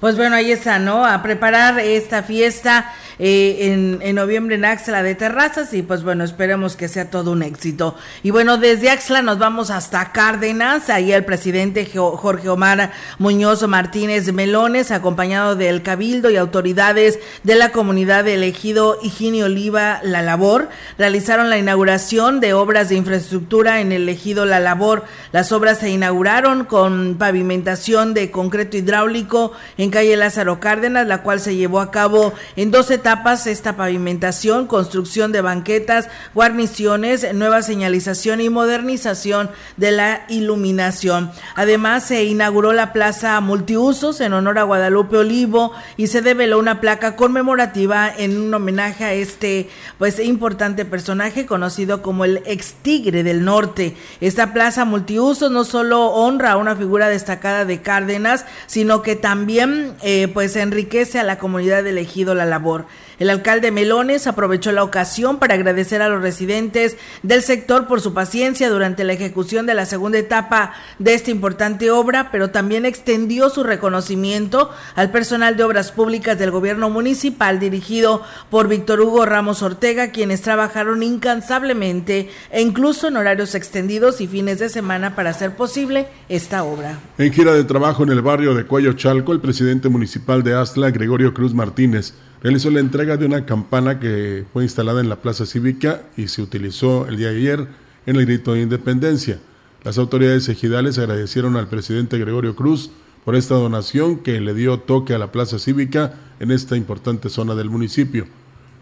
Pues 0.00 0.16
bueno, 0.16 0.36
ahí 0.36 0.52
está, 0.52 0.78
¿no? 0.78 1.04
A 1.04 1.24
preparar 1.24 1.80
esta 1.80 2.22
fiesta 2.22 2.94
eh, 3.18 3.72
en, 3.72 3.98
en, 4.00 4.14
noviembre 4.14 4.54
en 4.54 4.64
Axla 4.64 5.02
de 5.02 5.16
Terrazas 5.16 5.74
y 5.74 5.82
pues 5.82 6.04
bueno, 6.04 6.22
esperemos 6.22 6.76
que 6.76 6.86
sea 6.86 7.10
todo 7.10 7.32
un 7.32 7.42
éxito. 7.42 7.96
Y 8.22 8.30
bueno, 8.30 8.58
desde 8.58 8.90
Axla 8.90 9.22
nos 9.22 9.40
vamos 9.40 9.70
hasta 9.70 10.12
Cárdenas, 10.12 10.88
ahí 10.88 11.10
el 11.10 11.24
presidente 11.24 11.84
Jorge 11.84 12.48
Omar 12.48 12.92
Muñoz 13.18 13.66
Martínez 13.66 14.32
Melones, 14.32 14.92
acompañado 14.92 15.56
del 15.56 15.82
Cabildo 15.82 16.30
y 16.30 16.36
autoridades 16.36 17.18
de 17.42 17.56
la 17.56 17.72
comunidad 17.72 18.22
de 18.22 18.34
elegido 18.34 19.00
Higinio 19.02 19.46
Oliva 19.46 19.98
La 20.04 20.22
Labor, 20.22 20.68
realizaron 20.96 21.50
la 21.50 21.58
inauguración 21.58 22.38
de 22.38 22.54
obras 22.54 22.88
de 22.88 22.94
infraestructura 22.94 23.80
en 23.80 23.90
el 23.90 24.08
ejido 24.08 24.44
La 24.44 24.60
Labor. 24.60 25.04
Las 25.32 25.50
obras 25.50 25.78
se 25.78 25.90
inauguraron 25.90 26.66
con 26.66 27.16
pavimentación 27.18 28.14
de 28.14 28.30
concreto 28.30 28.76
hidráulico 28.76 29.54
en 29.76 29.87
calle 29.90 30.16
Lázaro 30.16 30.60
Cárdenas, 30.60 31.06
la 31.06 31.22
cual 31.22 31.40
se 31.40 31.56
llevó 31.56 31.80
a 31.80 31.90
cabo 31.90 32.32
en 32.56 32.70
dos 32.70 32.90
etapas 32.90 33.46
esta 33.46 33.76
pavimentación, 33.76 34.66
construcción 34.66 35.32
de 35.32 35.40
banquetas, 35.40 36.08
guarniciones, 36.34 37.34
nueva 37.34 37.62
señalización 37.62 38.40
y 38.40 38.48
modernización 38.48 39.50
de 39.76 39.90
la 39.92 40.24
iluminación. 40.28 41.30
Además, 41.54 42.04
se 42.04 42.24
inauguró 42.24 42.72
la 42.72 42.92
plaza 42.92 43.40
multiusos 43.40 44.20
en 44.20 44.32
honor 44.32 44.58
a 44.58 44.64
Guadalupe 44.64 45.16
Olivo 45.16 45.72
y 45.96 46.08
se 46.08 46.22
develó 46.22 46.58
una 46.58 46.80
placa 46.80 47.16
conmemorativa 47.16 48.10
en 48.16 48.40
un 48.40 48.54
homenaje 48.54 49.04
a 49.04 49.12
este 49.12 49.68
pues 49.98 50.18
importante 50.18 50.84
personaje 50.84 51.46
conocido 51.46 52.02
como 52.02 52.24
el 52.24 52.42
ex 52.46 52.74
tigre 52.82 53.22
del 53.22 53.44
norte. 53.44 53.96
Esta 54.20 54.52
plaza 54.52 54.84
multiusos 54.84 55.50
no 55.50 55.64
solo 55.64 56.06
honra 56.06 56.52
a 56.52 56.56
una 56.56 56.76
figura 56.76 57.08
destacada 57.08 57.64
de 57.64 57.82
Cárdenas, 57.82 58.44
sino 58.66 59.02
que 59.02 59.16
también 59.16 59.77
eh, 60.02 60.28
pues 60.32 60.56
enriquece 60.56 61.18
a 61.18 61.24
la 61.24 61.38
comunidad 61.38 61.86
elegido 61.86 62.34
la 62.34 62.44
labor. 62.44 62.86
El 63.18 63.30
alcalde 63.30 63.72
Melones 63.72 64.26
aprovechó 64.28 64.70
la 64.70 64.84
ocasión 64.84 65.38
para 65.38 65.54
agradecer 65.54 66.02
a 66.02 66.08
los 66.08 66.22
residentes 66.22 66.96
del 67.24 67.42
sector 67.42 67.88
por 67.88 68.00
su 68.00 68.14
paciencia 68.14 68.70
durante 68.70 69.02
la 69.02 69.12
ejecución 69.12 69.66
de 69.66 69.74
la 69.74 69.86
segunda 69.86 70.18
etapa 70.18 70.72
de 71.00 71.14
esta 71.14 71.32
importante 71.32 71.90
obra, 71.90 72.30
pero 72.30 72.50
también 72.50 72.86
extendió 72.86 73.50
su 73.50 73.64
reconocimiento 73.64 74.70
al 74.94 75.10
personal 75.10 75.56
de 75.56 75.64
obras 75.64 75.90
públicas 75.90 76.38
del 76.38 76.52
gobierno 76.52 76.90
municipal 76.90 77.58
dirigido 77.58 78.22
por 78.50 78.68
Víctor 78.68 79.00
Hugo 79.00 79.26
Ramos 79.26 79.62
Ortega, 79.62 80.12
quienes 80.12 80.42
trabajaron 80.42 81.02
incansablemente 81.02 82.30
e 82.50 82.62
incluso 82.62 83.08
en 83.08 83.16
horarios 83.16 83.54
extendidos 83.54 84.20
y 84.20 84.28
fines 84.28 84.60
de 84.60 84.68
semana 84.68 85.16
para 85.16 85.30
hacer 85.30 85.56
posible 85.56 86.06
esta 86.28 86.62
obra. 86.62 87.00
En 87.18 87.32
gira 87.32 87.52
de 87.52 87.64
trabajo 87.64 88.04
en 88.04 88.10
el 88.10 88.22
barrio 88.22 88.54
de 88.54 88.64
Cuello 88.64 88.92
Chalco, 88.92 89.32
el 89.32 89.40
presidente 89.40 89.88
municipal 89.88 90.44
de 90.44 90.54
Astla, 90.54 90.90
Gregorio 90.90 91.34
Cruz 91.34 91.52
Martínez, 91.52 92.14
realizó 92.42 92.70
la 92.70 92.80
entrega 92.80 93.16
de 93.16 93.26
una 93.26 93.44
campana 93.44 93.98
que 93.98 94.44
fue 94.52 94.62
instalada 94.62 95.00
en 95.00 95.08
la 95.08 95.16
Plaza 95.16 95.46
Cívica 95.46 96.02
y 96.16 96.28
se 96.28 96.42
utilizó 96.42 97.06
el 97.06 97.16
día 97.16 97.30
de 97.30 97.36
ayer 97.36 97.68
en 98.06 98.16
el 98.16 98.26
grito 98.26 98.54
de 98.54 98.62
independencia. 98.62 99.38
Las 99.84 99.98
autoridades 99.98 100.48
ejidales 100.48 100.98
agradecieron 100.98 101.56
al 101.56 101.68
presidente 101.68 102.18
Gregorio 102.18 102.54
Cruz 102.54 102.90
por 103.24 103.36
esta 103.36 103.54
donación 103.54 104.18
que 104.18 104.40
le 104.40 104.54
dio 104.54 104.80
toque 104.80 105.14
a 105.14 105.18
la 105.18 105.32
Plaza 105.32 105.58
Cívica 105.58 106.14
en 106.40 106.50
esta 106.50 106.76
importante 106.76 107.28
zona 107.28 107.54
del 107.54 107.70
municipio. 107.70 108.26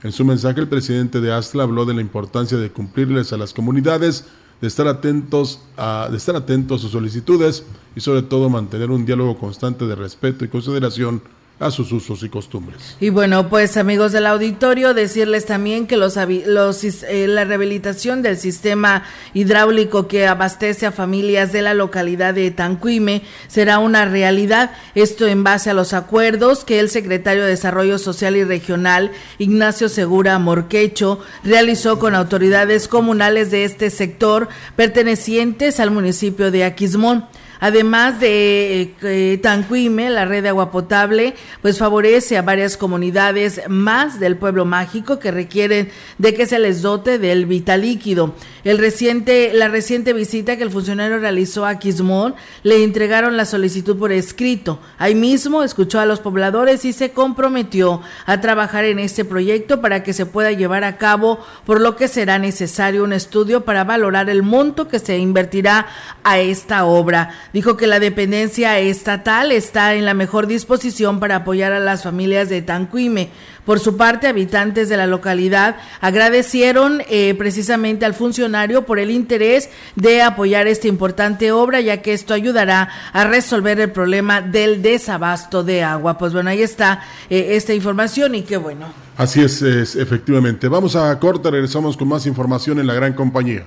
En 0.03 0.13
su 0.13 0.25
mensaje, 0.25 0.61
el 0.61 0.69
presidente 0.69 1.21
de 1.21 1.33
Astla 1.33 1.65
habló 1.65 1.85
de 1.85 1.95
la 1.95 2.01
importancia 2.01 2.59
de 2.59 2.71
cumplirles 2.71 3.33
a 3.33 3.39
las 3.39 3.53
comunidades, 3.53 4.27
de 4.61 4.69
estar 4.69 4.87
atentos 4.87 5.61
a, 5.77 6.09
de 6.11 6.17
estar 6.17 6.37
atentos 6.37 6.81
a 6.81 6.83
sus 6.83 6.93
solicitudes 6.93 7.65
y 7.95 8.01
sobre 8.01 8.23
todo 8.23 8.49
mantener 8.49 8.91
un 8.91 9.05
diálogo 9.05 9.39
constante 9.39 9.87
de 9.87 9.95
respeto 9.95 10.45
y 10.45 10.49
consideración 10.49 11.23
a 11.59 11.71
sus 11.71 11.91
usos 11.91 12.23
y 12.23 12.29
costumbres. 12.29 12.97
Y 13.01 13.09
bueno, 13.09 13.49
pues 13.49 13.79
amigos 13.79 14.13
del 14.13 14.27
auditorio, 14.27 14.93
decirles 14.93 15.47
también 15.47 15.87
que 15.87 15.97
los, 15.97 16.17
eh, 16.19 17.27
la 17.29 17.45
rehabilitación 17.45 18.21
del 18.21 18.37
sistema 18.37 19.05
hidráulico 19.33 20.07
que 20.07 20.27
abastece 20.27 20.85
a 20.85 20.93
familias 20.93 21.53
de 21.53 21.63
la 21.63 21.73
localidad 21.73 22.35
de 22.35 22.51
Tanquime 22.51 23.23
será 23.49 23.79
una 23.79 24.05
realidad. 24.05 24.73
Esto 24.95 25.27
en 25.27 25.45
base 25.45 25.71
a 25.71 25.75
los 25.75 25.95
acuerdos 25.95 26.63
que 26.65 26.79
el 26.79 26.91
secretario 26.91 27.45
de 27.45 27.51
Desarrollo 27.51 27.99
Social 27.99 28.37
y 28.37 28.45
Regional, 28.45 29.13
Ignacio 29.39 29.89
Segura 29.89 30.39
Morquecho, 30.39 31.21
realizó 31.43 31.99
con 31.99 32.15
autoridades 32.15 32.87
comunales 32.87 33.51
de 33.51 33.65
este 33.65 33.89
sector 33.89 34.49
pertenecientes 34.77 35.81
al 35.81 35.91
municipio 35.91 36.51
de 36.51 36.65
Aquismón. 36.65 37.25
Además 37.61 38.21
de 38.21 38.95
eh, 39.03 39.39
Tanquime, 39.43 40.11
la 40.11 40.25
red 40.25 40.43
de 40.43 40.51
agua 40.51 40.71
potable, 40.71 41.35
pues 41.63 41.79
favorece 41.79 42.37
a 42.37 42.43
varias 42.43 42.77
comunidades 42.77 43.63
más 43.69 44.21
del 44.21 44.37
pueblo 44.37 44.65
mágico 44.65 45.19
que 45.19 45.31
requieren 45.31 45.91
de 46.19 46.35
que 46.35 46.47
se 46.47 46.59
les 46.59 46.83
dote 46.83 47.19
del 47.19 47.47
vital 47.47 47.83
líquido. 47.83 48.35
El 48.67 48.79
reciente, 48.79 49.53
la 49.55 49.69
reciente 49.69 50.12
visita 50.12 50.57
que 50.57 50.64
el 50.64 50.73
funcionario 50.73 51.21
realizó 51.21 51.64
a 51.64 51.79
Quismón 51.79 52.35
le 52.64 52.83
entregaron 52.83 53.37
la 53.37 53.45
solicitud 53.45 53.97
por 53.97 54.11
escrito. 54.11 54.81
Ahí 54.99 55.14
mismo 55.14 55.62
escuchó 55.62 56.01
a 56.01 56.05
los 56.05 56.19
pobladores 56.19 56.85
y 56.85 56.93
se 56.93 57.12
comprometió 57.12 58.03
a 58.27 58.41
trabajar 58.41 58.85
en 58.85 58.99
este 58.99 59.25
proyecto 59.25 59.81
para 59.81 60.03
que 60.03 60.12
se 60.12 60.27
pueda 60.27 60.51
llevar 60.51 60.83
a 60.83 60.97
cabo, 60.97 61.39
por 61.64 61.81
lo 61.81 61.95
que 61.95 62.09
será 62.09 62.41
necesario 62.41 63.05
un 63.05 63.12
estudio 63.12 63.64
para 63.64 63.85
valorar 63.85 64.29
el 64.31 64.43
monto 64.43 64.89
que 64.89 64.99
se 64.99 65.17
invertirá 65.17 65.87
a 66.25 66.41
esta 66.41 66.87
obra. 66.87 67.39
Dijo 67.53 67.77
que 67.77 67.87
la 67.87 68.01
dependencia 68.01 68.81
estatal 68.81 69.53
está 69.53 69.95
en 69.95 70.05
la 70.05 70.14
mejor 70.14 70.49
disposición 70.49 71.21
para 71.21 71.37
apoyar 71.37 71.73
a 71.73 71.79
las 71.79 72.03
familias 72.03 72.49
de 72.49 72.62
Tanquime. 72.62 73.31
Por 73.67 73.81
su 73.81 73.97
parte, 73.97 74.29
habitantes 74.29 74.89
de 74.89 74.97
la 74.97 75.09
localidad 75.09 75.77
agradecieron 76.01 77.03
eh, 77.09 77.35
precisamente 77.37 78.07
al 78.07 78.14
funcionario 78.14 78.87
por 78.87 79.01
el 79.01 79.11
interés 79.11 79.69
de 79.97 80.23
apoyar 80.23 80.69
esta 80.69 80.87
importante 80.87 81.51
obra, 81.51 81.81
ya 81.81 82.01
que 82.01 82.12
esto 82.12 82.33
ayudará 82.33 82.89
a 83.12 83.25
resolver 83.25 83.81
el 83.81 83.91
problema 83.91 84.41
del 84.41 84.83
desabasto 84.83 85.64
de 85.64 85.83
agua. 85.83 86.17
Pues 86.17 86.33
bueno, 86.33 86.49
ahí 86.51 86.62
está 86.62 87.03
eh, 87.29 87.57
esta 87.57 87.75
información 87.75 88.37
y 88.37 88.43
qué 88.43 88.57
bueno. 88.57 88.87
Así 89.17 89.43
es, 89.43 89.61
es, 89.62 89.97
efectivamente. 89.97 90.69
Vamos 90.69 90.95
a 90.95 91.19
corta, 91.19 91.51
regresamos 91.51 91.97
con 91.97 92.07
más 92.07 92.25
información 92.27 92.79
en 92.79 92.87
la 92.87 92.95
gran 92.95 93.14
compañía. 93.14 93.67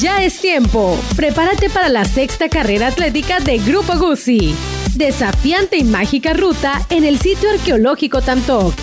Ya 0.00 0.22
es 0.22 0.40
tiempo. 0.40 0.96
Prepárate 1.16 1.68
para 1.70 1.88
la 1.88 2.04
sexta 2.04 2.48
carrera 2.48 2.86
atlética 2.86 3.40
de 3.40 3.58
Grupo 3.58 3.98
Guzzi. 3.98 4.54
Desafiante 4.94 5.76
y 5.76 5.82
mágica 5.82 6.34
ruta 6.34 6.86
en 6.88 7.04
el 7.04 7.18
sitio 7.18 7.50
arqueológico 7.50 8.22
Tantoc. 8.22 8.74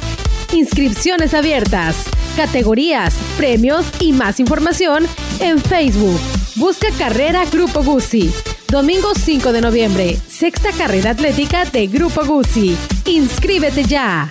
Inscripciones 0.51 1.34
abiertas, 1.34 2.03
categorías, 2.36 3.16
premios 3.38 3.86
y 4.01 4.11
más 4.11 4.41
información 4.41 5.07
en 5.39 5.59
Facebook. 5.59 6.20
Busca 6.55 6.88
Carrera 6.97 7.45
Grupo 7.45 7.82
Guzzi. 7.82 8.30
Domingo 8.68 9.13
5 9.16 9.53
de 9.53 9.61
noviembre, 9.61 10.18
sexta 10.28 10.72
carrera 10.74 11.11
atlética 11.11 11.63
de 11.63 11.88
Grupo 11.88 12.26
Guzzi. 12.26 12.76
Inscríbete 13.05 13.86
ya. 13.86 14.28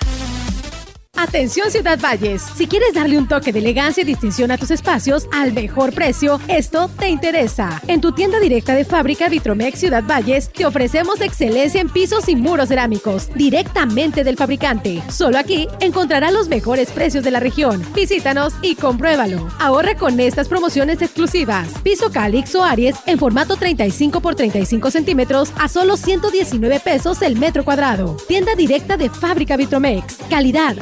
Atención 1.17 1.71
Ciudad 1.71 1.97
Valles, 1.99 2.43
si 2.55 2.67
quieres 2.67 2.93
darle 2.93 3.17
un 3.17 3.27
toque 3.27 3.53
de 3.53 3.59
elegancia 3.59 4.01
y 4.01 4.05
distinción 4.05 4.51
a 4.51 4.57
tus 4.57 4.71
espacios 4.71 5.27
al 5.31 5.53
mejor 5.53 5.93
precio, 5.93 6.41
esto 6.47 6.89
te 6.99 7.07
interesa. 7.09 7.81
En 7.87 8.01
tu 8.01 8.11
tienda 8.11 8.39
directa 8.39 8.75
de 8.75 8.83
fábrica 8.83 9.29
Vitromex 9.29 9.79
Ciudad 9.79 10.03
Valles 10.03 10.49
te 10.51 10.65
ofrecemos 10.65 11.21
excelencia 11.21 11.79
en 11.79 11.89
pisos 11.89 12.27
y 12.27 12.35
muros 12.35 12.67
cerámicos 12.67 13.29
directamente 13.33 14.23
del 14.23 14.35
fabricante. 14.35 15.01
Solo 15.09 15.37
aquí 15.37 15.67
encontrarás 15.79 16.33
los 16.33 16.49
mejores 16.49 16.91
precios 16.91 17.23
de 17.23 17.31
la 17.31 17.39
región. 17.39 17.81
Visítanos 17.93 18.53
y 18.61 18.75
compruébalo. 18.75 19.49
Ahorra 19.59 19.95
con 19.95 20.19
estas 20.19 20.49
promociones 20.49 21.01
exclusivas. 21.01 21.69
Piso 21.81 22.11
Calix 22.11 22.53
o 22.55 22.63
Aries 22.63 22.97
en 23.05 23.19
formato 23.19 23.55
35 23.55 24.19
por 24.19 24.35
35 24.35 24.91
centímetros 24.91 25.53
a 25.57 25.69
solo 25.69 25.95
119 25.95 26.79
pesos 26.81 27.21
el 27.21 27.37
metro 27.37 27.63
cuadrado. 27.63 28.17
Tienda 28.27 28.53
directa 28.55 28.97
de 28.97 29.09
fábrica 29.09 29.55
Vitromex. 29.55 30.17
Calidad, 30.29 30.75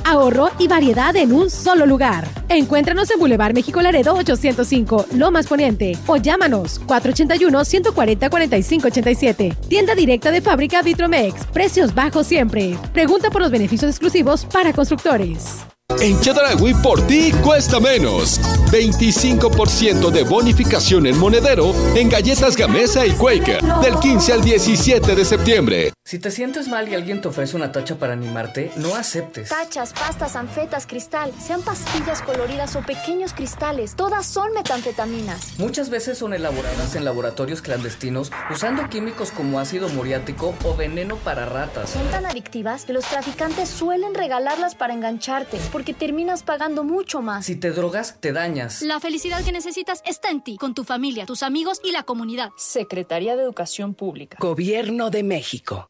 y 0.58 0.68
variedad 0.68 1.16
en 1.16 1.32
un 1.34 1.50
solo 1.50 1.86
lugar. 1.86 2.28
Encuéntranos 2.48 3.12
en 3.12 3.20
Boulevard 3.20 3.54
México 3.54 3.82
Laredo 3.82 4.16
805, 4.16 5.08
Lomas 5.16 5.48
Poniente, 5.48 5.98
o 6.08 6.16
llámanos 6.18 6.82
481-140-4587. 6.88 9.56
Tienda 9.68 9.96
directa 9.96 10.32
de 10.32 10.40
fábrica 10.42 10.82
Vitromex. 10.82 11.46
Precios 11.48 11.94
bajos 11.94 12.26
siempre. 12.28 12.78
Pregunta 12.94 13.30
por 13.32 13.42
los 13.42 13.52
beneficios 13.52 13.92
exclusivos 13.92 14.46
para 14.46 14.72
constructores. 14.72 15.66
En 16.02 16.20
Chedragui 16.20 16.74
por 16.76 17.06
ti 17.08 17.32
cuesta 17.44 17.80
menos. 17.80 18.40
25% 18.72 20.10
de 20.10 20.24
bonificación 20.24 21.06
en 21.06 21.18
monedero 21.18 21.74
en 21.96 22.10
galletas 22.10 22.56
Gamesa 22.56 23.06
y 23.06 23.12
Quaker 23.12 23.62
del 23.62 24.00
15 24.00 24.34
al 24.34 24.42
17 24.44 25.16
de 25.16 25.26
septiembre. 25.26 25.94
Si 26.06 26.20
te 26.20 26.32
sientes 26.32 26.68
mal 26.68 26.90
y 26.90 26.96
alguien 26.96 27.22
te 27.22 27.30
ofrece 27.30 27.56
una 27.56 27.72
tacha 27.72 27.96
para 27.96 28.14
animarte, 28.14 28.72
no 28.76 28.94
aceptes. 28.96 29.50
Tachas, 29.50 29.94
pastas, 29.94 30.36
anfetas, 30.36 30.86
cristal, 30.86 31.32
sean 31.40 31.62
pastillas 31.62 32.22
coloridas 32.22 32.76
o 32.76 32.82
pequeños 32.82 33.34
cristales, 33.34 33.96
todas 33.96 34.26
son 34.26 34.52
metanfetaminas. 34.54 35.58
Muchas 35.60 35.90
veces 35.90 36.18
son 36.18 36.34
elaboradas 36.34 36.96
en 36.96 37.06
laboratorios 37.06 37.62
clandestinos 37.62 38.32
usando 38.52 38.90
químicos 38.90 39.32
como 39.32 39.60
ácido 39.60 39.88
muriático 39.90 40.54
o 40.64 40.76
veneno 40.76 41.16
para 41.18 41.46
ratas. 41.46 41.92
Son 41.92 42.06
tan 42.12 42.26
adictivas 42.26 42.86
que 42.86 42.94
los 42.94 43.06
traficantes 43.06 43.70
suelen 43.70 44.14
regalarlas 44.14 44.76
para 44.76 44.94
engancharte, 44.94 45.58
porque 45.72 45.83
terminas 45.92 46.44
pagando 46.44 46.86
mucho 46.86 47.22
más. 47.22 47.46
Si 47.46 47.58
te 47.58 47.72
drogas, 47.72 48.22
te 48.22 48.32
dañas. 48.32 48.82
La 48.82 49.02
felicidad 49.02 49.44
que 49.44 49.52
necesitas 49.52 50.02
está 50.06 50.30
en 50.30 50.42
ti, 50.42 50.56
con 50.56 50.74
tu 50.74 50.86
familia, 50.86 51.26
tus 51.26 51.44
amigos 51.44 51.82
y 51.84 51.92
la 51.92 52.04
comunidad. 52.04 52.52
Secretaría 52.56 53.36
de 53.36 53.44
Educación 53.44 53.94
Pública. 53.94 54.38
Gobierno 54.40 55.10
de 55.10 55.24
México. 55.24 55.90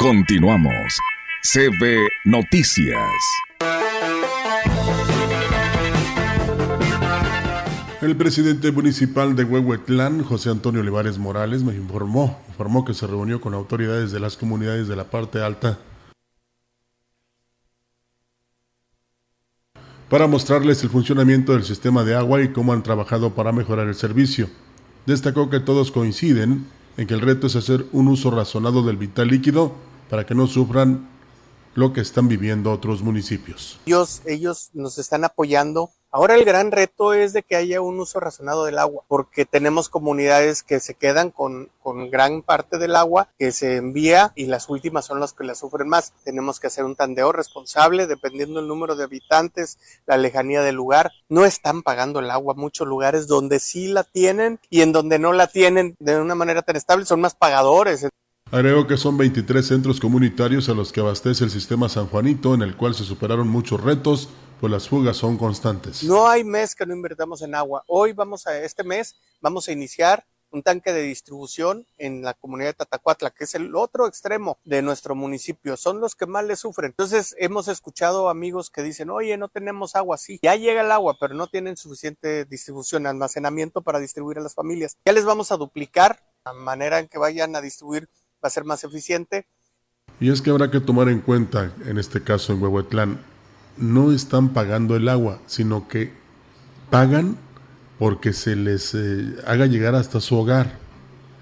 Continuamos. 0.00 0.98
CB 1.42 2.08
Noticias. 2.24 2.96
El 8.00 8.16
presidente 8.16 8.72
municipal 8.72 9.36
de 9.36 9.44
Huehuetlán, 9.44 10.24
José 10.24 10.48
Antonio 10.48 10.80
Olivares 10.80 11.18
Morales, 11.18 11.62
me 11.62 11.74
informó, 11.74 12.40
informó 12.48 12.82
que 12.86 12.94
se 12.94 13.06
reunió 13.06 13.42
con 13.42 13.52
autoridades 13.52 14.10
de 14.10 14.20
las 14.20 14.38
comunidades 14.38 14.88
de 14.88 14.96
la 14.96 15.04
parte 15.04 15.42
alta 15.42 15.78
para 20.08 20.26
mostrarles 20.26 20.82
el 20.82 20.88
funcionamiento 20.88 21.52
del 21.52 21.64
sistema 21.64 22.04
de 22.04 22.14
agua 22.14 22.40
y 22.40 22.54
cómo 22.54 22.72
han 22.72 22.82
trabajado 22.82 23.34
para 23.34 23.52
mejorar 23.52 23.86
el 23.86 23.94
servicio. 23.94 24.48
Destacó 25.04 25.50
que 25.50 25.60
todos 25.60 25.90
coinciden 25.90 26.64
en 26.96 27.06
que 27.06 27.12
el 27.12 27.20
reto 27.20 27.48
es 27.48 27.56
hacer 27.56 27.84
un 27.92 28.08
uso 28.08 28.30
razonado 28.30 28.82
del 28.82 28.96
vital 28.96 29.28
líquido 29.28 29.89
para 30.10 30.26
que 30.26 30.34
no 30.34 30.48
sufran 30.48 31.08
lo 31.74 31.92
que 31.92 32.00
están 32.00 32.26
viviendo 32.26 32.72
otros 32.72 33.02
municipios. 33.02 33.78
Ellos, 33.86 34.22
ellos 34.26 34.70
nos 34.74 34.98
están 34.98 35.24
apoyando. 35.24 35.90
Ahora 36.10 36.34
el 36.34 36.44
gran 36.44 36.72
reto 36.72 37.14
es 37.14 37.32
de 37.32 37.44
que 37.44 37.54
haya 37.54 37.80
un 37.80 38.00
uso 38.00 38.18
razonado 38.18 38.64
del 38.64 38.80
agua, 38.80 39.04
porque 39.06 39.44
tenemos 39.44 39.88
comunidades 39.88 40.64
que 40.64 40.80
se 40.80 40.94
quedan 40.94 41.30
con, 41.30 41.70
con 41.80 42.10
gran 42.10 42.42
parte 42.42 42.78
del 42.78 42.96
agua 42.96 43.28
que 43.38 43.52
se 43.52 43.76
envía 43.76 44.32
y 44.34 44.46
las 44.46 44.68
últimas 44.68 45.04
son 45.04 45.20
las 45.20 45.32
que 45.32 45.44
la 45.44 45.54
sufren 45.54 45.88
más. 45.88 46.12
Tenemos 46.24 46.58
que 46.58 46.66
hacer 46.66 46.84
un 46.84 46.96
tandeo 46.96 47.30
responsable 47.30 48.08
dependiendo 48.08 48.58
del 48.58 48.66
número 48.66 48.96
de 48.96 49.04
habitantes, 49.04 49.78
la 50.06 50.16
lejanía 50.16 50.62
del 50.62 50.74
lugar. 50.74 51.12
No 51.28 51.44
están 51.44 51.82
pagando 51.82 52.18
el 52.18 52.32
agua 52.32 52.54
muchos 52.54 52.88
lugares 52.88 53.28
donde 53.28 53.60
sí 53.60 53.86
la 53.86 54.02
tienen 54.02 54.58
y 54.68 54.80
en 54.80 54.90
donde 54.90 55.20
no 55.20 55.32
la 55.32 55.46
tienen 55.46 55.94
de 56.00 56.20
una 56.20 56.34
manera 56.34 56.62
tan 56.62 56.74
estable 56.74 57.06
son 57.06 57.20
más 57.20 57.36
pagadores. 57.36 58.08
Agregó 58.52 58.84
que 58.88 58.96
son 58.96 59.16
23 59.16 59.64
centros 59.64 60.00
comunitarios 60.00 60.68
a 60.68 60.74
los 60.74 60.90
que 60.90 60.98
abastece 60.98 61.44
el 61.44 61.52
sistema 61.52 61.88
San 61.88 62.08
Juanito, 62.08 62.52
en 62.52 62.62
el 62.62 62.76
cual 62.76 62.96
se 62.96 63.04
superaron 63.04 63.46
muchos 63.46 63.80
retos, 63.80 64.28
pues 64.60 64.72
las 64.72 64.88
fugas 64.88 65.16
son 65.16 65.38
constantes. 65.38 66.02
No 66.02 66.28
hay 66.28 66.42
mes 66.42 66.74
que 66.74 66.84
no 66.84 66.92
invertamos 66.92 67.42
en 67.42 67.54
agua. 67.54 67.84
Hoy 67.86 68.12
vamos 68.12 68.48
a, 68.48 68.58
este 68.58 68.82
mes, 68.82 69.14
vamos 69.40 69.68
a 69.68 69.72
iniciar 69.72 70.26
un 70.50 70.64
tanque 70.64 70.92
de 70.92 71.02
distribución 71.02 71.86
en 71.96 72.22
la 72.22 72.34
comunidad 72.34 72.70
de 72.70 72.74
Tatacuatla, 72.74 73.30
que 73.30 73.44
es 73.44 73.54
el 73.54 73.76
otro 73.76 74.08
extremo 74.08 74.58
de 74.64 74.82
nuestro 74.82 75.14
municipio. 75.14 75.76
Son 75.76 76.00
los 76.00 76.16
que 76.16 76.26
más 76.26 76.44
le 76.44 76.56
sufren. 76.56 76.90
Entonces, 76.90 77.36
hemos 77.38 77.68
escuchado 77.68 78.28
amigos 78.28 78.68
que 78.68 78.82
dicen, 78.82 79.10
oye, 79.10 79.36
no 79.36 79.48
tenemos 79.48 79.94
agua. 79.94 80.18
Sí, 80.18 80.40
ya 80.42 80.56
llega 80.56 80.80
el 80.80 80.90
agua, 80.90 81.16
pero 81.20 81.34
no 81.34 81.46
tienen 81.46 81.76
suficiente 81.76 82.46
distribución, 82.46 83.06
almacenamiento 83.06 83.82
para 83.82 84.00
distribuir 84.00 84.38
a 84.38 84.42
las 84.42 84.54
familias. 84.54 84.96
Ya 85.04 85.12
les 85.12 85.24
vamos 85.24 85.52
a 85.52 85.56
duplicar 85.56 86.20
la 86.44 86.52
manera 86.52 86.98
en 86.98 87.06
que 87.06 87.18
vayan 87.18 87.54
a 87.54 87.60
distribuir 87.60 88.08
va 88.42 88.48
a 88.48 88.50
ser 88.50 88.64
más 88.64 88.84
eficiente. 88.84 89.46
Y 90.18 90.30
es 90.30 90.42
que 90.42 90.50
habrá 90.50 90.70
que 90.70 90.80
tomar 90.80 91.08
en 91.08 91.20
cuenta, 91.20 91.72
en 91.86 91.98
este 91.98 92.22
caso 92.22 92.52
en 92.52 92.62
Huehuetlán, 92.62 93.20
no 93.76 94.12
están 94.12 94.50
pagando 94.50 94.96
el 94.96 95.08
agua, 95.08 95.40
sino 95.46 95.88
que 95.88 96.12
pagan 96.90 97.36
porque 97.98 98.32
se 98.32 98.56
les 98.56 98.94
eh, 98.94 99.36
haga 99.46 99.66
llegar 99.66 99.94
hasta 99.94 100.20
su 100.20 100.36
hogar. 100.36 100.78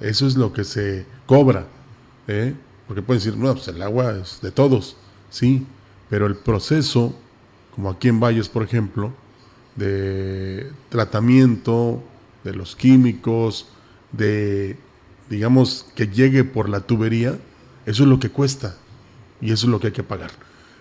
Eso 0.00 0.26
es 0.26 0.36
lo 0.36 0.52
que 0.52 0.64
se 0.64 1.06
cobra. 1.26 1.66
¿eh? 2.28 2.54
Porque 2.86 3.02
pueden 3.02 3.22
decir, 3.22 3.36
no, 3.36 3.52
pues 3.54 3.68
el 3.68 3.82
agua 3.82 4.12
es 4.12 4.40
de 4.40 4.50
todos, 4.50 4.96
sí, 5.30 5.66
pero 6.08 6.26
el 6.26 6.36
proceso, 6.36 7.14
como 7.74 7.90
aquí 7.90 8.08
en 8.08 8.20
Valles, 8.20 8.48
por 8.48 8.62
ejemplo, 8.62 9.12
de 9.76 10.72
tratamiento 10.88 12.02
de 12.44 12.54
los 12.54 12.76
químicos, 12.76 13.68
de, 14.12 14.78
digamos, 15.30 15.86
que 15.94 16.08
llegue 16.08 16.44
por 16.44 16.68
la 16.68 16.80
tubería, 16.80 17.38
eso 17.86 18.02
es 18.02 18.08
lo 18.08 18.18
que 18.18 18.30
cuesta 18.30 18.76
y 19.40 19.52
eso 19.52 19.66
es 19.66 19.70
lo 19.70 19.80
que 19.80 19.88
hay 19.88 19.92
que 19.92 20.02
pagar. 20.02 20.30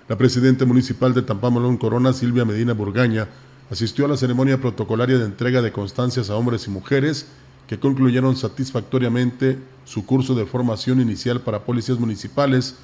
La 0.08 0.18
presidenta 0.18 0.66
municipal 0.66 1.14
de 1.14 1.22
Tampamolón 1.22 1.78
Corona, 1.78 2.14
Silvia 2.14 2.46
Medina 2.46 2.74
Burgaña, 2.74 3.28
asistió 3.70 4.06
a 4.06 4.08
la 4.08 4.18
ceremonia 4.18 4.60
protocolaria 4.60 5.18
de 5.18 5.26
entrega 5.26 5.62
de 5.62 5.72
constancias 5.72 6.30
a 6.30 6.36
hombres 6.36 6.68
y 6.68 6.70
mujeres 6.70 7.28
que 7.68 7.80
concluyeron 7.80 8.38
satisfactoriamente 8.38 9.60
su 9.84 10.06
curso 10.06 10.36
de 10.36 10.46
formación 10.46 11.02
inicial 11.02 11.42
para 11.42 11.66
policías 11.66 12.00
municipales, 12.00 12.76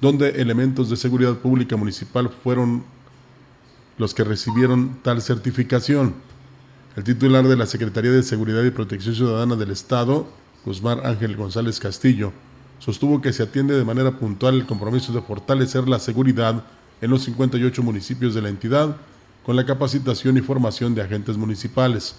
donde 0.00 0.40
elementos 0.42 0.90
de 0.90 0.96
seguridad 0.96 1.36
pública 1.38 1.76
municipal 1.76 2.28
fueron 2.28 2.84
los 3.96 4.12
que 4.12 4.24
recibieron 4.24 4.98
tal 5.02 5.22
certificación. 5.22 6.14
El 6.96 7.04
titular 7.04 7.46
de 7.48 7.56
la 7.56 7.66
Secretaría 7.66 8.10
de 8.10 8.22
Seguridad 8.22 8.62
y 8.62 8.70
Protección 8.70 9.14
Ciudadana 9.14 9.56
del 9.56 9.70
Estado, 9.70 10.28
Guzmán 10.66 11.00
Ángel 11.04 11.36
González 11.36 11.78
Castillo, 11.78 12.32
sostuvo 12.80 13.22
que 13.22 13.32
se 13.32 13.44
atiende 13.44 13.78
de 13.78 13.84
manera 13.84 14.18
puntual 14.18 14.56
el 14.56 14.66
compromiso 14.66 15.12
de 15.12 15.22
fortalecer 15.22 15.88
la 15.88 16.00
seguridad 16.00 16.64
en 17.00 17.10
los 17.10 17.22
58 17.22 17.82
municipios 17.84 18.34
de 18.34 18.42
la 18.42 18.48
entidad, 18.48 18.96
con 19.44 19.54
la 19.54 19.64
capacitación 19.64 20.36
y 20.36 20.40
formación 20.40 20.94
de 20.94 21.02
agentes 21.02 21.36
municipales. 21.36 22.16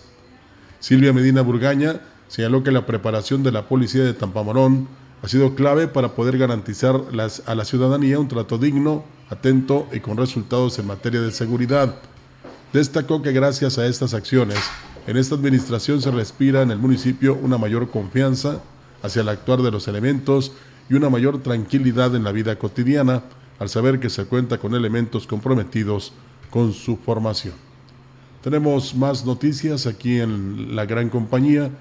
Silvia 0.79 1.11
Medina 1.11 1.41
Burgaña 1.41 1.99
señaló 2.29 2.63
que 2.63 2.71
la 2.71 2.85
preparación 2.85 3.43
de 3.43 3.51
la 3.51 3.67
policía 3.67 4.03
de 4.03 4.13
Tampamorón 4.13 4.87
ha 5.21 5.27
sido 5.27 5.53
clave 5.53 5.87
para 5.87 6.15
poder 6.15 6.37
garantizar 6.37 7.01
a 7.45 7.55
la 7.55 7.65
ciudadanía 7.65 8.17
un 8.17 8.29
trato 8.29 8.57
digno, 8.57 9.03
atento 9.29 9.87
y 9.91 9.99
con 9.99 10.15
resultados 10.15 10.79
en 10.79 10.87
materia 10.87 11.19
de 11.19 11.31
seguridad. 11.31 11.95
Destacó 12.71 13.21
que 13.21 13.33
gracias 13.33 13.77
a 13.77 13.87
estas 13.87 14.13
acciones, 14.13 14.59
en 15.07 15.15
esta 15.15 15.35
administración 15.35 16.01
se 16.01 16.11
respira 16.11 16.61
en 16.61 16.69
el 16.69 16.77
municipio 16.77 17.33
una 17.41 17.57
mayor 17.57 17.89
confianza 17.89 18.61
hacia 19.01 19.21
el 19.21 19.29
actuar 19.29 19.61
de 19.61 19.71
los 19.71 19.87
elementos 19.87 20.51
y 20.89 20.95
una 20.95 21.09
mayor 21.09 21.41
tranquilidad 21.41 22.13
en 22.13 22.25
la 22.25 22.33
vida 22.33 22.59
cotidiana 22.59 23.23
al 23.57 23.69
saber 23.69 23.99
que 24.01 24.09
se 24.09 24.25
cuenta 24.25 24.57
con 24.57 24.75
elementos 24.75 25.25
comprometidos 25.25 26.11
con 26.49 26.73
su 26.73 26.97
formación. 26.97 27.53
Tenemos 28.43 28.95
más 28.95 29.25
noticias 29.25 29.87
aquí 29.87 30.19
en 30.19 30.75
la 30.75 30.85
gran 30.85 31.09
compañía. 31.09 31.71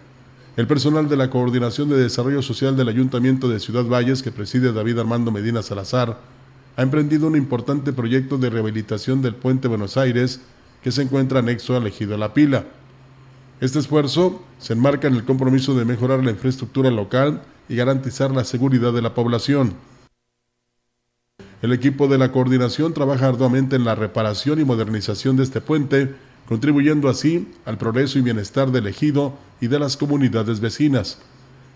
El 0.57 0.69
personal 0.69 1.09
de 1.09 1.17
la 1.17 1.29
Coordinación 1.29 1.89
de 1.89 1.97
Desarrollo 1.97 2.43
Social 2.43 2.77
del 2.77 2.89
Ayuntamiento 2.89 3.49
de 3.49 3.61
Ciudad 3.61 3.85
Valles, 3.85 4.23
que 4.23 4.33
preside 4.33 4.73
David 4.73 5.01
Armando 5.01 5.31
Medina 5.33 5.63
Salazar, 5.63 6.19
ha 6.77 6.83
emprendido 6.83 7.27
un 7.27 7.37
importante 7.37 7.93
proyecto 7.93 8.39
de 8.39 8.51
rehabilitación 8.51 9.21
del 9.21 9.35
puente 9.35 9.69
Buenos 9.69 9.97
Aires 9.97 10.41
que 10.83 10.93
se 10.93 11.03
encuentra 11.03 11.41
anexo 11.41 11.77
al 11.77 11.87
ejido 11.87 12.17
La 12.17 12.33
Pila. 12.33 12.65
Este 13.59 13.79
esfuerzo 13.79 14.43
se 14.59 14.75
enmarca 14.75 15.09
en 15.09 15.15
el 15.15 15.25
compromiso 15.25 15.75
de 15.75 15.87
mejorar 15.87 16.23
la 16.23 16.31
infraestructura 16.31 16.91
local 16.91 17.41
y 17.71 17.77
garantizar 17.77 18.31
la 18.31 18.45
seguridad 18.45 18.93
de 18.93 19.01
la 19.01 19.15
población. 19.15 19.73
El 21.63 21.73
equipo 21.73 22.07
de 22.07 22.19
la 22.19 22.33
coordinación 22.33 22.93
trabaja 22.93 23.29
arduamente 23.29 23.75
en 23.77 23.87
la 23.87 23.95
reparación 23.95 24.61
y 24.61 24.65
modernización 24.65 25.39
de 25.39 25.45
este 25.45 25.63
puente, 25.63 26.15
contribuyendo 26.47 27.09
así 27.09 27.49
al 27.65 27.79
progreso 27.79 28.19
y 28.19 28.23
bienestar 28.23 28.71
del 28.73 28.89
ejido 28.89 29.33
y 29.59 29.69
de 29.69 29.79
las 29.79 29.97
comunidades 29.97 30.61
vecinas. 30.61 31.19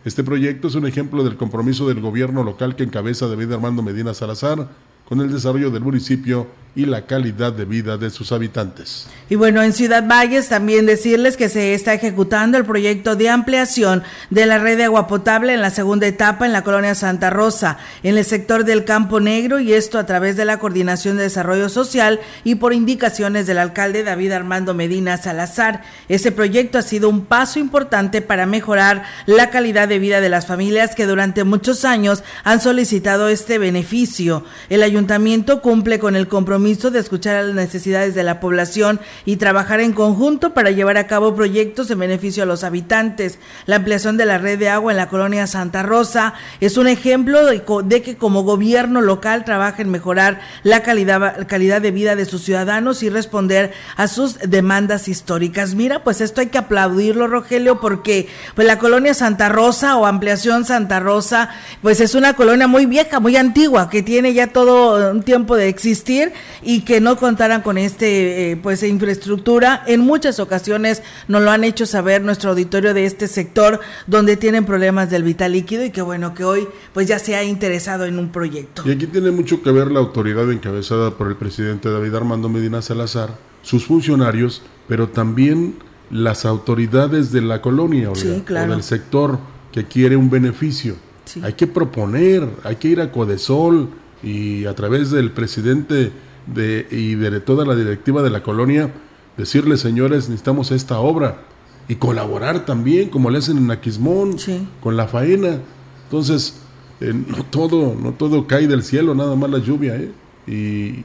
Este 0.04 0.22
proyecto 0.22 0.68
es 0.68 0.74
un 0.74 0.86
ejemplo 0.86 1.24
del 1.24 1.38
compromiso 1.38 1.88
del 1.88 2.02
gobierno 2.02 2.44
local 2.44 2.76
que 2.76 2.84
encabeza 2.84 3.26
David 3.26 3.52
Armando 3.52 3.82
Medina 3.82 4.12
Salazar 4.12 4.68
con 5.08 5.22
el 5.22 5.32
desarrollo 5.32 5.70
del 5.70 5.82
municipio 5.82 6.46
y 6.74 6.86
la 6.86 7.06
calidad 7.06 7.52
de 7.52 7.64
vida 7.64 7.96
de 7.96 8.10
sus 8.10 8.30
habitantes. 8.30 9.06
Y 9.28 9.34
bueno, 9.34 9.62
en 9.62 9.72
Ciudad 9.72 10.06
Valles 10.06 10.48
también 10.48 10.86
decirles 10.86 11.36
que 11.36 11.48
se 11.48 11.74
está 11.74 11.94
ejecutando 11.94 12.58
el 12.58 12.64
proyecto 12.64 13.16
de 13.16 13.28
ampliación 13.28 14.02
de 14.30 14.46
la 14.46 14.58
red 14.58 14.76
de 14.76 14.84
agua 14.84 15.06
potable 15.08 15.52
en 15.52 15.60
la 15.60 15.70
segunda 15.70 16.06
etapa 16.06 16.46
en 16.46 16.52
la 16.52 16.62
colonia 16.62 16.94
Santa 16.94 17.30
Rosa, 17.30 17.78
en 18.02 18.16
el 18.16 18.24
sector 18.24 18.64
del 18.64 18.84
Campo 18.84 19.20
Negro, 19.20 19.58
y 19.58 19.72
esto 19.72 19.98
a 19.98 20.06
través 20.06 20.36
de 20.36 20.44
la 20.44 20.58
Coordinación 20.58 21.16
de 21.16 21.24
Desarrollo 21.24 21.68
Social 21.68 22.20
y 22.44 22.56
por 22.56 22.72
indicaciones 22.72 23.46
del 23.46 23.58
alcalde 23.58 24.04
David 24.04 24.32
Armando 24.32 24.74
Medina 24.74 25.16
Salazar. 25.16 25.82
Ese 26.08 26.30
proyecto 26.32 26.78
ha 26.78 26.82
sido 26.82 27.08
un 27.08 27.24
paso 27.24 27.58
importante 27.58 28.22
para 28.22 28.46
mejorar 28.46 29.04
la 29.26 29.50
calidad 29.50 29.88
de 29.88 29.98
vida 29.98 30.20
de 30.20 30.28
las 30.28 30.46
familias 30.46 30.94
que 30.94 31.06
durante 31.06 31.44
muchos 31.44 31.84
años 31.84 32.22
han 32.44 32.60
solicitado 32.60 33.28
este 33.28 33.58
beneficio. 33.58 34.44
El 34.68 34.82
ayuntamiento 34.82 35.62
cumple 35.62 35.98
con 35.98 36.16
el 36.16 36.28
compromiso 36.28 36.59
de 36.60 36.98
escuchar 36.98 37.36
a 37.36 37.42
las 37.42 37.54
necesidades 37.54 38.14
de 38.14 38.22
la 38.22 38.38
población 38.38 39.00
y 39.24 39.36
trabajar 39.36 39.80
en 39.80 39.92
conjunto 39.92 40.54
para 40.54 40.70
llevar 40.70 40.98
a 40.98 41.06
cabo 41.06 41.34
proyectos 41.34 41.90
en 41.90 41.98
beneficio 41.98 42.42
a 42.42 42.46
los 42.46 42.64
habitantes. 42.64 43.38
La 43.66 43.76
ampliación 43.76 44.16
de 44.16 44.26
la 44.26 44.38
red 44.38 44.58
de 44.58 44.68
agua 44.68 44.92
en 44.92 44.98
la 44.98 45.08
colonia 45.08 45.46
Santa 45.46 45.82
Rosa 45.82 46.34
es 46.60 46.76
un 46.76 46.86
ejemplo 46.86 47.44
de, 47.46 48.02
que 48.02 48.16
como 48.16 48.42
gobierno 48.42 49.00
local 49.00 49.44
trabaja 49.44 49.82
en 49.82 49.90
mejorar 49.90 50.40
la 50.62 50.82
calidad, 50.82 51.46
calidad 51.48 51.80
de 51.80 51.90
vida 51.90 52.14
de 52.14 52.24
sus 52.24 52.42
ciudadanos 52.42 53.02
y 53.02 53.08
responder 53.08 53.72
a 53.96 54.06
sus 54.06 54.38
demandas 54.38 55.08
históricas. 55.08 55.74
Mira, 55.74 56.04
pues 56.04 56.20
esto 56.20 56.40
hay 56.40 56.48
que 56.48 56.58
aplaudirlo, 56.58 57.26
Rogelio, 57.26 57.80
porque 57.80 58.28
pues 58.54 58.66
la 58.66 58.78
colonia 58.78 59.14
Santa 59.14 59.48
Rosa 59.48 59.96
o 59.96 60.06
ampliación 60.06 60.64
Santa 60.64 61.00
Rosa, 61.00 61.50
pues 61.82 62.00
es 62.00 62.14
una 62.14 62.34
colonia 62.34 62.68
muy 62.68 62.86
vieja, 62.86 63.18
muy 63.18 63.36
antigua, 63.36 63.90
que 63.90 64.02
tiene 64.02 64.34
ya 64.34 64.48
todo 64.48 65.10
un 65.10 65.22
tiempo 65.22 65.56
de 65.56 65.68
existir 65.68 66.32
y 66.62 66.82
que 66.82 67.00
no 67.00 67.16
contaran 67.16 67.62
con 67.62 67.78
este 67.78 68.52
eh, 68.52 68.56
pues 68.56 68.82
infraestructura. 68.82 69.82
En 69.86 70.00
muchas 70.00 70.40
ocasiones 70.40 71.02
nos 71.28 71.42
lo 71.42 71.50
han 71.50 71.64
hecho 71.64 71.86
saber 71.86 72.22
nuestro 72.22 72.50
auditorio 72.50 72.94
de 72.94 73.04
este 73.04 73.28
sector 73.28 73.80
donde 74.06 74.36
tienen 74.36 74.64
problemas 74.64 75.10
del 75.10 75.22
vital 75.22 75.52
líquido 75.52 75.84
y 75.84 75.90
que 75.90 76.02
bueno 76.02 76.34
que 76.34 76.44
hoy 76.44 76.68
pues 76.92 77.06
ya 77.08 77.18
se 77.18 77.36
ha 77.36 77.44
interesado 77.44 78.04
en 78.04 78.18
un 78.18 78.30
proyecto. 78.30 78.82
Y 78.86 78.92
aquí 78.92 79.06
tiene 79.06 79.30
mucho 79.30 79.62
que 79.62 79.70
ver 79.70 79.90
la 79.90 80.00
autoridad 80.00 80.50
encabezada 80.50 81.12
por 81.12 81.28
el 81.28 81.36
presidente 81.36 81.90
David 81.90 82.14
Armando 82.14 82.48
Medina 82.48 82.82
Salazar, 82.82 83.36
sus 83.62 83.86
funcionarios, 83.86 84.62
pero 84.88 85.08
también 85.08 85.74
las 86.10 86.44
autoridades 86.44 87.30
de 87.32 87.40
la 87.40 87.62
colonia 87.62 88.10
o 88.10 88.14
del 88.14 88.82
sector 88.82 89.38
que 89.72 89.84
quiere 89.84 90.16
un 90.16 90.30
beneficio. 90.30 90.96
Hay 91.42 91.52
que 91.52 91.66
proponer, 91.66 92.48
hay 92.64 92.76
que 92.76 92.88
ir 92.88 93.00
a 93.00 93.12
Codesol 93.12 93.88
y 94.22 94.64
a 94.64 94.74
través 94.74 95.10
del 95.10 95.30
presidente 95.30 96.10
de, 96.54 96.86
y 96.90 97.14
de 97.14 97.40
toda 97.40 97.64
la 97.64 97.74
directiva 97.74 98.22
de 98.22 98.30
la 98.30 98.42
colonia, 98.42 98.92
decirle, 99.36 99.76
señores, 99.76 100.28
necesitamos 100.28 100.70
esta 100.70 100.98
obra 101.00 101.42
y 101.88 101.96
colaborar 101.96 102.64
también, 102.64 103.08
como 103.08 103.30
le 103.30 103.38
hacen 103.38 103.58
en 103.58 103.70
Aquismón, 103.70 104.36
con 104.80 104.96
la 104.96 105.08
faena. 105.08 105.58
Entonces, 106.04 106.60
eh, 107.00 107.12
no, 107.12 107.44
todo, 107.44 107.96
no 108.00 108.12
todo 108.12 108.46
cae 108.46 108.68
del 108.68 108.82
cielo, 108.82 109.14
nada 109.14 109.34
más 109.34 109.50
la 109.50 109.58
lluvia. 109.58 109.96
¿eh? 109.96 110.12
Y 110.46 111.04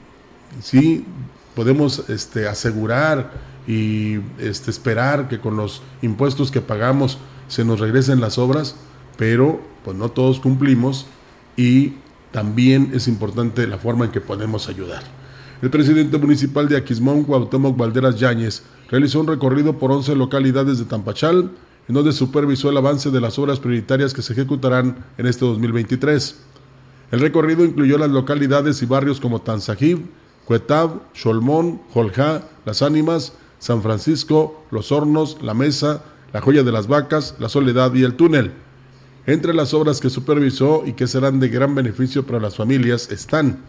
sí, 0.61 1.05
podemos 1.55 2.07
este, 2.09 2.47
asegurar 2.47 3.31
y 3.67 4.19
este, 4.37 4.69
esperar 4.69 5.27
que 5.27 5.39
con 5.39 5.57
los 5.57 5.81
impuestos 6.01 6.51
que 6.51 6.61
pagamos 6.61 7.17
se 7.47 7.65
nos 7.65 7.79
regresen 7.79 8.19
las 8.19 8.37
obras, 8.37 8.75
pero 9.17 9.59
pues 9.83 9.97
no 9.97 10.09
todos 10.09 10.39
cumplimos 10.39 11.07
y 11.55 11.93
también 12.31 12.91
es 12.93 13.07
importante 13.07 13.65
la 13.65 13.77
forma 13.77 14.05
en 14.05 14.11
que 14.11 14.21
podemos 14.21 14.67
ayudar. 14.67 15.14
El 15.65 15.71
presidente 15.71 16.19
municipal 16.19 16.69
de 16.69 16.77
Aquismón, 16.77 17.23
Cuauhtémoc 17.23 17.75
Valderas 17.75 18.19
Yáñez, 18.19 18.61
realizó 18.87 19.19
un 19.19 19.25
recorrido 19.25 19.79
por 19.79 19.91
11 19.91 20.15
localidades 20.15 20.77
de 20.77 20.85
Tampachal, 20.85 21.49
en 21.87 21.95
donde 21.95 22.11
supervisó 22.11 22.69
el 22.69 22.77
avance 22.77 23.09
de 23.09 23.19
las 23.19 23.39
obras 23.39 23.59
prioritarias 23.59 24.13
que 24.13 24.21
se 24.21 24.33
ejecutarán 24.33 25.03
en 25.17 25.25
este 25.25 25.43
2023. 25.43 26.35
El 27.09 27.19
recorrido 27.19 27.65
incluyó 27.65 27.97
las 27.97 28.11
localidades 28.11 28.83
y 28.83 28.85
barrios 28.85 29.19
como 29.19 29.41
Tanzajib, 29.41 30.05
Cuetab, 30.45 31.11
Cholmón, 31.13 31.81
Joljá, 31.95 32.43
Las 32.63 32.83
Ánimas, 32.83 33.33
San 33.57 33.81
Francisco, 33.81 34.63
Los 34.69 34.91
Hornos, 34.91 35.39
La 35.41 35.55
Mesa, 35.55 36.03
La 36.31 36.41
Joya 36.41 36.61
de 36.61 36.71
las 36.71 36.85
Vacas, 36.85 37.37
La 37.39 37.49
Soledad 37.49 37.91
y 37.95 38.03
El 38.03 38.13
Túnel. 38.13 38.51
Entre 39.25 39.51
las 39.51 39.73
obras 39.73 39.99
que 39.99 40.11
supervisó 40.11 40.83
y 40.85 40.93
que 40.93 41.07
serán 41.07 41.39
de 41.39 41.49
gran 41.49 41.73
beneficio 41.73 42.23
para 42.23 42.39
las 42.39 42.55
familias 42.55 43.09
están 43.09 43.63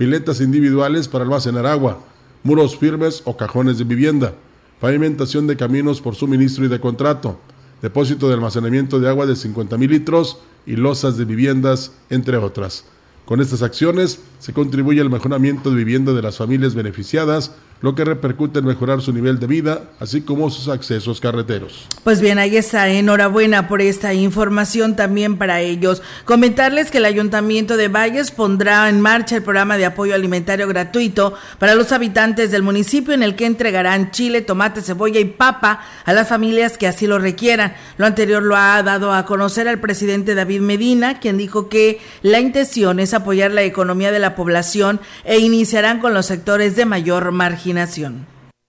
piletas 0.00 0.40
individuales 0.40 1.08
para 1.08 1.24
almacenar 1.24 1.66
agua, 1.66 2.00
muros 2.42 2.74
firmes 2.74 3.20
o 3.26 3.36
cajones 3.36 3.76
de 3.76 3.84
vivienda, 3.84 4.32
pavimentación 4.80 5.46
de 5.46 5.58
caminos 5.58 6.00
por 6.00 6.14
suministro 6.14 6.64
y 6.64 6.68
de 6.68 6.80
contrato, 6.80 7.38
depósito 7.82 8.26
de 8.26 8.32
almacenamiento 8.32 8.98
de 8.98 9.10
agua 9.10 9.26
de 9.26 9.36
50 9.36 9.76
mil 9.76 9.90
litros 9.90 10.38
y 10.64 10.76
losas 10.76 11.18
de 11.18 11.26
viviendas, 11.26 11.92
entre 12.08 12.38
otras. 12.38 12.86
Con 13.26 13.42
estas 13.42 13.60
acciones 13.60 14.20
se 14.38 14.54
contribuye 14.54 15.02
al 15.02 15.10
mejoramiento 15.10 15.68
de 15.68 15.76
vivienda 15.76 16.14
de 16.14 16.22
las 16.22 16.38
familias 16.38 16.74
beneficiadas, 16.74 17.52
lo 17.80 17.94
que 17.94 18.04
repercute 18.04 18.58
en 18.58 18.66
mejorar 18.66 19.00
su 19.00 19.12
nivel 19.12 19.38
de 19.38 19.46
vida, 19.46 19.84
así 20.00 20.20
como 20.20 20.50
sus 20.50 20.68
accesos 20.68 21.20
carreteros. 21.20 21.86
Pues 22.04 22.20
bien, 22.20 22.38
ahí 22.38 22.56
está. 22.56 22.88
Enhorabuena 22.88 23.68
por 23.68 23.80
esta 23.80 24.12
información 24.12 24.96
también 24.96 25.38
para 25.38 25.60
ellos. 25.60 26.02
Comentarles 26.24 26.90
que 26.90 26.98
el 26.98 27.06
Ayuntamiento 27.06 27.76
de 27.76 27.88
Valles 27.88 28.30
pondrá 28.30 28.88
en 28.88 29.00
marcha 29.00 29.36
el 29.36 29.42
programa 29.42 29.78
de 29.78 29.86
apoyo 29.86 30.14
alimentario 30.14 30.68
gratuito 30.68 31.34
para 31.58 31.74
los 31.74 31.92
habitantes 31.92 32.50
del 32.50 32.62
municipio 32.62 33.14
en 33.14 33.22
el 33.22 33.34
que 33.34 33.46
entregarán 33.46 34.10
chile, 34.10 34.42
tomate, 34.42 34.82
cebolla 34.82 35.20
y 35.20 35.24
papa 35.24 35.80
a 36.04 36.12
las 36.12 36.28
familias 36.28 36.76
que 36.76 36.86
así 36.86 37.06
lo 37.06 37.18
requieran. 37.18 37.74
Lo 37.96 38.04
anterior 38.04 38.42
lo 38.42 38.56
ha 38.56 38.82
dado 38.82 39.12
a 39.12 39.24
conocer 39.24 39.68
al 39.68 39.80
presidente 39.80 40.34
David 40.34 40.60
Medina, 40.60 41.18
quien 41.18 41.38
dijo 41.38 41.68
que 41.68 42.00
la 42.22 42.40
intención 42.40 43.00
es 43.00 43.14
apoyar 43.14 43.50
la 43.52 43.62
economía 43.62 44.12
de 44.12 44.18
la 44.18 44.34
población 44.34 45.00
e 45.24 45.38
iniciarán 45.38 46.00
con 46.00 46.12
los 46.12 46.26
sectores 46.26 46.76
de 46.76 46.84
mayor 46.84 47.32
margen 47.32 47.69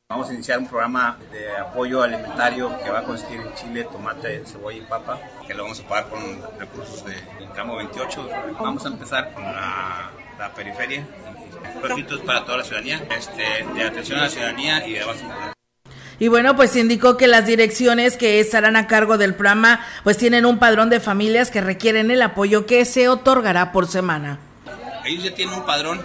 Vamos 0.10 0.30
a 0.30 0.34
iniciar 0.34 0.60
un 0.60 0.68
programa 0.68 1.18
de 1.32 1.56
apoyo 1.56 2.04
alimentario 2.04 2.78
que 2.84 2.90
va 2.90 3.00
a 3.00 3.04
consistir 3.04 3.40
en 3.40 3.54
chile, 3.54 3.88
tomate, 3.90 4.44
cebolla 4.46 4.78
y 4.78 4.82
papa, 4.82 5.20
que 5.48 5.54
lo 5.54 5.64
vamos 5.64 5.80
a 5.80 5.88
pagar 5.88 6.10
con 6.10 6.20
recursos 6.60 7.06
del 7.06 7.50
tramo 7.54 7.78
28. 7.78 8.30
Vamos 8.60 8.86
a 8.86 8.90
empezar 8.90 9.34
con 9.34 9.44
la, 9.44 10.12
la 10.38 10.54
periferia, 10.54 11.08
productos 11.82 12.20
para 12.22 12.44
toda 12.44 12.58
la 12.58 12.64
ciudadanía, 12.66 13.08
este, 13.18 13.66
de 13.74 13.84
atención 13.84 14.20
a 14.20 14.24
la 14.24 14.30
ciudadanía 14.30 14.86
y 14.86 14.94
de 14.94 15.06
base 15.06 15.26
y 16.22 16.28
bueno, 16.28 16.56
pues 16.56 16.76
indicó 16.76 17.18
que 17.18 17.26
las 17.26 17.48
direcciones 17.48 18.16
que 18.16 18.40
estarán 18.40 18.76
a 18.76 18.86
cargo 18.86 19.18
del 19.18 19.34
programa 19.34 19.84
pues 20.04 20.18
tienen 20.18 20.46
un 20.46 20.60
padrón 20.60 20.92
de 20.92 21.00
familias 21.00 21.50
que 21.50 21.62
requieren 21.62 22.12
el 22.12 22.22
apoyo 22.22 22.68
que 22.68 22.86
se 22.86 23.10
otorgará 23.10 23.72
por 23.72 23.88
semana. 23.88 24.38
Ellos 25.04 25.24
ya 25.24 25.34
tienen 25.34 25.56
un 25.56 25.66
padrón, 25.66 26.00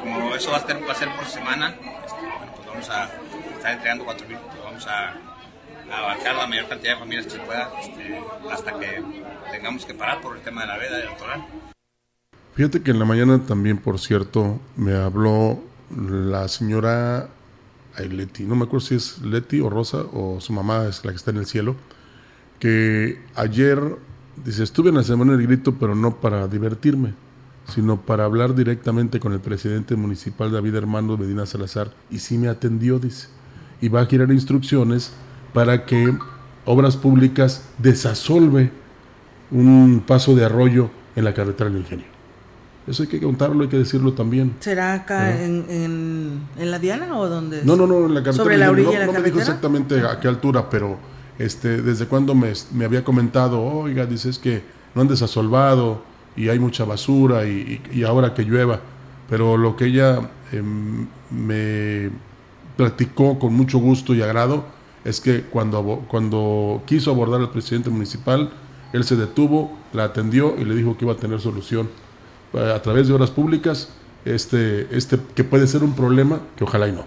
como 0.00 0.34
eso 0.34 0.52
va 0.52 0.56
a 0.56 0.66
ser, 0.66 0.88
va 0.88 0.92
a 0.92 0.94
ser 0.94 1.14
por 1.14 1.26
semana, 1.26 1.74
vamos 2.82 2.90
a 2.90 3.56
estar 3.56 3.72
entregando 3.72 4.04
4.000, 4.04 4.38
vamos 4.64 4.86
a, 4.86 5.14
a, 5.92 5.98
abarcar 5.98 6.34
la 6.34 6.46
mayor 6.46 6.68
cantidad 6.68 6.94
de 6.94 6.98
familias 6.98 7.26
que 7.26 7.32
se 7.32 7.38
pueda 7.38 7.70
este, 7.80 8.20
hasta 8.50 8.78
que 8.78 9.02
tengamos 9.52 9.84
que 9.84 9.94
parar 9.94 10.20
por 10.20 10.36
el 10.36 10.42
tema 10.42 10.62
de 10.62 10.66
la 10.68 10.78
veda 10.78 10.98
electoral. 10.98 11.44
Fíjate 12.54 12.82
que 12.82 12.90
en 12.90 12.98
la 12.98 13.04
mañana 13.04 13.44
también, 13.46 13.78
por 13.78 13.98
cierto, 13.98 14.60
me 14.76 14.94
habló 14.94 15.62
la 15.96 16.48
señora 16.48 17.28
Leti, 17.98 18.44
no 18.44 18.56
me 18.56 18.64
acuerdo 18.64 18.86
si 18.86 18.94
es 18.96 19.18
Leti 19.22 19.60
o 19.60 19.70
Rosa 19.70 19.98
o 20.12 20.40
su 20.40 20.52
mamá 20.52 20.86
es 20.88 21.04
la 21.04 21.12
que 21.12 21.16
está 21.16 21.30
en 21.30 21.36
el 21.36 21.46
cielo, 21.46 21.76
que 22.58 23.22
ayer, 23.34 23.80
dice, 24.44 24.64
estuve 24.64 24.88
en 24.88 24.96
la 24.96 25.02
semana 25.02 25.36
del 25.36 25.46
grito, 25.46 25.76
pero 25.78 25.94
no 25.94 26.16
para 26.16 26.48
divertirme, 26.48 27.14
sino 27.68 28.00
para 28.00 28.24
hablar 28.24 28.54
directamente 28.54 29.20
con 29.20 29.32
el 29.32 29.40
presidente 29.40 29.96
municipal 29.96 30.50
David 30.50 30.74
Hermano 30.74 31.16
Medina 31.16 31.46
Salazar 31.46 31.90
y 32.10 32.18
sí 32.18 32.38
me 32.38 32.48
atendió, 32.48 32.98
dice, 32.98 33.28
y 33.80 33.88
va 33.88 34.00
a 34.02 34.06
girar 34.06 34.30
instrucciones 34.30 35.12
para 35.52 35.84
que 35.84 36.16
Obras 36.64 36.96
Públicas 36.96 37.64
desasolve 37.78 38.70
un 39.50 40.02
paso 40.06 40.34
de 40.34 40.44
arroyo 40.44 40.90
en 41.16 41.24
la 41.24 41.34
carretera 41.34 41.68
del 41.68 41.80
ingenio. 41.80 42.06
Eso 42.86 43.04
hay 43.04 43.08
que 43.08 43.20
contarlo, 43.20 43.62
hay 43.62 43.68
que 43.68 43.78
decirlo 43.78 44.12
también. 44.12 44.56
¿Será 44.58 44.94
acá 44.94 45.40
en, 45.40 45.66
en, 46.58 46.70
la 46.70 46.78
Diana 46.80 47.16
o 47.16 47.28
dónde? 47.28 47.62
No, 47.64 47.76
no, 47.76 47.86
no, 47.86 48.06
en 48.06 48.14
la 48.14 48.22
carretera. 48.22 48.44
¿Sobre 48.44 48.58
la 48.58 48.70
orilla 48.70 48.86
no, 48.86 48.92
de 48.92 48.98
la 48.98 49.06
no 49.06 49.12
me 49.12 49.22
dijo 49.22 49.38
exactamente 49.38 50.00
a 50.00 50.18
qué 50.18 50.26
altura, 50.26 50.68
pero 50.68 50.98
este, 51.38 51.80
desde 51.80 52.06
cuando 52.06 52.34
me, 52.34 52.52
me 52.72 52.84
había 52.84 53.04
comentado, 53.04 53.62
oiga, 53.62 54.04
dices 54.06 54.38
que 54.38 54.64
no 54.94 55.02
han 55.02 55.08
desasolvado, 55.08 56.02
y 56.36 56.48
hay 56.48 56.58
mucha 56.58 56.84
basura 56.84 57.46
y, 57.46 58.02
ahora 58.06 58.34
que 58.34 58.42
llueva. 58.42 58.80
Pero 59.28 59.56
lo 59.56 59.76
que 59.76 59.86
ella 59.86 60.30
em, 60.52 61.06
me 61.30 62.10
platicó 62.76 63.38
con 63.38 63.54
mucho 63.54 63.78
gusto 63.78 64.14
y 64.14 64.22
agrado 64.22 64.64
es 65.04 65.20
que 65.20 65.42
cuando, 65.42 66.04
cuando 66.08 66.82
quiso 66.86 67.10
abordar 67.10 67.40
al 67.40 67.50
presidente 67.50 67.90
municipal, 67.90 68.50
él 68.92 69.04
se 69.04 69.16
detuvo, 69.16 69.76
la 69.92 70.04
atendió 70.04 70.54
y 70.58 70.64
le 70.64 70.74
dijo 70.74 70.96
que 70.96 71.04
iba 71.04 71.14
a 71.14 71.16
tener 71.16 71.40
solución 71.40 71.88
eh, 72.52 72.72
a 72.74 72.80
través 72.82 73.08
de 73.08 73.14
obras 73.14 73.30
públicas, 73.30 73.88
este, 74.24 74.86
este 74.96 75.18
que 75.34 75.44
puede 75.44 75.66
ser 75.66 75.82
un 75.82 75.94
problema, 75.94 76.40
que 76.56 76.64
ojalá 76.64 76.88
y 76.88 76.92
no. 76.92 77.04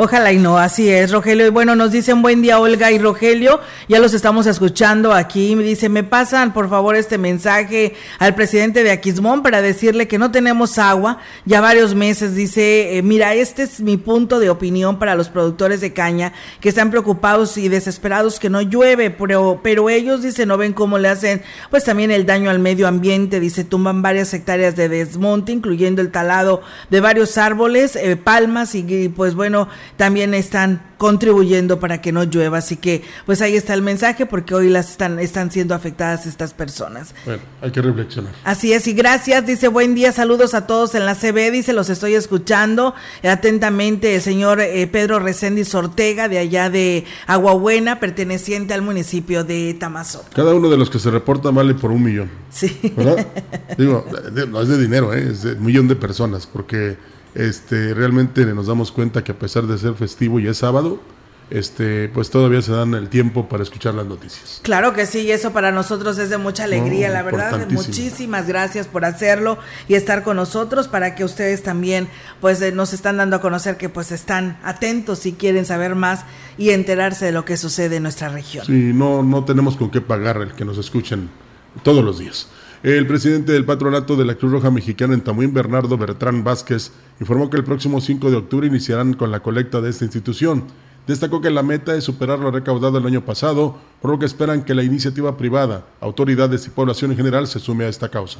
Ojalá 0.00 0.32
y 0.32 0.38
no, 0.38 0.58
así 0.58 0.88
es, 0.88 1.10
Rogelio. 1.10 1.44
Y 1.48 1.50
bueno, 1.50 1.74
nos 1.74 1.90
dicen 1.90 2.22
buen 2.22 2.40
día, 2.40 2.60
Olga 2.60 2.92
y 2.92 3.00
Rogelio. 3.00 3.58
Ya 3.88 3.98
los 3.98 4.14
estamos 4.14 4.46
escuchando 4.46 5.12
aquí. 5.12 5.56
Me 5.56 5.64
dice, 5.64 5.88
me 5.88 6.04
pasan 6.04 6.52
por 6.52 6.70
favor 6.70 6.94
este 6.94 7.18
mensaje 7.18 7.96
al 8.20 8.36
presidente 8.36 8.84
de 8.84 8.92
Aquismón 8.92 9.42
para 9.42 9.60
decirle 9.60 10.06
que 10.06 10.16
no 10.16 10.30
tenemos 10.30 10.78
agua. 10.78 11.18
Ya 11.46 11.60
varios 11.60 11.96
meses 11.96 12.36
dice, 12.36 12.96
eh, 12.96 13.02
mira, 13.02 13.34
este 13.34 13.64
es 13.64 13.80
mi 13.80 13.96
punto 13.96 14.38
de 14.38 14.50
opinión 14.50 15.00
para 15.00 15.16
los 15.16 15.30
productores 15.30 15.80
de 15.80 15.92
caña 15.92 16.32
que 16.60 16.68
están 16.68 16.92
preocupados 16.92 17.58
y 17.58 17.68
desesperados 17.68 18.38
que 18.38 18.50
no 18.50 18.60
llueve, 18.60 19.10
pero, 19.10 19.58
pero 19.64 19.90
ellos, 19.90 20.22
dice, 20.22 20.46
no 20.46 20.56
ven 20.56 20.74
cómo 20.74 20.98
le 20.98 21.08
hacen, 21.08 21.42
pues 21.70 21.82
también 21.82 22.12
el 22.12 22.24
daño 22.24 22.50
al 22.50 22.60
medio 22.60 22.86
ambiente. 22.86 23.40
Dice, 23.40 23.64
tumban 23.64 24.00
varias 24.00 24.32
hectáreas 24.32 24.76
de 24.76 24.88
desmonte, 24.88 25.50
incluyendo 25.50 26.02
el 26.02 26.12
talado 26.12 26.62
de 26.88 27.00
varios 27.00 27.36
árboles, 27.36 27.96
eh, 27.96 28.14
palmas 28.14 28.76
y 28.76 29.08
pues 29.08 29.34
bueno, 29.34 29.66
también 29.96 30.34
están 30.34 30.82
contribuyendo 30.98 31.80
para 31.80 32.00
que 32.00 32.12
no 32.12 32.24
llueva. 32.24 32.58
Así 32.58 32.76
que, 32.76 33.02
pues 33.24 33.40
ahí 33.40 33.56
está 33.56 33.72
el 33.74 33.82
mensaje, 33.82 34.26
porque 34.26 34.54
hoy 34.54 34.68
las 34.68 34.90
están, 34.90 35.18
están 35.18 35.50
siendo 35.50 35.74
afectadas 35.74 36.26
estas 36.26 36.52
personas. 36.52 37.14
Bueno, 37.24 37.42
hay 37.62 37.70
que 37.70 37.80
reflexionar. 37.80 38.32
Así 38.44 38.72
es, 38.72 38.86
y 38.86 38.92
gracias. 38.92 39.46
Dice, 39.46 39.68
buen 39.68 39.94
día, 39.94 40.12
saludos 40.12 40.54
a 40.54 40.66
todos 40.66 40.94
en 40.94 41.06
la 41.06 41.14
CB. 41.14 41.52
Dice, 41.52 41.72
los 41.72 41.88
estoy 41.88 42.14
escuchando 42.14 42.94
atentamente 43.22 44.16
el 44.16 44.20
señor 44.20 44.60
eh, 44.60 44.86
Pedro 44.88 45.20
Reséndiz 45.20 45.74
Ortega, 45.74 46.28
de 46.28 46.38
allá 46.38 46.68
de 46.68 47.04
Aguabuena, 47.26 48.00
perteneciente 48.00 48.74
al 48.74 48.82
municipio 48.82 49.44
de 49.44 49.74
Tamazo. 49.74 50.24
Cada 50.34 50.54
uno 50.54 50.68
de 50.68 50.76
los 50.76 50.90
que 50.90 50.98
se 50.98 51.10
reporta 51.10 51.50
vale 51.50 51.74
por 51.74 51.92
un 51.92 52.02
millón. 52.02 52.30
Sí. 52.50 52.76
¿Verdad? 52.96 53.26
Digo, 53.78 54.04
no 54.48 54.62
es 54.62 54.68
de 54.68 54.78
dinero, 54.78 55.14
¿eh? 55.14 55.28
es 55.30 55.42
de 55.42 55.52
un 55.52 55.64
millón 55.64 55.88
de 55.88 55.96
personas, 55.96 56.46
porque 56.46 56.96
este, 57.34 57.94
realmente 57.94 58.44
nos 58.46 58.66
damos 58.66 58.92
cuenta 58.92 59.24
que 59.24 59.32
a 59.32 59.38
pesar 59.38 59.66
de 59.66 59.78
ser 59.78 59.94
festivo 59.94 60.40
y 60.40 60.46
es 60.46 60.58
sábado, 60.58 61.00
este, 61.50 62.10
pues 62.10 62.28
todavía 62.30 62.60
se 62.60 62.72
dan 62.72 62.94
el 62.94 63.08
tiempo 63.08 63.48
para 63.48 63.62
escuchar 63.62 63.94
las 63.94 64.06
noticias. 64.06 64.60
Claro 64.62 64.92
que 64.92 65.06
sí, 65.06 65.20
y 65.20 65.30
eso 65.30 65.52
para 65.52 65.72
nosotros 65.72 66.18
es 66.18 66.28
de 66.30 66.36
mucha 66.36 66.64
alegría, 66.64 67.08
la 67.08 67.22
verdad. 67.22 67.66
Muchísimas 67.70 68.46
gracias 68.46 68.86
por 68.86 69.04
hacerlo 69.04 69.58
y 69.88 69.94
estar 69.94 70.22
con 70.22 70.36
nosotros 70.36 70.88
para 70.88 71.14
que 71.14 71.24
ustedes 71.24 71.62
también, 71.62 72.08
pues, 72.40 72.60
eh, 72.60 72.72
nos 72.72 72.92
están 72.92 73.16
dando 73.16 73.36
a 73.36 73.40
conocer 73.40 73.76
que, 73.76 73.88
pues, 73.88 74.12
están 74.12 74.58
atentos 74.62 75.24
y 75.26 75.32
quieren 75.32 75.64
saber 75.64 75.94
más 75.94 76.24
y 76.58 76.70
enterarse 76.70 77.26
de 77.26 77.32
lo 77.32 77.44
que 77.44 77.56
sucede 77.56 77.96
en 77.96 78.02
nuestra 78.02 78.28
región. 78.28 78.66
Sí, 78.66 78.92
no, 78.94 79.22
no 79.22 79.44
tenemos 79.44 79.76
con 79.76 79.90
qué 79.90 80.00
pagar 80.00 80.36
el 80.38 80.52
que 80.52 80.64
nos 80.64 80.76
escuchen 80.76 81.30
todos 81.82 82.04
los 82.04 82.18
días. 82.18 82.48
El 82.84 83.08
presidente 83.08 83.50
del 83.50 83.64
patronato 83.64 84.14
de 84.14 84.24
la 84.24 84.36
Cruz 84.36 84.52
Roja 84.52 84.70
Mexicana 84.70 85.12
en 85.12 85.20
Tamuín, 85.20 85.52
Bernardo 85.52 85.98
Bertrán 85.98 86.44
Vázquez, 86.44 86.92
informó 87.18 87.50
que 87.50 87.56
el 87.56 87.64
próximo 87.64 88.00
5 88.00 88.30
de 88.30 88.36
octubre 88.36 88.68
iniciarán 88.68 89.14
con 89.14 89.32
la 89.32 89.40
colecta 89.40 89.80
de 89.80 89.90
esta 89.90 90.04
institución. 90.04 90.62
Destacó 91.04 91.40
que 91.40 91.50
la 91.50 91.64
meta 91.64 91.96
es 91.96 92.04
superar 92.04 92.38
lo 92.38 92.52
recaudado 92.52 92.98
el 92.98 93.06
año 93.06 93.24
pasado, 93.24 93.76
por 94.00 94.12
lo 94.12 94.20
que 94.20 94.26
esperan 94.26 94.62
que 94.62 94.76
la 94.76 94.84
iniciativa 94.84 95.36
privada, 95.36 95.86
autoridades 96.00 96.68
y 96.68 96.70
población 96.70 97.10
en 97.10 97.16
general 97.16 97.48
se 97.48 97.58
sume 97.58 97.84
a 97.84 97.88
esta 97.88 98.10
causa. 98.10 98.38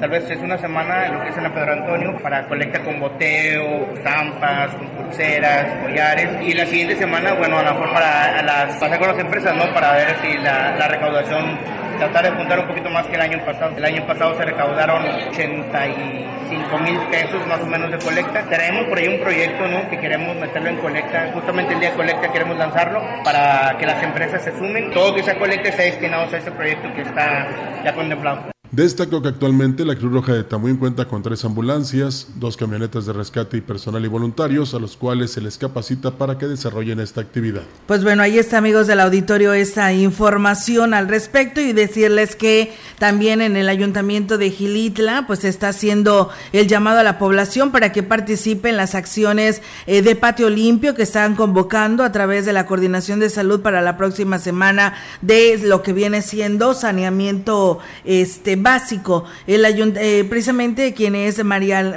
Tal 0.00 0.08
vez 0.08 0.30
es 0.30 0.40
una 0.40 0.56
semana 0.56 1.08
lo 1.08 1.22
que 1.22 1.28
es 1.28 1.36
en 1.36 1.52
Pedro 1.52 1.72
Antonio 1.74 2.16
para 2.22 2.48
colecta 2.48 2.82
con 2.82 2.98
boteo, 2.98 3.92
estampas, 3.92 4.74
con 4.74 4.88
pulseras, 4.88 5.66
collares. 5.82 6.40
Y 6.40 6.54
la 6.54 6.64
siguiente 6.64 6.96
semana, 6.96 7.34
bueno, 7.34 7.58
a 7.58 7.62
lo 7.62 7.74
mejor 7.74 7.92
para 7.92 8.40
las, 8.40 8.76
pasar 8.78 8.98
con 8.98 9.08
las 9.08 9.18
empresas, 9.18 9.54
¿no? 9.54 9.74
Para 9.74 9.92
ver 9.92 10.16
si 10.22 10.38
la, 10.38 10.88
recaudación 10.88 11.58
tratar 11.98 12.24
de 12.24 12.30
juntar 12.30 12.60
un 12.60 12.66
poquito 12.68 12.88
más 12.88 13.06
que 13.08 13.16
el 13.16 13.20
año 13.20 13.44
pasado. 13.44 13.76
El 13.76 13.84
año 13.84 14.06
pasado 14.06 14.34
se 14.38 14.44
recaudaron 14.46 15.04
85 15.04 16.78
mil 16.78 16.98
pesos 17.10 17.46
más 17.46 17.60
o 17.60 17.66
menos 17.66 17.90
de 17.90 17.98
colecta. 17.98 18.40
Tenemos 18.48 18.86
por 18.86 18.96
ahí 18.96 19.06
un 19.06 19.20
proyecto 19.20 19.68
¿no? 19.68 19.86
que 19.90 19.98
queremos 19.98 20.34
meterlo 20.34 20.70
en 20.70 20.76
colecta. 20.78 21.30
Justamente 21.34 21.74
el 21.74 21.80
día 21.80 21.90
de 21.90 21.96
colecta 21.96 22.32
queremos 22.32 22.56
lanzarlo 22.56 23.02
para 23.22 23.76
que 23.76 23.84
las 23.84 24.02
empresas 24.02 24.42
se 24.42 24.56
sumen. 24.56 24.92
Todo 24.92 25.14
que 25.14 25.22
sea 25.22 25.38
colecta 25.38 25.70
sea 25.72 25.84
destinado 25.84 26.22
a 26.22 26.38
este 26.38 26.50
proyecto 26.52 26.88
que 26.94 27.02
está 27.02 27.46
ya 27.84 27.92
contemplado. 27.92 28.59
Destacó 28.72 29.20
que 29.20 29.26
actualmente 29.26 29.84
la 29.84 29.96
Cruz 29.96 30.12
Roja 30.12 30.32
de 30.32 30.44
Tamuín 30.44 30.76
cuenta 30.76 31.08
con 31.08 31.24
tres 31.24 31.44
ambulancias, 31.44 32.28
dos 32.36 32.56
camionetas 32.56 33.04
de 33.04 33.12
rescate 33.12 33.56
y 33.56 33.60
personal 33.60 34.04
y 34.04 34.06
voluntarios 34.06 34.74
a 34.74 34.78
los 34.78 34.96
cuales 34.96 35.32
se 35.32 35.40
les 35.40 35.58
capacita 35.58 36.12
para 36.12 36.38
que 36.38 36.46
desarrollen 36.46 37.00
esta 37.00 37.20
actividad. 37.20 37.62
Pues 37.88 38.04
bueno, 38.04 38.22
ahí 38.22 38.38
está 38.38 38.58
amigos 38.58 38.86
del 38.86 39.00
auditorio 39.00 39.54
esta 39.54 39.92
información 39.92 40.94
al 40.94 41.08
respecto 41.08 41.60
y 41.60 41.72
decirles 41.72 42.36
que 42.36 42.72
también 43.00 43.40
en 43.40 43.56
el 43.56 43.68
ayuntamiento 43.68 44.38
de 44.38 44.52
Gilitla 44.52 45.24
pues 45.26 45.42
está 45.42 45.70
haciendo 45.70 46.30
el 46.52 46.68
llamado 46.68 47.00
a 47.00 47.02
la 47.02 47.18
población 47.18 47.72
para 47.72 47.90
que 47.90 48.04
participe 48.04 48.68
en 48.68 48.76
las 48.76 48.94
acciones 48.94 49.62
eh, 49.88 50.00
de 50.00 50.14
patio 50.14 50.48
limpio 50.48 50.94
que 50.94 51.02
están 51.02 51.34
convocando 51.34 52.04
a 52.04 52.12
través 52.12 52.46
de 52.46 52.52
la 52.52 52.66
coordinación 52.66 53.18
de 53.18 53.30
salud 53.30 53.62
para 53.62 53.82
la 53.82 53.96
próxima 53.96 54.38
semana 54.38 54.94
de 55.22 55.58
lo 55.58 55.82
que 55.82 55.92
viene 55.92 56.22
siendo 56.22 56.72
saneamiento 56.74 57.80
este 58.04 58.59
básico. 58.62 59.24
El 59.46 59.64
eh, 59.64 60.24
precisamente 60.28 60.94
quien 60.94 61.14
es 61.14 61.42
Mariela, 61.44 61.96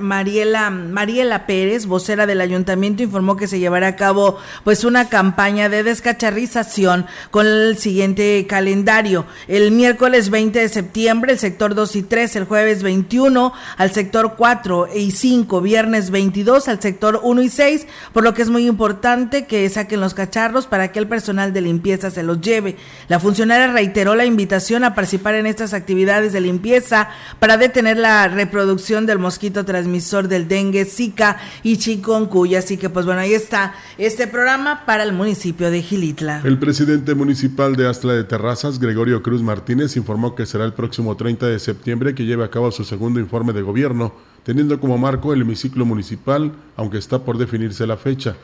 Mariela 0.70 1.46
Pérez, 1.46 1.86
vocera 1.86 2.26
del 2.26 2.42
ayuntamiento, 2.42 3.04
informó 3.04 3.36
que 3.36 3.48
se 3.48 3.60
llevará 3.60 3.88
a 3.88 3.96
cabo 3.96 4.38
pues 4.64 4.84
una 4.84 5.10
campaña 5.10 5.70
de 5.70 5.84
descacharrización 5.84 7.06
con 7.32 7.48
el 7.48 7.78
siguiente 7.78 8.46
calendario. 8.48 9.26
El 9.48 9.72
miércoles 9.72 10.30
20 10.30 10.60
de 10.60 10.70
septiembre, 10.70 11.34
el 11.34 11.40
sector 11.40 11.76
2 11.76 11.96
y 11.96 12.04
3, 12.04 12.36
el 12.38 12.46
jueves 12.46 12.84
21 12.84 13.54
al 13.78 13.92
sector 13.92 14.36
4 14.38 14.88
y 14.96 15.12
5, 15.12 15.62
viernes 15.62 16.10
22 16.10 16.68
al 16.68 16.82
sector 16.82 17.20
1 17.24 17.42
y 17.42 17.50
6, 17.50 17.88
por 18.12 18.24
lo 18.24 18.34
que 18.34 18.42
es 18.42 18.50
muy 18.50 18.68
importante 18.68 19.46
que 19.46 19.70
saquen 19.70 20.02
los 20.02 20.14
cacharros 20.14 20.68
para 20.68 20.92
que 20.92 21.00
el 21.00 21.08
personal 21.08 21.54
de 21.54 21.62
limpieza 21.62 22.12
se 22.12 22.24
los 22.24 22.42
lleve. 22.42 22.78
La 23.08 23.20
funcionaria 23.20 23.68
reiteró 23.68 24.16
la 24.16 24.26
invitación 24.26 24.84
a 24.84 24.96
participar 24.96 25.36
en 25.36 25.46
estas 25.46 25.74
actividades 25.74 26.34
de 26.34 26.42
limpieza 26.54 27.10
para 27.40 27.58
detener 27.58 27.98
la 27.98 28.28
reproducción 28.28 29.06
del 29.06 29.18
mosquito 29.18 29.66
transmisor 29.66 30.28
del 30.28 30.48
dengue, 30.48 30.86
zika 30.86 31.40
y 31.64 31.78
chikungunya. 31.78 32.60
Así 32.60 32.78
que 32.78 32.90
pues 32.90 33.06
bueno, 33.06 33.22
ahí 33.22 33.34
está 33.34 33.74
este 33.98 34.28
programa 34.28 34.86
para 34.86 35.04
el 35.04 35.14
municipio 35.14 35.72
de 35.72 35.82
Gilitla. 35.82 36.42
El 36.44 36.60
presidente 36.60 37.16
municipal 37.16 37.76
de 37.76 37.88
Astla 37.88 38.14
de 38.14 38.24
Terrazas, 38.24 38.80
Gregorio 38.80 39.24
Cruz 39.24 39.42
Martínez, 39.42 39.98
informó 39.98 40.36
que 40.36 40.46
será 40.46 40.66
el 40.66 40.74
próximo 40.74 41.18
30 41.18 41.48
de 41.48 41.60
septiembre 41.60 42.14
que 42.14 42.26
lleve 42.26 42.44
a 42.44 42.50
cabo 42.50 42.72
su 42.72 42.84
segundo 42.84 43.20
informe 43.20 43.54
de 43.54 43.62
gobierno, 43.62 44.14
teniendo 44.44 44.80
como 44.80 44.98
marco 44.98 45.34
el 45.34 45.42
hemiciclo 45.42 45.86
municipal, 45.86 46.52
aunque 46.78 47.00
está 47.00 47.20
por 47.20 47.38
definirse 47.38 47.88
la 47.88 47.98
fecha. 47.98 48.36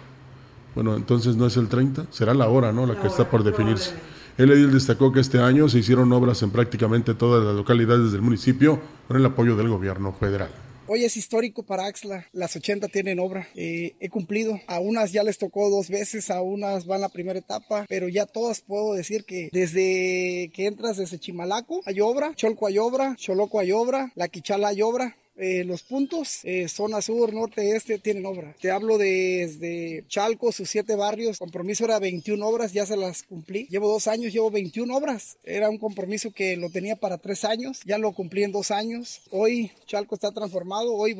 Bueno, 0.74 0.95
entonces 0.95 1.36
no 1.36 1.45
es 1.45 1.57
el 1.57 1.68
30, 1.68 2.05
será 2.10 2.34
la 2.34 2.47
hora, 2.47 2.72
¿no? 2.72 2.86
La 2.86 2.99
que 2.99 3.07
está 3.07 3.30
por 3.30 3.43
definirse. 3.43 3.93
El 4.40 4.54
edil 4.54 4.72
destacó 4.72 5.12
que 5.12 5.20
este 5.20 5.40
año 5.40 5.68
se 5.68 5.80
hicieron 5.80 6.14
obras 6.14 6.42
en 6.44 6.52
prácticamente 6.52 7.14
todas 7.14 7.44
las 7.44 7.54
localidades 7.56 8.14
del 8.14 8.22
municipio 8.22 8.82
con 9.06 9.18
el 9.18 9.26
apoyo 9.26 9.58
del 9.58 9.68
gobierno 9.68 10.14
federal. 10.14 10.50
Hoy 10.88 11.04
es 11.04 11.18
histórico 11.18 11.62
para 11.62 11.88
Axla, 11.88 12.26
las 12.32 12.56
80 12.56 12.88
tienen 12.88 13.20
obra, 13.20 13.50
eh, 13.54 13.96
he 14.00 14.10
cumplido, 14.10 14.60
a 14.66 14.80
unas 14.80 15.12
ya 15.12 15.24
les 15.24 15.38
tocó 15.38 15.70
dos 15.70 15.90
veces, 15.90 16.32
a 16.32 16.42
unas 16.42 16.86
van 16.88 17.02
la 17.02 17.10
primera 17.10 17.38
etapa, 17.38 17.86
pero 17.90 18.08
ya 18.08 18.26
todas 18.26 18.62
puedo 18.62 18.94
decir 18.94 19.26
que 19.26 19.50
desde 19.52 20.50
que 20.54 20.68
entras 20.68 20.96
desde 20.96 21.20
Chimalaco 21.20 21.82
hay 21.86 22.00
obra, 22.00 22.34
Cholco 22.34 22.66
hay 22.66 22.80
obra, 22.80 23.16
Choloco 23.18 23.60
hay 23.60 23.74
obra, 23.74 24.12
La 24.16 24.30
Quichala 24.30 24.70
hay 24.70 24.82
obra, 24.82 25.18
eh, 25.40 25.64
los 25.64 25.84
puntos, 25.84 26.40
eh, 26.44 26.68
zona 26.68 27.02
sur, 27.02 27.34
norte, 27.34 27.76
este, 27.76 27.98
tienen 27.98 28.26
obra. 28.26 28.56
Te 28.62 28.72
hablo 28.72 28.98
desde 28.98 30.04
Chalco, 30.08 30.52
sus 30.52 30.70
siete 30.70 30.96
barrios, 30.96 31.40
compromiso 31.40 31.86
era 31.86 31.98
21 32.00 32.46
obras, 32.46 32.74
ya 32.74 32.86
se 32.86 32.98
las 32.98 33.24
cumplí. 33.24 33.66
Llevo 33.70 33.88
dos 33.88 34.08
años, 34.08 34.34
llevo 34.34 34.52
21 34.52 34.96
obras. 34.96 35.38
Era 35.44 35.70
un 35.70 35.78
compromiso 35.78 36.32
que 36.32 36.58
lo 36.58 36.70
tenía 36.70 36.96
para 36.96 37.18
tres 37.18 37.46
años, 37.46 37.80
ya 37.86 37.98
lo 37.98 38.12
cumplí 38.12 38.44
en 38.44 38.52
dos 38.52 38.72
años. 38.72 39.22
Hoy 39.32 39.72
Chalco 39.86 40.16
está 40.16 40.32
transformado, 40.32 40.94
hoy 40.94 41.18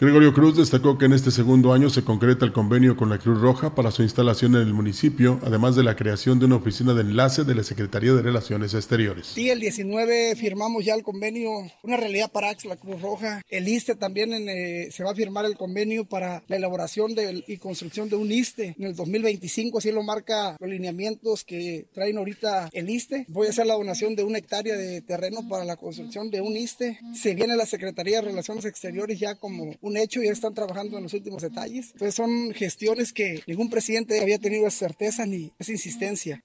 Gregorio 0.00 0.34
Cruz 0.34 0.56
destacó 0.56 0.98
que 0.98 1.04
en 1.04 1.12
este 1.12 1.30
segundo 1.30 1.72
año 1.72 1.88
se 1.88 2.02
concreta 2.02 2.44
el 2.44 2.52
convenio 2.52 2.96
con 2.96 3.10
la 3.10 3.18
Cruz 3.18 3.40
Roja 3.40 3.76
para 3.76 3.92
su 3.92 4.02
instalación 4.02 4.56
en 4.56 4.62
el 4.62 4.74
municipio, 4.74 5.38
además 5.44 5.76
de 5.76 5.84
la 5.84 5.94
creación 5.94 6.40
de 6.40 6.46
una 6.46 6.56
oficina 6.56 6.94
de 6.94 7.02
enlace 7.02 7.44
de 7.44 7.54
la 7.54 7.62
Secretaría 7.62 8.12
de 8.12 8.20
Relaciones 8.20 8.74
Exteriores. 8.74 9.28
Sí, 9.28 9.50
el 9.50 9.60
19 9.60 10.34
firmamos 10.34 10.84
ya 10.84 10.96
el 10.96 11.04
convenio, 11.04 11.48
una 11.84 11.96
realidad 11.96 12.32
para 12.32 12.52
la 12.64 12.76
Cruz 12.76 13.00
Roja. 13.00 13.40
El 13.48 13.68
ISTE 13.68 13.94
también 13.94 14.32
eh, 14.48 14.88
se 14.90 15.04
va 15.04 15.12
a 15.12 15.14
firmar 15.14 15.44
el 15.44 15.56
convenio 15.56 16.04
para 16.04 16.42
la 16.48 16.56
elaboración 16.56 17.12
y 17.46 17.56
construcción 17.58 18.08
de 18.08 18.16
un 18.16 18.32
ISTE 18.32 18.74
en 18.76 18.84
el 18.86 18.96
2025, 18.96 19.78
así 19.78 19.92
lo 19.92 20.02
marca 20.02 20.56
los 20.58 20.70
lineamientos 20.70 21.44
que 21.44 21.86
traen 21.94 22.18
ahorita 22.18 22.68
el 22.72 22.90
ISTE. 22.90 23.26
Voy 23.28 23.46
a 23.46 23.50
hacer 23.50 23.66
la 23.66 23.74
donación 23.74 24.16
de 24.16 24.24
una 24.24 24.38
hectárea 24.38 24.76
de 24.76 25.02
terreno 25.02 25.48
para 25.48 25.64
la 25.64 25.76
construcción 25.76 26.32
de 26.32 26.40
un 26.40 26.56
ISTE. 26.56 26.98
Se 27.14 27.36
viene 27.36 27.54
la 27.54 27.66
Secretaría 27.66 28.16
de 28.16 28.28
Relaciones 28.28 28.64
Exteriores 28.64 29.20
ya 29.20 29.36
como 29.36 29.72
un 29.84 29.96
hecho 29.98 30.22
y 30.22 30.26
ya 30.26 30.32
están 30.32 30.54
trabajando 30.54 30.96
en 30.96 31.04
los 31.04 31.14
últimos 31.14 31.42
detalles. 31.42 31.90
Entonces 31.92 32.14
son 32.14 32.52
gestiones 32.54 33.12
que 33.12 33.42
ningún 33.46 33.68
presidente 33.68 34.20
había 34.20 34.38
tenido 34.38 34.66
esa 34.66 34.78
certeza 34.78 35.26
ni 35.26 35.52
esa 35.58 35.72
insistencia. 35.72 36.42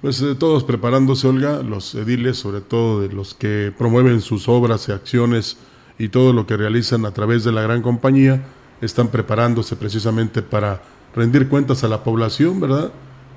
Pues 0.00 0.20
eh, 0.20 0.34
todos 0.34 0.64
preparándose, 0.64 1.28
Olga, 1.28 1.62
los 1.62 1.94
ediles, 1.94 2.36
sobre 2.36 2.60
todo 2.60 3.00
de 3.00 3.14
los 3.14 3.34
que 3.34 3.72
promueven 3.76 4.20
sus 4.20 4.48
obras 4.48 4.88
y 4.88 4.92
acciones 4.92 5.56
y 5.98 6.08
todo 6.08 6.32
lo 6.32 6.46
que 6.46 6.56
realizan 6.56 7.06
a 7.06 7.14
través 7.14 7.44
de 7.44 7.52
la 7.52 7.62
gran 7.62 7.80
compañía, 7.80 8.44
están 8.80 9.08
preparándose 9.08 9.76
precisamente 9.76 10.42
para 10.42 10.82
rendir 11.14 11.48
cuentas 11.48 11.84
a 11.84 11.88
la 11.88 12.02
población, 12.02 12.58
¿verdad? 12.58 12.92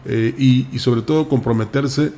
Eh, 0.05 0.33
y 0.37 0.79
sobre 0.79 1.03
todo 1.03 1.29
comprometerse 1.29 2.11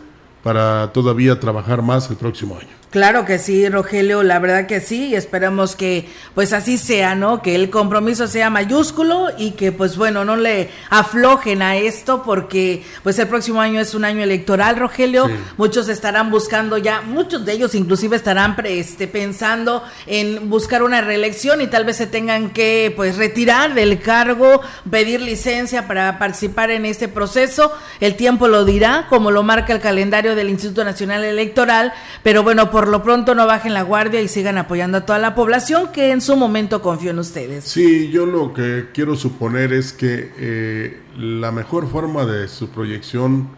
para 0.44 0.94
todavía 0.94 1.40
trabajar 1.40 1.82
más 1.82 2.10
el 2.10 2.16
próximo 2.16 2.58
año. 2.58 2.70
Claro 2.90 3.26
que 3.26 3.38
sí, 3.38 3.68
Rogelio, 3.68 4.24
la 4.24 4.40
verdad 4.40 4.66
que 4.66 4.80
sí, 4.80 5.08
y 5.08 5.16
esperamos 5.16 5.76
que 5.76 6.08
pues 6.34 6.54
así 6.54 6.78
sea, 6.78 7.16
¿no? 7.16 7.42
Que 7.42 7.54
el 7.54 7.70
compromiso 7.70 8.28
sea 8.28 8.50
mayúsculo 8.50 9.28
y 9.38 9.52
que 9.52 9.74
pues 9.74 9.98
bueno, 9.98 10.24
no 10.24 10.38
le 10.38 10.70
aflojen 10.90 11.62
a 11.62 11.76
esto 11.76 12.24
porque 12.24 12.86
pues 13.04 13.20
el 13.20 13.28
próximo 13.28 13.60
año 13.60 13.82
es 13.82 13.94
un 13.94 14.06
año 14.06 14.24
electoral, 14.24 14.78
Rogelio, 14.78 15.30
muchos 15.58 15.90
estarán 15.90 16.32
buscando 16.32 16.78
ya, 16.78 17.02
muchos 17.02 17.44
de 17.44 17.52
ellos 17.52 17.76
inclusive 17.76 18.16
estarán 18.16 18.56
este, 18.64 19.10
pensando 19.10 19.84
en 20.06 20.50
buscar 20.50 20.82
una 20.82 21.02
reelección 21.02 21.60
y 21.60 21.68
tal 21.68 21.84
vez 21.84 21.98
se 21.98 22.08
tengan 22.08 22.52
que 22.52 22.94
pues 22.96 23.18
retirar 23.18 23.74
del 23.74 24.00
cargo, 24.00 24.62
pedir 24.90 25.20
licencia 25.20 25.90
para 25.90 26.18
participar 26.20 26.72
en 26.72 26.86
este 26.86 27.10
proceso, 27.10 27.70
el 28.00 28.16
tiempo 28.16 28.48
lo 28.48 28.64
dirá, 28.64 29.08
como 29.10 29.30
lo 29.30 29.44
marca 29.44 29.74
el 29.74 29.82
calendario 29.82 30.36
del 30.36 30.50
Instituto 30.50 30.86
Nacional 30.86 31.26
Electoral, 31.26 31.92
pero 32.24 32.44
bueno, 32.44 32.72
por 32.78 32.90
lo 32.90 33.02
pronto 33.02 33.34
no 33.34 33.48
bajen 33.48 33.74
la 33.74 33.82
guardia 33.82 34.22
y 34.22 34.28
sigan 34.28 34.60
apoyando 34.60 35.00
a 35.00 35.02
toda 35.02 35.18
la 35.18 35.34
población 35.34 35.92
que 35.92 36.12
en 36.12 36.22
su 36.22 36.36
momento 36.36 36.84
confió 36.84 37.10
en 37.10 37.18
ustedes. 37.18 37.64
Sí, 37.64 38.12
yo 38.12 38.28
lo 38.28 38.54
que 38.54 38.90
quiero 38.94 39.16
suponer 39.16 39.74
es 39.74 39.94
que 39.94 40.32
eh, 40.38 41.02
la 41.18 41.52
mejor 41.52 41.90
forma 41.90 42.28
de 42.28 42.48
su 42.48 42.70
proyección 42.70 43.50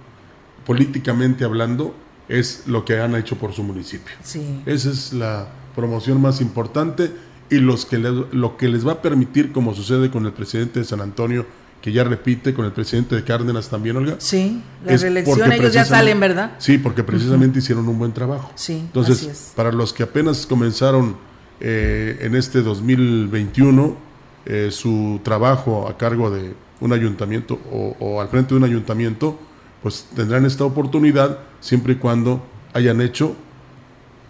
políticamente 0.66 1.44
hablando 1.44 1.94
es 2.30 2.64
lo 2.66 2.86
que 2.86 3.02
han 3.02 3.14
hecho 3.14 3.36
por 3.36 3.52
su 3.52 3.62
municipio. 3.62 4.16
Sí. 4.24 4.62
Esa 4.66 4.90
es 4.90 5.12
la 5.12 5.50
promoción 5.76 6.22
más 6.22 6.40
importante 6.40 7.12
y 7.50 7.58
los 7.58 7.86
que 7.86 7.98
lo 7.98 8.56
que 8.56 8.70
les 8.70 8.88
va 8.88 8.94
a 8.94 9.02
permitir, 9.02 9.52
como 9.52 9.74
sucede 9.74 10.10
con 10.10 10.28
el 10.28 10.32
presidente 10.32 10.80
de 10.80 10.86
San 10.86 11.02
Antonio, 11.02 11.46
que 11.82 11.92
ya 11.92 12.04
repite 12.04 12.54
con 12.54 12.66
el 12.66 12.72
presidente 12.72 13.16
de 13.16 13.24
Cárdenas 13.24 13.70
también, 13.70 13.96
Olga. 13.98 14.16
Sí, 14.18 14.62
la 14.86 14.98
reelección 14.98 15.52
ellos 15.52 15.74
ya 15.74 15.86
salen, 15.86 16.20
¿verdad? 16.20 16.52
Sí, 16.58 16.78
porque 16.78 17.04
precisamente 17.04 17.60
hicieron 17.60 17.88
un 17.88 17.98
buen 17.98 18.12
trabajo. 18.12 18.52
Sí, 18.56 18.74
Entonces, 18.74 19.54
para 19.56 19.72
los 19.72 19.94
que 19.94 20.04
apenas 20.04 20.46
comenzaron 20.46 21.16
eh, 21.62 22.18
en 22.22 22.36
este 22.36 22.62
2021 22.62 23.98
eh, 24.46 24.70
su 24.72 25.22
trabajo 25.24 25.88
a 25.88 25.98
cargo 25.98 26.32
de 26.32 26.54
un 26.82 26.94
ayuntamiento 26.94 27.60
o, 27.72 27.96
o, 28.00 28.22
al 28.22 28.30
frente 28.30 28.50
de 28.50 28.58
un 28.58 28.64
ayuntamiento, 28.64 29.38
pues 29.82 30.08
tendrán 30.16 30.46
esta 30.46 30.64
oportunidad 30.64 31.40
siempre 31.60 31.94
y 31.94 31.96
cuando 31.98 32.46
hayan 32.74 33.02
hecho 33.02 33.36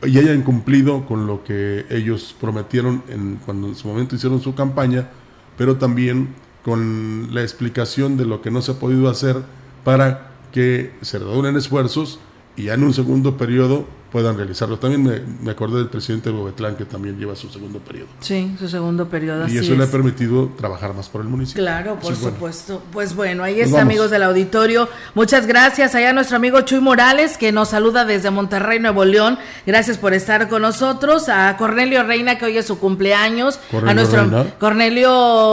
y 0.06 0.18
hayan 0.18 0.41
cumplido 0.43 1.06
con 1.06 1.28
lo 1.28 1.43
que 1.43 1.86
ellos 1.89 2.36
prometieron 2.39 3.04
en, 3.10 3.39
cuando 3.45 3.68
en 3.68 3.76
su 3.76 3.88
momento 3.88 4.16
hicieron 4.16 4.41
su 4.41 4.56
campaña, 4.56 5.10
pero 5.58 5.78
también 5.78 6.30
con 6.64 7.34
la 7.34 7.41
explicación 7.41 8.18
de 8.18 8.26
lo 8.26 8.41
que 8.41 8.51
no 8.51 8.62
se 8.62 8.72
ha 8.72 8.80
podido 8.80 9.10
hacer 9.10 9.38
para 9.84 10.32
que 10.51 10.93
se 11.01 11.20
reúnen 11.20 11.55
esfuerzos 11.55 12.20
y 12.55 12.64
ya 12.64 12.74
en 12.74 12.84
un 12.84 12.93
segundo 12.93 13.38
periodo 13.38 13.86
puedan 14.12 14.38
realizarlo. 14.38 14.80
También 14.80 15.03
me, 15.03 15.20
me 15.43 15.51
acordé 15.51 15.78
del 15.78 15.89
presidente 15.89 16.30
Bobetlán 16.30 16.76
que 16.76 16.86
también 16.86 17.18
lleva 17.18 17.36
su 17.36 17.49
segundo 17.49 17.80
periodo. 17.80 18.07
Sí, 18.20 18.55
su 18.60 18.68
segundo 18.68 19.07
periodo. 19.07 19.47
Y 19.47 19.57
eso 19.57 19.76
le 19.76 19.84
ha 19.84 19.88
permitido 19.91 20.49
trabajar 20.57 20.93
más 20.93 21.10
por 21.10 21.22
el 21.22 21.28
municipio. 21.28 21.64
Claro, 21.64 21.99
por 21.99 22.16
supuesto. 22.16 22.82
Pues 22.91 23.16
bueno, 23.16 23.43
ahí 23.43 23.62
está, 23.62 23.82
amigos 23.82 24.10
del 24.12 24.24
auditorio. 24.24 24.89
Muchas 25.14 25.45
gracias 25.45 25.95
allá 25.95 26.14
nuestro 26.14 26.38
amigo 26.38 26.62
Chuy 26.62 26.80
Morales, 26.80 27.38
que 27.38 27.51
nos 27.51 27.70
saluda 27.70 28.05
desde 28.05 28.32
Monterrey, 28.32 28.80
Nuevo 28.80 29.05
León. 29.05 29.38
Gracias 29.66 29.97
por 29.97 30.14
estar 30.14 30.49
con 30.49 30.62
nosotros. 30.62 31.30
A 31.30 31.55
Cornelio 31.57 32.03
Reina, 32.03 32.38
que 32.38 32.45
hoy 32.45 32.57
es 32.57 32.66
su 32.66 32.80
cumpleaños. 32.80 33.60
Cornelio 33.70 33.91
a 33.91 33.93
nuestro 33.93 34.22
Reina. 34.22 34.53
Cornelio... 34.60 35.10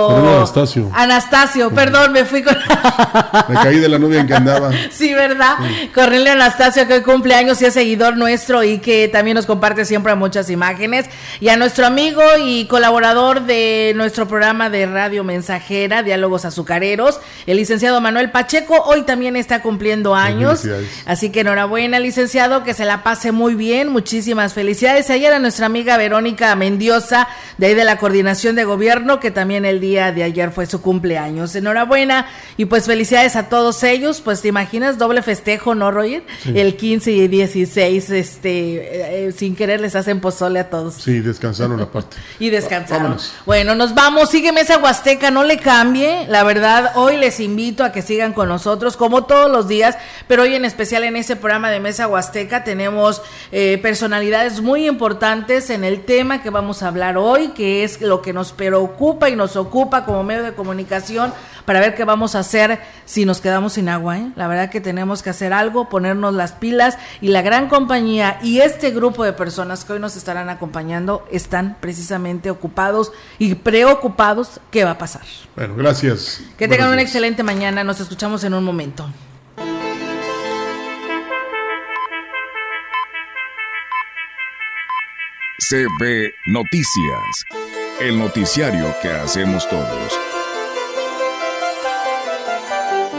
Cornelio 0.09 0.37
Anastasio. 0.37 0.91
Anastasio, 0.95 1.71
perdón, 1.71 2.13
me 2.13 2.25
fui 2.25 2.43
con... 2.43 2.57
me 3.49 3.55
caí 3.55 3.79
de 3.79 3.89
la 3.89 3.99
nube 3.99 4.19
en 4.19 4.27
que 4.27 4.35
andaba. 4.35 4.71
Sí, 4.91 5.13
¿verdad? 5.13 5.57
Cornelio 5.95 6.33
Anastasio, 6.33 6.87
que 6.87 6.95
hoy 6.95 7.03
cumpleaños 7.03 7.61
y 7.61 7.67
es 7.67 7.75
seguidor 7.75 8.17
nuestro 8.17 8.46
maestro 8.47 8.63
y 8.63 8.79
que 8.79 9.09
también 9.09 9.35
nos 9.35 9.47
comparte 9.47 9.85
siempre 9.85 10.15
muchas 10.15 10.51
imágenes. 10.51 11.07
Y 11.41 11.49
a 11.49 11.57
nuestro 11.57 11.87
amigo 11.87 12.23
y 12.45 12.67
colaborador 12.67 13.43
de 13.43 13.93
nuestro 13.97 14.29
programa 14.29 14.71
de 14.71 14.87
Radio 14.87 15.25
Mensajera, 15.25 16.03
Diálogos 16.03 16.45
Azucareros, 16.45 17.21
el 17.47 17.57
licenciado 17.57 18.01
Manuel 18.01 18.31
Pacheco, 18.31 18.83
hoy 18.87 19.03
también 19.03 19.37
está 19.37 19.63
cumpliendo 19.63 20.15
años. 20.15 20.63
Así 21.07 21.31
que 21.31 21.41
enhorabuena, 21.41 21.99
licenciado, 21.99 22.63
que 22.63 22.75
se 22.75 22.85
la 22.85 23.03
pase 23.03 23.33
muy 23.33 23.55
bien. 23.55 23.89
Muchísimas 23.89 24.55
felicidades. 24.55 25.11
Ayer 25.11 25.33
a 25.33 25.39
nuestra 25.39 25.67
amiga 25.67 25.97
Verónica 25.97 26.55
Mendiosa, 26.57 27.29
de 27.59 27.67
ahí 27.67 27.75
de 27.75 27.85
la 27.85 27.99
Coordinación 27.99 28.55
de 28.57 28.65
Gobierno, 28.65 29.21
que 29.21 29.31
también 29.31 29.65
el 29.65 29.81
día 29.81 30.13
de 30.13 30.23
ayer 30.23 30.53
fue 30.53 30.67
su 30.67 30.81
cumpleaños. 30.81 31.55
Enhorabuena 31.55 32.27
y 32.57 32.67
pues 32.67 32.87
felicidades 32.87 33.37
a 33.37 33.49
todos 33.49 33.83
ellos. 33.83 34.21
Pues 34.21 34.43
te 34.43 34.49
imaginas, 34.49 34.99
doble 34.99 35.23
festejo, 35.23 35.75
¿no, 35.75 35.91
Roger? 35.91 36.23
El 36.55 36.77
15 36.77 37.13
y 37.13 37.29
16, 37.29 38.11
este, 38.37 39.29
eh, 39.29 39.33
sin 39.33 39.57
querer 39.57 39.81
les 39.81 39.97
hacen 39.97 40.21
pozole 40.21 40.61
a 40.61 40.69
todos. 40.69 40.95
Sí, 40.95 41.21
descansaron 41.21 41.81
aparte. 41.81 42.19
y 42.39 42.51
descansaron. 42.51 43.17
Bueno, 43.47 43.75
nos 43.75 43.95
vamos. 43.95 44.31
Sígueme 44.31 44.61
esa 44.61 44.79
Huasteca, 44.79 45.31
no 45.31 45.43
le 45.43 45.59
cambie. 45.59 46.27
La 46.29 46.45
verdad, 46.45 46.93
hoy 46.97 47.17
les 47.17 47.41
invito 47.41 47.83
a 47.83 47.93
que 47.93 48.03
sigan 48.03 48.35
con 48.35 48.49
nosotros, 48.49 48.99
como 48.99 49.25
todos 49.25 49.51
los 49.51 49.69
días, 49.69 49.97
pero 50.29 50.43
hoy 50.43 50.55
en 50.55 50.67
especial 50.67 51.05
en 51.05 51.17
ese 51.17 51.37
programa 51.37 51.71
de 51.71 51.81
Mesa 51.81 52.09
Huasteca 52.09 52.63
tenemos 52.63 53.23
eh, 53.53 53.79
personalidades 53.81 54.61
muy 54.61 54.87
importantes 54.87 55.71
en 55.71 55.83
el 55.83 56.05
tema 56.05 56.43
que 56.43 56.51
vamos 56.51 56.83
a 56.83 56.89
hablar 56.89 57.17
hoy, 57.17 57.49
que 57.49 57.85
es 57.85 58.03
lo 58.03 58.21
que 58.21 58.35
nos 58.35 58.53
preocupa 58.53 59.31
y 59.31 59.37
nos 59.37 59.57
ocupa 59.57 60.05
como 60.05 60.23
medio 60.25 60.43
de 60.43 60.53
comunicación 60.53 61.33
para 61.67 61.81
ver 61.81 61.95
qué 61.95 62.05
vamos 62.05 62.35
a 62.35 62.39
hacer 62.39 62.81
si 63.05 63.27
nos 63.27 63.41
quedamos 63.41 63.75
sin 63.75 63.89
agua. 63.89 64.19
¿eh? 64.19 64.31
La 64.37 64.49
verdad 64.49 64.71
que 64.71 64.81
tenemos 64.81 65.23
que 65.23 65.31
hacer 65.31 65.53
algo, 65.53 65.89
ponernos 65.89 66.35
las 66.35 66.53
pilas 66.53 66.97
y 67.21 67.29
la 67.29 67.43
gran 67.43 67.69
compañía 67.69 68.39
y 68.43 68.61
este 68.61 68.91
grupo 68.93 69.25
de 69.25 69.33
personas 69.33 69.85
que 69.85 69.95
hoy 69.95 69.99
nos 69.99 70.17
estarán 70.17 70.49
acompañando 70.49 71.27
están 71.31 71.77
precisamente 71.81 72.51
ocupados 72.51 73.13
y 73.39 73.57
preocupados 73.57 74.61
qué 74.71 74.85
va 74.85 74.93
a 74.93 74.99
pasar. 74.99 75.23
Bueno, 75.57 75.75
gracias. 75.77 76.41
Que 76.57 76.69
tengan 76.69 76.93
una 76.93 77.03
excelente 77.03 77.43
mañana. 77.43 77.85
Nos 77.85 78.01
escuchamos 78.01 78.45
en 78.45 78.55
un 78.55 78.65
momento. 78.65 79.11
CB 85.69 86.33
Noticias, 86.47 87.45
el 88.01 88.19
noticiario 88.19 88.95
que 89.03 89.11
hacemos 89.11 89.69
todos. 89.69 90.36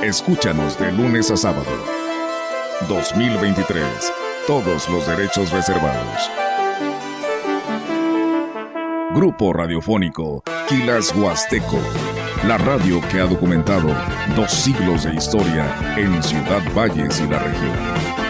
Escúchanos 0.04 0.78
de 0.78 0.92
lunes 0.92 1.32
a 1.32 1.38
sábado. 1.38 1.66
2023. 2.88 3.84
Todos 4.46 4.88
los 4.90 5.08
derechos 5.08 5.52
reservados. 5.52 6.30
Grupo 9.16 9.54
Radiofónico 9.54 10.44
Quilas 10.70 11.16
Huasteco. 11.16 11.80
La 12.46 12.60
radio 12.60 13.02
que 13.10 13.20
ha 13.20 13.26
documentado 13.26 13.90
dos 14.36 14.52
siglos 14.52 15.04
de 15.04 15.16
historia 15.16 15.66
en 15.98 16.22
Ciudad 16.22 16.62
Valles 16.76 17.20
y 17.20 17.28
la 17.28 17.40
región. 17.40 18.27